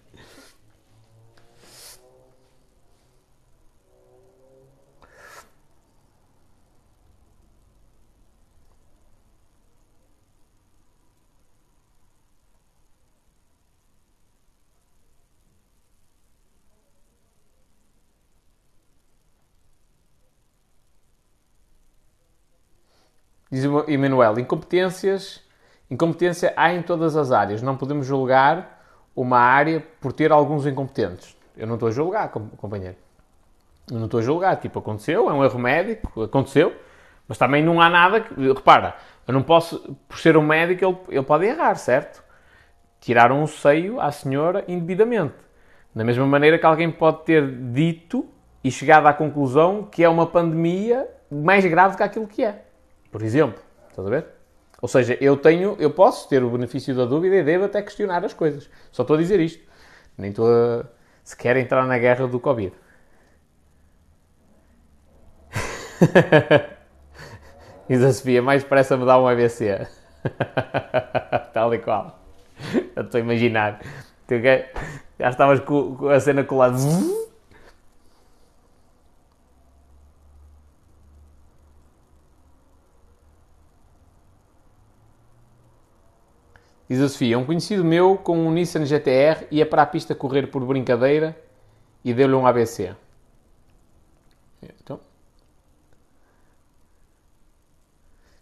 [23.58, 25.42] Diz Emanuel, incompetências,
[25.90, 27.60] incompetência há em todas as áreas.
[27.60, 28.84] Não podemos julgar
[29.16, 31.36] uma área por ter alguns incompetentes.
[31.58, 32.96] Eu não estou a julgar, companheiro.
[33.90, 36.72] Eu não estou a julgar, tipo, aconteceu, é um erro médico, aconteceu,
[37.28, 38.36] mas também não há nada que.
[38.54, 38.96] Repara,
[39.28, 42.24] eu não posso, por ser um médico, ele, ele pode errar, certo?
[43.00, 45.34] Tiraram um seio à senhora indevidamente.
[45.96, 48.30] Da mesma maneira que alguém pode ter dito
[48.64, 52.66] e chegado à conclusão que é uma pandemia mais grave do que aquilo que é.
[53.12, 54.26] Por exemplo, estás a ver?
[54.82, 58.24] Ou seja, eu tenho, eu posso ter o benefício da dúvida e devo até questionar
[58.24, 58.70] as coisas.
[58.92, 59.64] Só estou a dizer isto.
[60.18, 60.86] Nem estou a
[61.24, 62.74] sequer entrar na guerra do Covid.
[67.90, 69.88] Diz a Sofia, mais depressa me dá um ABC.
[71.54, 72.20] Tal e qual.
[72.96, 73.82] Eu estou a imaginar.
[75.20, 76.78] Já estavas com a cena colada.
[86.89, 90.47] Diz a Sofia, um conhecido meu com um Nissan GTR ia para a pista correr
[90.47, 91.38] por brincadeira
[92.03, 92.95] e deu-lhe um ABC.
[94.61, 94.99] Então.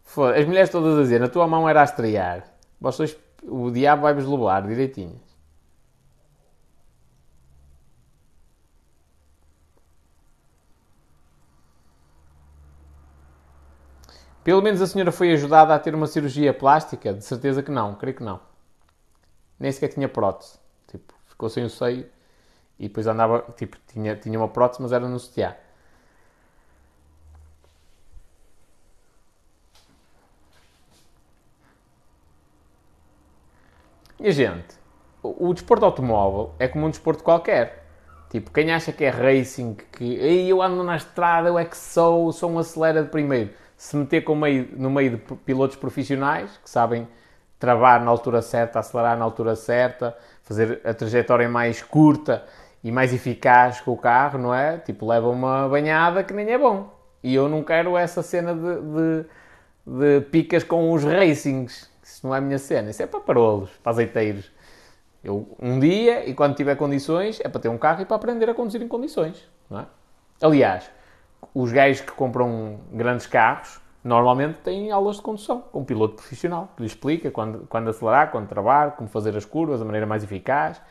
[0.03, 2.45] Foda, as mulheres todas a dizer, na tua mão era a estrear.
[2.79, 5.19] Vocês, o diabo vai-vos levar direitinho.
[14.45, 17.11] Pelo menos a senhora foi ajudada a ter uma cirurgia plástica?
[17.11, 18.39] De certeza que não, creio que não.
[19.59, 20.59] Nem sequer tinha prótese.
[20.87, 22.05] Tipo, ficou sem o seio
[22.77, 25.55] e depois andava, tipo, tinha, tinha uma prótese, mas era no sutiã.
[34.19, 34.75] E gente,
[35.23, 37.83] o, o desporto automóvel é como um desporto qualquer.
[38.29, 40.13] Tipo, quem acha que é racing, que
[40.49, 44.23] eu ando na estrada, eu é que sou, sou um acelera de primeiro se meter
[44.35, 47.07] meio, no meio de pilotos profissionais que sabem
[47.59, 52.45] travar na altura certa, acelerar na altura certa, fazer a trajetória mais curta
[52.83, 54.77] e mais eficaz com o carro, não é?
[54.77, 56.93] Tipo, leva uma banhada que nem é bom.
[57.23, 59.25] E eu não quero essa cena de, de,
[59.87, 61.89] de picas com os racings.
[62.03, 62.91] Isso não é a minha cena.
[62.91, 64.51] Isso é para parolos, para azeiteiros.
[65.23, 68.47] Eu, um dia, e quando tiver condições, é para ter um carro e para aprender
[68.47, 69.49] a conduzir em condições.
[69.67, 69.85] Não é?
[70.39, 70.91] Aliás,
[71.53, 76.69] os gajos que compram grandes carros normalmente têm aulas de condução com um piloto profissional
[76.75, 80.23] que lhe explica quando, quando acelerar, quando travar, como fazer as curvas da maneira mais
[80.23, 80.81] eficaz,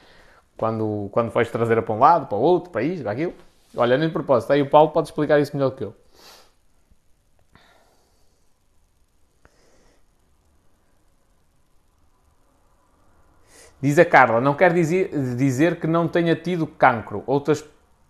[0.56, 3.35] quando, quando vais trazer para um lado, para o outro, para isto, para aquilo.
[3.76, 5.94] Olha, nem de propósito, aí o Paulo pode explicar isso melhor do que eu.
[13.81, 17.22] Diz a Carla, não quer dizer, dizer que não tenha tido cancro.
[17.26, 17.62] Outras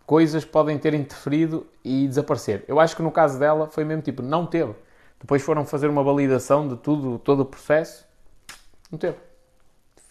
[0.06, 2.64] coisas podem ter interferido e desaparecer.
[2.68, 4.74] Eu acho que no caso dela foi mesmo tipo, não teve.
[5.20, 8.06] Depois foram fazer uma validação de tudo, todo o processo,
[8.90, 9.16] não teve.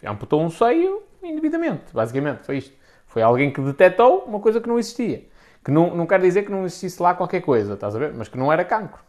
[0.04, 2.74] Amputou um seio indevidamente, basicamente, foi isto.
[3.08, 5.26] Foi alguém que detectou uma coisa que não existia.
[5.64, 8.14] Que não, não quer dizer que não existisse lá qualquer coisa, estás a ver?
[8.14, 9.02] Mas que não era cancro.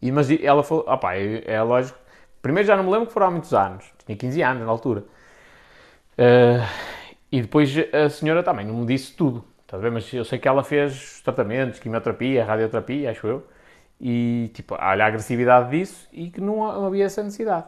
[0.00, 1.98] E, mas ela falou, opá, é, é lógico.
[2.40, 5.04] Primeiro já não me lembro que foram há muitos anos, tinha 15 anos na altura.
[6.18, 6.66] Uh,
[7.32, 9.90] e depois a senhora também não me disse tudo, a ver?
[9.90, 13.48] Mas eu sei que ela fez tratamentos, quimioterapia, radioterapia, acho eu.
[14.00, 17.66] E, tipo, olha a agressividade disso e que não havia essa necessidade.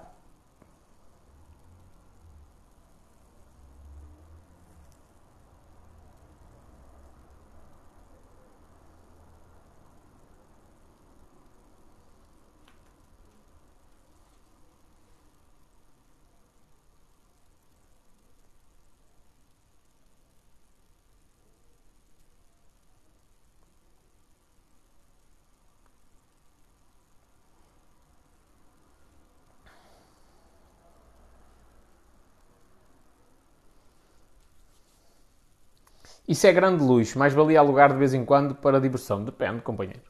[36.27, 39.23] Isso é grande luxo, mais valia alugar de vez em quando para diversão.
[39.23, 40.01] Depende, companheiro.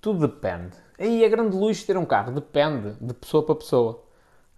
[0.00, 0.76] Tudo depende.
[0.98, 2.32] Aí é grande luxo ter um carro.
[2.32, 4.04] Depende de pessoa para pessoa.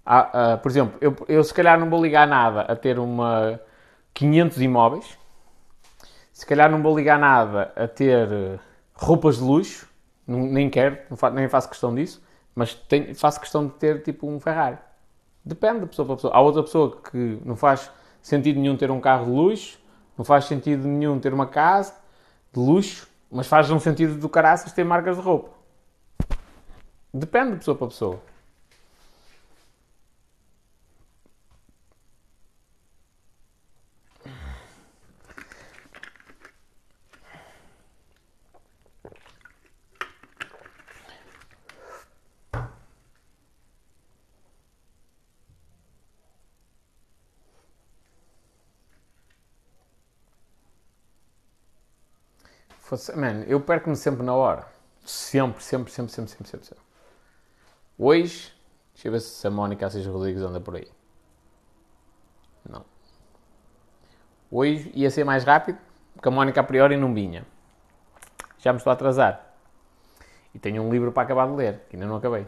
[0.05, 3.61] Ah, por exemplo, eu, eu se calhar não vou ligar nada a ter uma
[4.13, 5.19] 500 imóveis.
[6.33, 8.59] Se calhar não vou ligar nada a ter eh,
[8.95, 9.89] roupas de luxo.
[10.27, 10.99] nem quero,
[11.33, 12.23] nem faço questão disso.
[12.55, 14.79] Mas tenho, faço questão de ter tipo um Ferrari.
[15.45, 16.35] Depende de pessoa para pessoa.
[16.35, 17.91] Há outra pessoa que não faz
[18.21, 19.84] sentido nenhum ter um carro de luxo
[20.17, 21.95] não faz sentido nenhum ter uma casa
[22.53, 25.51] de luxo, mas faz um sentido do caraças ter marcas de roupa.
[27.13, 28.21] Depende de pessoa para pessoa.
[52.85, 54.67] Fosse, man, eu perco-me sempre na hora.
[55.07, 56.67] Sempre, sempre, sempre, sempre, sempre, sempre.
[56.67, 56.85] sempre.
[57.99, 58.53] Hoje,
[58.93, 60.87] deixa eu ver se a Mónica Assis Rodrigues anda por aí.
[62.69, 62.85] Não.
[64.51, 65.79] Hoje ia ser mais rápido,
[66.13, 67.47] porque a Mónica a priori não vinha.
[68.59, 69.55] Já me estou a atrasar.
[70.55, 72.47] E tenho um livro para acabar de ler, que ainda não acabei.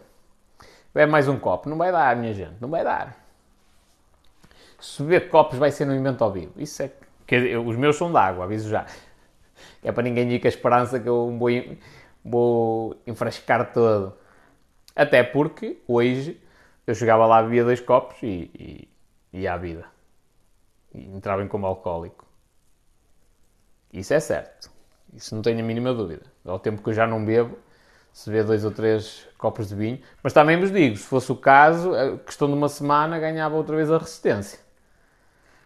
[0.95, 1.67] É mais um copo.
[1.67, 3.17] Não vai dar, minha gente, não vai dar.
[4.79, 6.53] Se beber copos vai ser no invento ao vivo.
[6.59, 6.93] Isso é.
[7.27, 8.85] Que, os meus são de água, aviso já.
[9.83, 11.49] É para ninguém dizer que a esperança que eu vou,
[12.25, 14.15] vou enfrascar todo.
[14.95, 16.41] Até porque hoje
[16.87, 18.89] eu chegava lá, bebia dois copos e, e,
[19.33, 19.85] e à vida.
[20.95, 22.25] E entrava em como alcoólico.
[23.93, 24.71] Isso é certo.
[25.15, 26.25] Isso não tenho a mínima dúvida.
[26.45, 27.59] Ao tempo que eu já não bebo,
[28.13, 30.01] se vê dois ou três copos de vinho.
[30.23, 33.77] Mas também vos digo, se fosse o caso, a questão de uma semana ganhava outra
[33.77, 34.59] vez a resistência.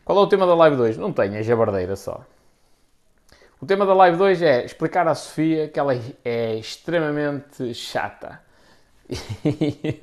[0.05, 0.97] Qual é o tema da Live 2?
[0.97, 2.25] Não tenho, é jabardeira só.
[3.61, 5.93] O tema da Live 2 é explicar à Sofia que ela
[6.24, 8.41] é extremamente chata.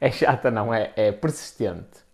[0.00, 2.04] é chata, não, é, é persistente.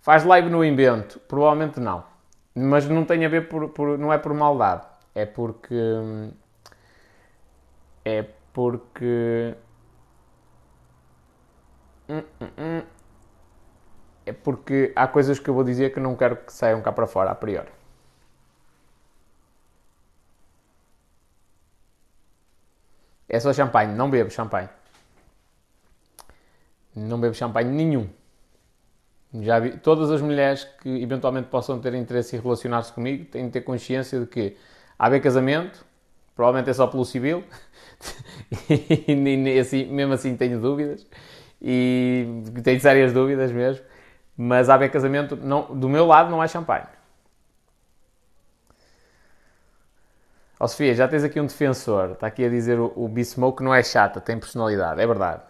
[0.00, 1.18] Faz live no invento?
[1.20, 2.04] Provavelmente não.
[2.54, 4.86] Mas não tem a ver por, por não é por maldade.
[5.14, 5.74] É porque
[8.04, 9.54] é porque.
[12.08, 12.82] Hum, hum, hum.
[14.30, 17.06] É porque há coisas que eu vou dizer que não quero que saiam cá para
[17.08, 17.68] fora, a priori.
[23.28, 24.68] É só champanhe, não bebo champanhe.
[26.94, 28.08] Não bebo champanhe nenhum.
[29.34, 33.50] Já vi, todas as mulheres que eventualmente possam ter interesse em relacionar-se comigo têm de
[33.52, 34.56] ter consciência de que
[34.96, 35.84] há bem casamento,
[36.36, 37.42] provavelmente é só pelo civil,
[38.70, 41.04] e assim, mesmo assim tenho dúvidas,
[41.60, 43.84] e tenho sérias dúvidas mesmo,
[44.42, 46.86] mas há bem casamento, não, do meu lado não há champanhe.
[50.58, 53.62] Ó oh, Sofia, já tens aqui um defensor, está aqui a dizer o, o Bismoke
[53.62, 55.42] não é chata, tem personalidade, é verdade.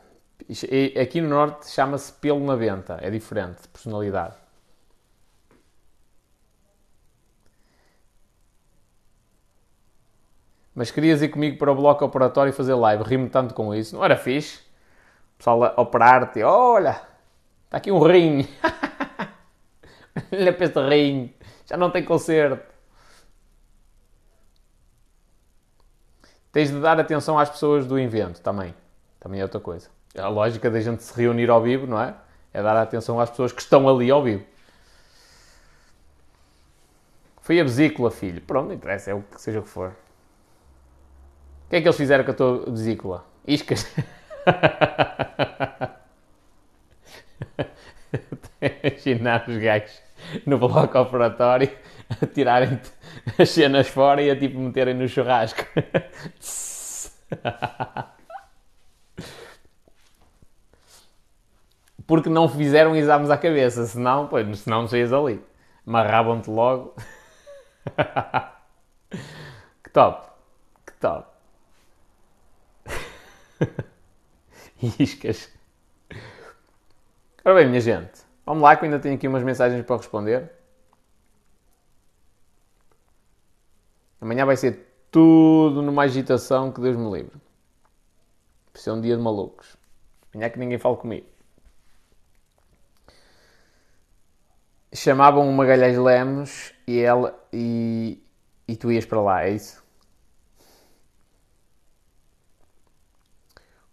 [1.00, 4.34] Aqui no Norte chama-se pelo na venta, é diferente de personalidade.
[10.74, 13.04] Mas querias ir comigo para o bloco operatório e fazer live.
[13.04, 13.94] Rimo tanto com isso.
[13.94, 14.58] Não era fixe?
[15.34, 16.42] O pessoal operar-te.
[16.42, 17.09] Olha,
[17.70, 18.48] está aqui um rim.
[20.32, 21.32] Olha para este rim.
[21.66, 22.68] Já não tem conserto.
[26.50, 28.74] Tens de dar atenção às pessoas do invento também.
[29.20, 29.88] Também é outra coisa.
[30.18, 32.12] A lógica da gente se reunir ao vivo, não é?
[32.52, 34.44] É dar atenção às pessoas que estão ali ao vivo.
[37.40, 38.42] Foi a vesícula, filho.
[38.42, 39.90] Pronto, não interessa, é o que seja o que for.
[41.66, 43.24] O que é que eles fizeram com a tua vesícula?
[43.46, 43.86] Iscas?
[48.84, 50.02] Imaginar os gajos
[50.46, 51.70] no bloco operatório
[52.20, 52.90] a tirarem-te
[53.38, 55.64] as cenas fora e a tipo meterem no churrasco.
[62.06, 65.40] Porque não fizeram exames à cabeça, senão, pois, senão não saías ali.
[65.86, 66.94] Amarravam-te logo.
[69.84, 70.28] que top,
[70.84, 71.28] que top.
[74.98, 75.52] Iscas.
[77.44, 80.50] Ora bem, minha gente, vamos lá que eu ainda tenho aqui umas mensagens para responder.
[84.20, 87.40] Amanhã vai ser tudo numa agitação que Deus me livre.
[88.74, 89.76] Vai ser um dia de malucos.
[90.34, 91.28] Amanhã é que ninguém fale comigo.
[94.92, 98.20] Chamavam uma Magalhães Lemos e ela e,
[98.66, 99.80] e tu ias para lá, é isso?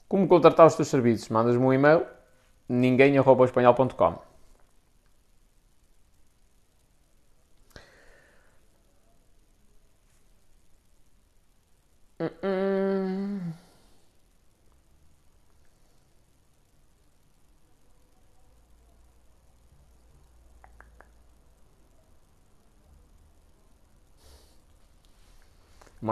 [0.09, 1.29] Como contratar os teus serviços?
[1.29, 2.07] Mandas-me um e-mail
[2.67, 4.26] ninguém.espanhol.com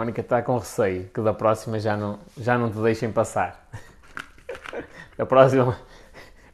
[0.06, 3.68] Mónica está com receio que da próxima já não, já não te deixem passar.
[5.18, 5.76] A próxima,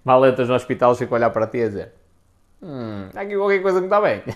[0.02, 1.92] mal entras no hospital, fico a olhar para ti e dizer:
[2.62, 4.22] Hum, há aqui qualquer coisa que está bem.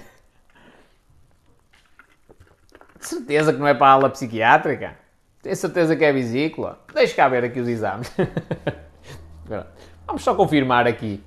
[2.98, 4.98] De certeza que não é para a ala psiquiátrica?
[5.40, 6.84] Tem certeza que é vesícula?
[6.92, 8.12] Deixa cá ver aqui os exames.
[10.06, 11.24] Vamos só confirmar aqui.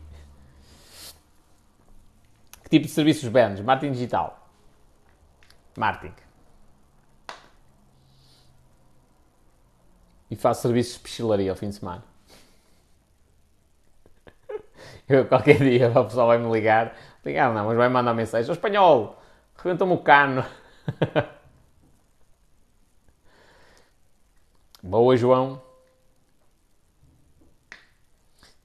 [2.64, 3.62] Que tipo de serviços vendes?
[3.62, 4.48] Marketing digital.
[5.78, 6.29] Marketing.
[10.30, 12.04] E faço serviços de pichilaria ao fim de semana.
[15.08, 16.96] Eu, qualquer dia o pessoal vai me ligar.
[17.26, 18.50] Ligar não, mas vai mandar mensagem.
[18.50, 19.22] O espanhol,
[19.58, 20.46] rebenta-me o cano.
[24.82, 25.62] Boa, João.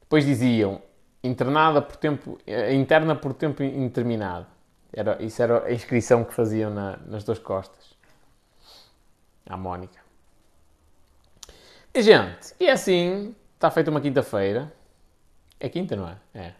[0.01, 0.81] Depois diziam
[1.23, 4.47] internada por tempo, eh, interna por tempo indeterminado.
[4.93, 7.95] Era, isso era a inscrição que faziam na, nas duas costas.
[9.47, 10.04] À Mónica.
[11.97, 14.73] Gente, e assim, está feita uma quinta-feira.
[15.61, 16.17] É quinta, não é?
[16.35, 16.53] É.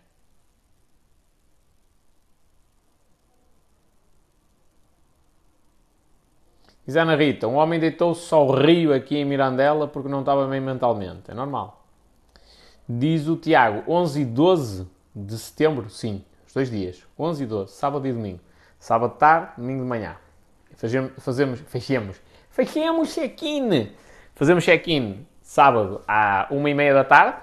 [6.87, 10.61] Diz Ana Rita, um homem deitou-se ao rio aqui em Mirandela porque não estava bem
[10.61, 11.31] mentalmente.
[11.31, 11.85] É normal.
[12.89, 14.87] Diz o Tiago, 11 e 12
[15.17, 17.03] de setembro, sim, os dois dias.
[17.19, 18.41] 11 e 12, sábado e domingo.
[18.79, 20.17] Sábado de tarde, domingo de manhã.
[20.77, 22.21] Fazemos, fazemos, fechemos,
[22.51, 23.91] fechemos check-in.
[24.35, 27.39] Fazemos check-in sábado à uma e meia da tarde.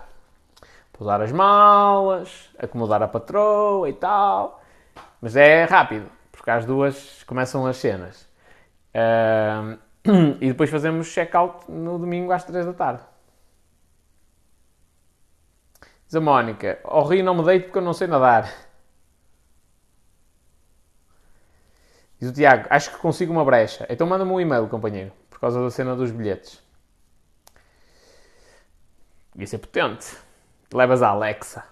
[0.91, 4.61] Pousar as malas, acomodar a patroa e tal.
[5.21, 8.29] Mas é rápido, porque às duas começam as cenas.
[8.93, 9.79] Uh,
[10.41, 13.03] e depois fazemos check-out no domingo às 3 da tarde.
[16.05, 18.51] Diz a Mónica: Ao rio não me deito porque eu não sei nadar.
[22.19, 23.87] Diz o Tiago: Acho que consigo uma brecha.
[23.89, 26.70] Então manda-me um e-mail, companheiro, por causa da cena dos bilhetes.
[29.37, 30.17] Isso é potente.
[30.73, 31.63] Levas a Alexa.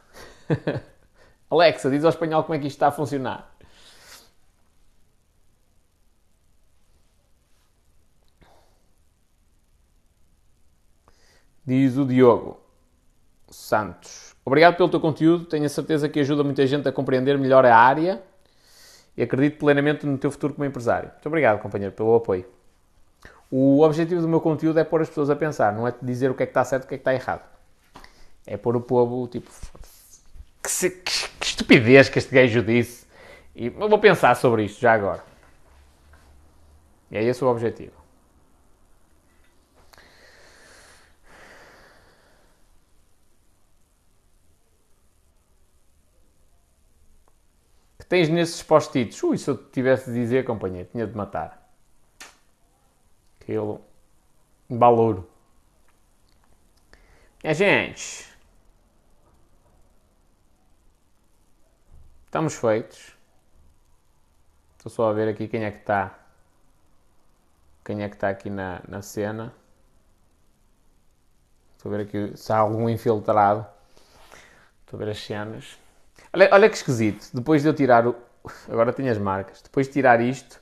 [1.49, 3.49] Alexa, diz ao espanhol como é que isto está a funcionar.
[11.65, 12.59] Diz o Diogo
[13.49, 14.35] Santos.
[14.43, 15.45] Obrigado pelo teu conteúdo.
[15.45, 18.23] Tenho a certeza que ajuda muita gente a compreender melhor a área
[19.15, 21.11] e acredito plenamente no teu futuro como empresário.
[21.11, 22.58] Muito obrigado, companheiro, pelo apoio.
[23.51, 26.35] O objetivo do meu conteúdo é pôr as pessoas a pensar, não é dizer o
[26.35, 27.43] que é que está certo e o que é que está errado.
[28.45, 29.49] É pôr o povo, tipo,
[30.63, 33.07] que, se, que, que estupidez que este gajo disse.
[33.55, 35.23] E eu vou pensar sobre isto já agora.
[37.11, 37.99] E é esse o objetivo.
[48.09, 49.21] tens nesses post-its?
[49.23, 51.58] Ui, se eu tivesse de dizer, companheiro, tinha de matar.
[53.49, 53.81] Aquilo.
[54.69, 55.27] Balouro.
[57.43, 58.29] É, gente.
[62.25, 63.17] Estamos feitos.
[64.77, 66.15] Estou só a ver aqui quem é que está.
[67.83, 69.51] Quem é que está aqui na, na cena.
[71.75, 73.65] Estou a ver aqui se há algum infiltrado.
[74.81, 75.79] Estou a ver as cenas.
[76.31, 77.31] Olha, olha que esquisito.
[77.33, 78.15] Depois de eu tirar o.
[78.69, 79.59] Agora tenho as marcas.
[79.59, 80.61] Depois de tirar isto,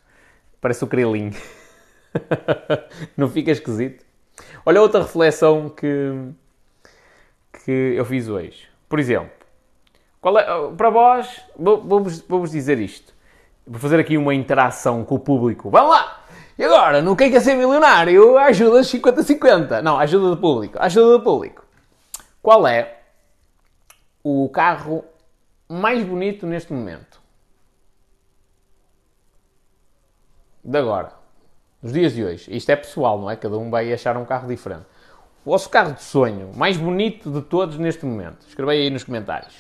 [0.62, 1.32] parece o Krillin.
[3.16, 4.06] Não fica esquisito?
[4.66, 6.32] Olha outra reflexão que,
[7.64, 8.68] que eu fiz hoje.
[8.90, 9.32] Por exemplo,
[10.24, 13.14] é, para vós, vou-vos vou dizer isto.
[13.66, 15.70] Vou fazer aqui uma interação com o público.
[15.70, 16.24] Vamos lá!
[16.58, 19.82] E agora, no Quem Quer Ser Milionário, ajuda 50-50.
[19.82, 20.78] Não, ajuda do público.
[20.80, 21.64] Ajuda do público.
[22.42, 22.98] Qual é
[24.24, 25.06] o carro
[25.70, 27.22] mais bonito neste momento?
[30.64, 31.14] De agora.
[31.82, 32.56] Nos dias de hoje.
[32.56, 33.36] Isto é pessoal, não é?
[33.36, 34.86] Cada um vai achar um carro diferente.
[35.46, 38.46] O vosso carro de sonho, mais bonito de todos neste momento.
[38.48, 39.56] Escreve aí nos comentários.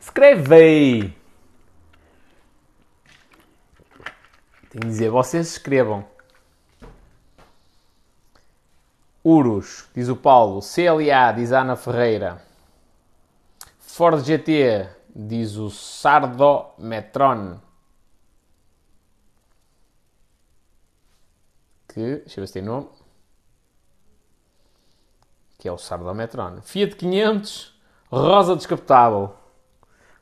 [0.00, 1.16] Escreve aí.
[4.70, 6.04] Tenho de dizer, vocês escrevam.
[9.22, 10.60] Urus, diz o Paulo.
[10.60, 12.42] CLA, diz a Ana Ferreira.
[13.78, 17.58] Ford GT, diz o Sardo Metron.
[21.94, 22.88] Que, deixa eu ver se tem nome.
[25.56, 26.60] Que é o Sardo Metron.
[26.60, 27.72] Fiat 500,
[28.10, 29.32] rosa descapotável.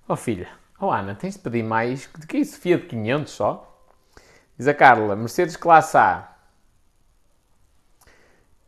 [0.06, 2.10] Oh filha, oh Ana, tens de pedir mais.
[2.18, 2.60] De que isso?
[2.60, 3.78] Fiat 500 só?
[4.58, 6.36] Diz a Carla, Mercedes Classe A.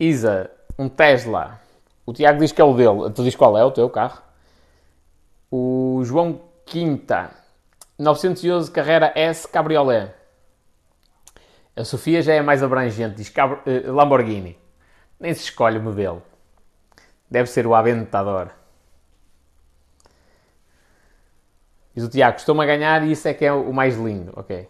[0.00, 1.60] Isa, um Tesla.
[2.06, 3.10] O Tiago diz que é o dele.
[3.14, 4.22] Tu diz qual é o teu carro?
[5.50, 7.30] O João Quinta,
[7.98, 10.23] 911 Carrera S Cabriolet.
[11.76, 14.56] A Sofia já é mais abrangente, diz uh, Lamborghini.
[15.18, 16.22] Nem se escolhe o modelo.
[17.28, 18.50] Deve ser o Aventador.
[21.94, 24.32] Diz o Tiago, estou-me a ganhar e isso é que é o mais lindo.
[24.36, 24.68] Ok.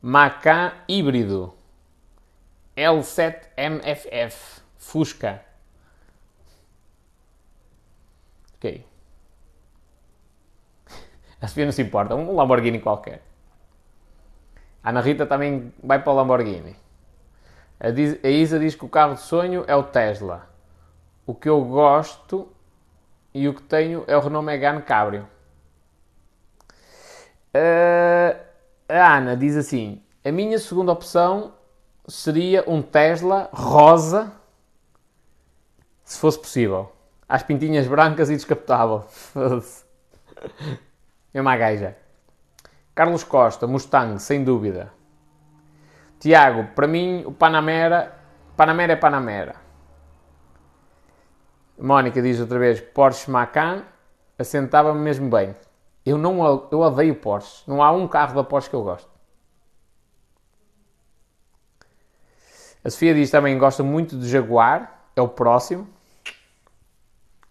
[0.00, 1.54] Macan híbrido.
[2.76, 4.60] L7MFF.
[4.76, 5.44] Fusca.
[8.56, 8.86] Ok.
[11.40, 13.25] A Sofia não se importa, um Lamborghini qualquer.
[14.86, 16.76] A Ana Rita também vai para o Lamborghini.
[17.80, 17.88] A,
[18.28, 20.48] Isa diz que o carro de sonho é o Tesla.
[21.26, 22.48] O que eu gosto
[23.34, 25.26] e o que tenho é o Renault Megane Cabrio.
[27.52, 28.38] Uh,
[28.88, 31.54] A Ana diz assim: a minha segunda opção
[32.06, 34.30] seria um Tesla rosa,
[36.04, 36.92] se fosse possível.
[37.28, 39.04] Às pintinhas brancas e descapotável.
[41.34, 41.94] É uma gaja.
[42.96, 44.90] Carlos Costa, Mustang, sem dúvida.
[46.18, 48.18] Tiago, para mim o Panamera,
[48.56, 49.56] Panamera é Panamera.
[51.78, 53.84] Mónica diz outra vez Porsche Macan,
[54.38, 55.54] assentava-me mesmo bem.
[56.06, 56.42] Eu não
[56.72, 57.62] eu odeio Porsche.
[57.66, 59.10] Não há um carro da Porsche que eu gosto.
[62.82, 65.86] A Sofia diz também gosta muito de Jaguar, é o próximo.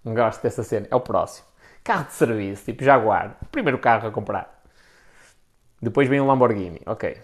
[0.03, 1.45] Gosto dessa cena, é o próximo.
[1.83, 4.54] Carro de serviço, tipo Jaguar, primeiro carro a comprar.
[5.81, 7.17] Depois vem o Lamborghini, ok.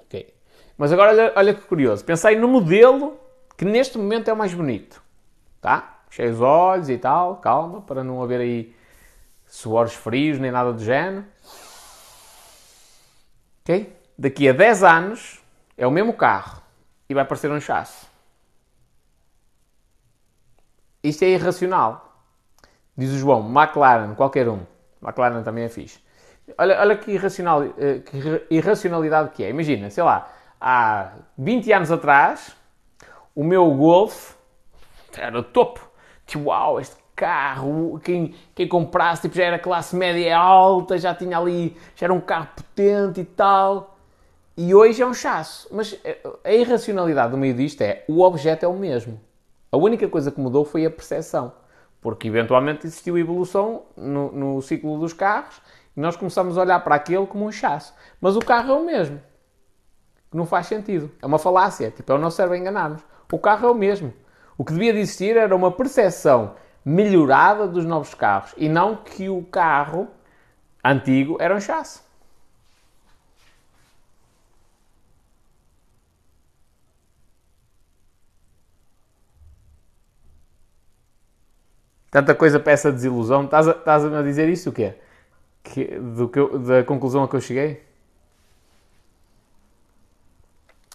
[0.00, 0.34] Ok.
[0.78, 3.18] Mas agora olha, olha que curioso, pensei no modelo
[3.56, 5.02] que neste momento é o mais bonito,
[5.60, 6.00] tá?
[6.10, 8.74] Cheio os olhos e tal, calma, para não haver aí
[9.46, 11.24] suores frios nem nada do género.
[13.62, 13.96] Ok?
[14.16, 15.42] Daqui a 10 anos
[15.76, 16.62] é o mesmo carro
[17.08, 18.08] e vai aparecer um chasso.
[21.02, 22.24] Isto é irracional.
[22.96, 24.60] Diz o João, McLaren, qualquer um.
[25.02, 25.98] McLaren também é fixe.
[26.58, 29.50] Olha, olha que, irracional, eh, que irracionalidade que é.
[29.50, 32.56] Imagina, sei lá, há 20 anos atrás,
[33.34, 34.34] o meu Golf
[35.16, 35.88] era topo.
[36.26, 41.36] Tipo, uau, este carro, quem, quem comprasse tipo, já era classe média alta, já tinha
[41.36, 43.96] ali, já era um carro potente e tal.
[44.56, 45.68] E hoje é um chasso.
[45.70, 49.20] Mas eh, a irracionalidade do meio disto é o objeto é o mesmo.
[49.72, 51.52] A única coisa que mudou foi a percepção.
[52.00, 55.60] Porque eventualmente existiu evolução no, no ciclo dos carros
[55.96, 57.94] e nós começamos a olhar para aquele como um chasso.
[58.20, 59.20] Mas o carro é o mesmo.
[60.32, 61.10] Não faz sentido.
[61.20, 61.90] É uma falácia.
[61.90, 63.02] Tipo, é o nosso cérebro enganar-nos.
[63.32, 64.12] O carro é o mesmo.
[64.56, 66.54] O que devia de existir era uma percepção
[66.84, 70.08] melhorada dos novos carros e não que o carro
[70.82, 72.02] antigo era um chasso.
[82.10, 83.44] Tanta coisa para essa desilusão.
[83.44, 84.96] Estás a, estás a dizer isso o quê?
[85.62, 87.84] Que, do que eu, da conclusão a que eu cheguei?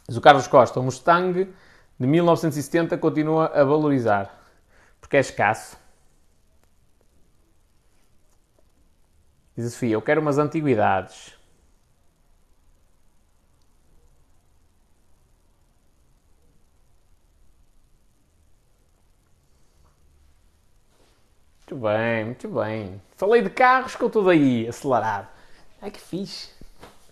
[0.07, 1.53] Mas o Carlos Costa, o Mustang
[1.99, 4.35] de 1970 continua a valorizar.
[4.99, 5.77] Porque é escasso.
[9.55, 11.34] Diz a Sofia, eu quero umas antiguidades.
[21.67, 23.01] Muito bem, muito bem.
[23.15, 25.27] Falei de carros eu estou aí, acelerado.
[25.81, 26.51] Ai que fixe.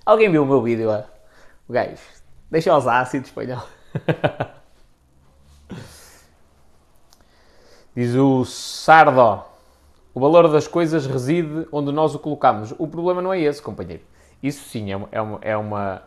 [0.05, 1.05] Alguém viu o meu vídeo lá?
[1.67, 1.97] O gajo.
[2.51, 3.63] Deixa os ácidos, espanhol.
[7.95, 9.43] Diz o Sardo.
[10.13, 12.75] O valor das coisas reside onde nós o colocamos.
[12.77, 14.03] O problema não é esse, companheiro.
[14.43, 16.03] Isso sim é uma, é uma, é uma,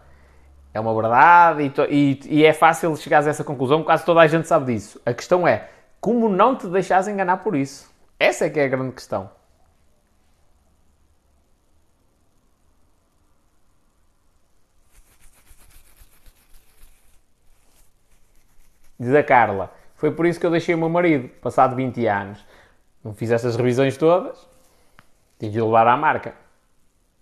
[0.72, 4.46] é verdade e, e, e, é fácil chegar a essa conclusão, quase toda a gente
[4.46, 5.00] sabe disso.
[5.04, 5.68] A questão é
[6.00, 7.95] como não te deixas enganar por isso.
[8.18, 9.30] Essa é que é a grande questão.
[18.98, 22.44] Diz a Carla, foi por isso que eu deixei o meu marido, passado 20 anos.
[23.04, 24.48] Não fiz essas revisões todas,
[25.38, 26.34] tive de levar à marca.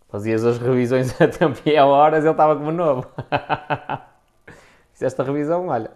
[0.09, 3.11] Fazias as revisões a tempo e a horas, ele estava como novo.
[4.93, 5.91] Fiz esta revisão, olha.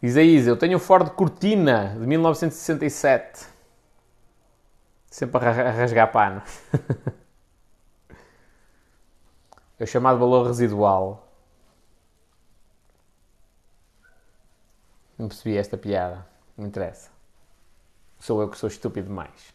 [0.00, 3.46] Diz a Isa, eu tenho o Ford Cortina de 1967.
[5.10, 6.40] Sempre a rasgar pano.
[9.78, 11.26] é o chamado valor residual.
[15.18, 16.24] Não percebi esta piada.
[16.56, 17.10] Não interessa.
[18.20, 19.52] Sou eu que sou estúpido demais.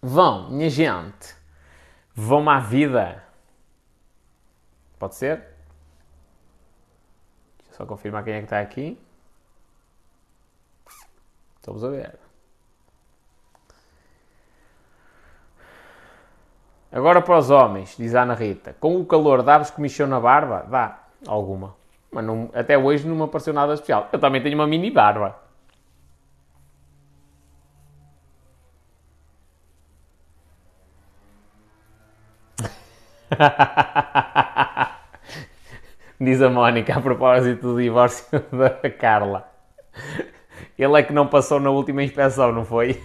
[0.00, 1.36] Vão, minha gente.
[2.14, 3.22] Vão-me à vida.
[4.98, 5.51] Pode ser?
[7.72, 8.98] Só confirmar quem é que está aqui.
[11.56, 12.18] Estamos a ver.
[16.90, 18.76] Agora para os homens, diz a Ana Rita.
[18.78, 20.66] Com o calor, dá-vos comichão na barba?
[20.68, 20.98] Dá.
[21.26, 21.74] Alguma.
[22.10, 24.08] Mas não, até hoje não me apareceu nada especial.
[24.12, 25.40] Eu também tenho uma mini barba.
[36.22, 38.24] Diz a Mónica a propósito do divórcio
[38.56, 39.48] da Carla.
[40.78, 42.94] Ele é que não passou na última inspeção, não foi?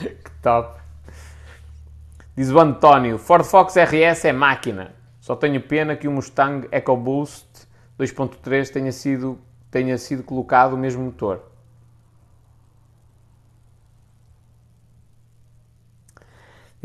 [0.00, 0.80] que top.
[2.34, 4.94] Diz o António: Ford Fox RS é máquina.
[5.20, 7.68] Só tenho pena que o Mustang EcoBoost
[8.00, 9.38] 2.3 tenha sido,
[9.70, 11.42] tenha sido colocado o mesmo motor.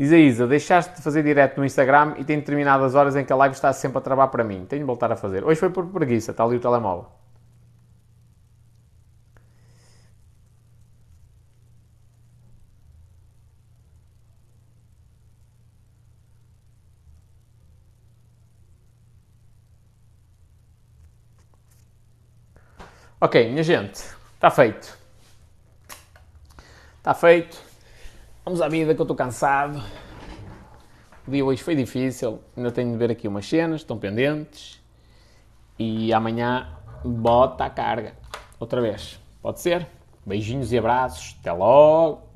[0.02, 3.32] Diz a Isa, deixaste de fazer direto no Instagram e tem determinadas horas em que
[3.32, 4.66] a live está sempre a travar para mim.
[4.66, 5.44] Tenho de voltar a fazer.
[5.44, 7.06] Hoje foi por preguiça, está ali o telemóvel.
[23.20, 24.02] Ok, minha gente,
[24.34, 24.98] está feito.
[26.98, 27.71] Está feito.
[28.44, 29.80] Vamos à vida que eu estou cansado.
[31.24, 32.40] O dia hoje foi difícil.
[32.56, 34.82] Ainda tenho de ver aqui umas cenas, estão pendentes.
[35.78, 36.68] E amanhã
[37.04, 38.14] bota a carga.
[38.58, 39.20] Outra vez.
[39.40, 39.86] Pode ser?
[40.26, 41.36] Beijinhos e abraços.
[41.38, 42.31] Até logo.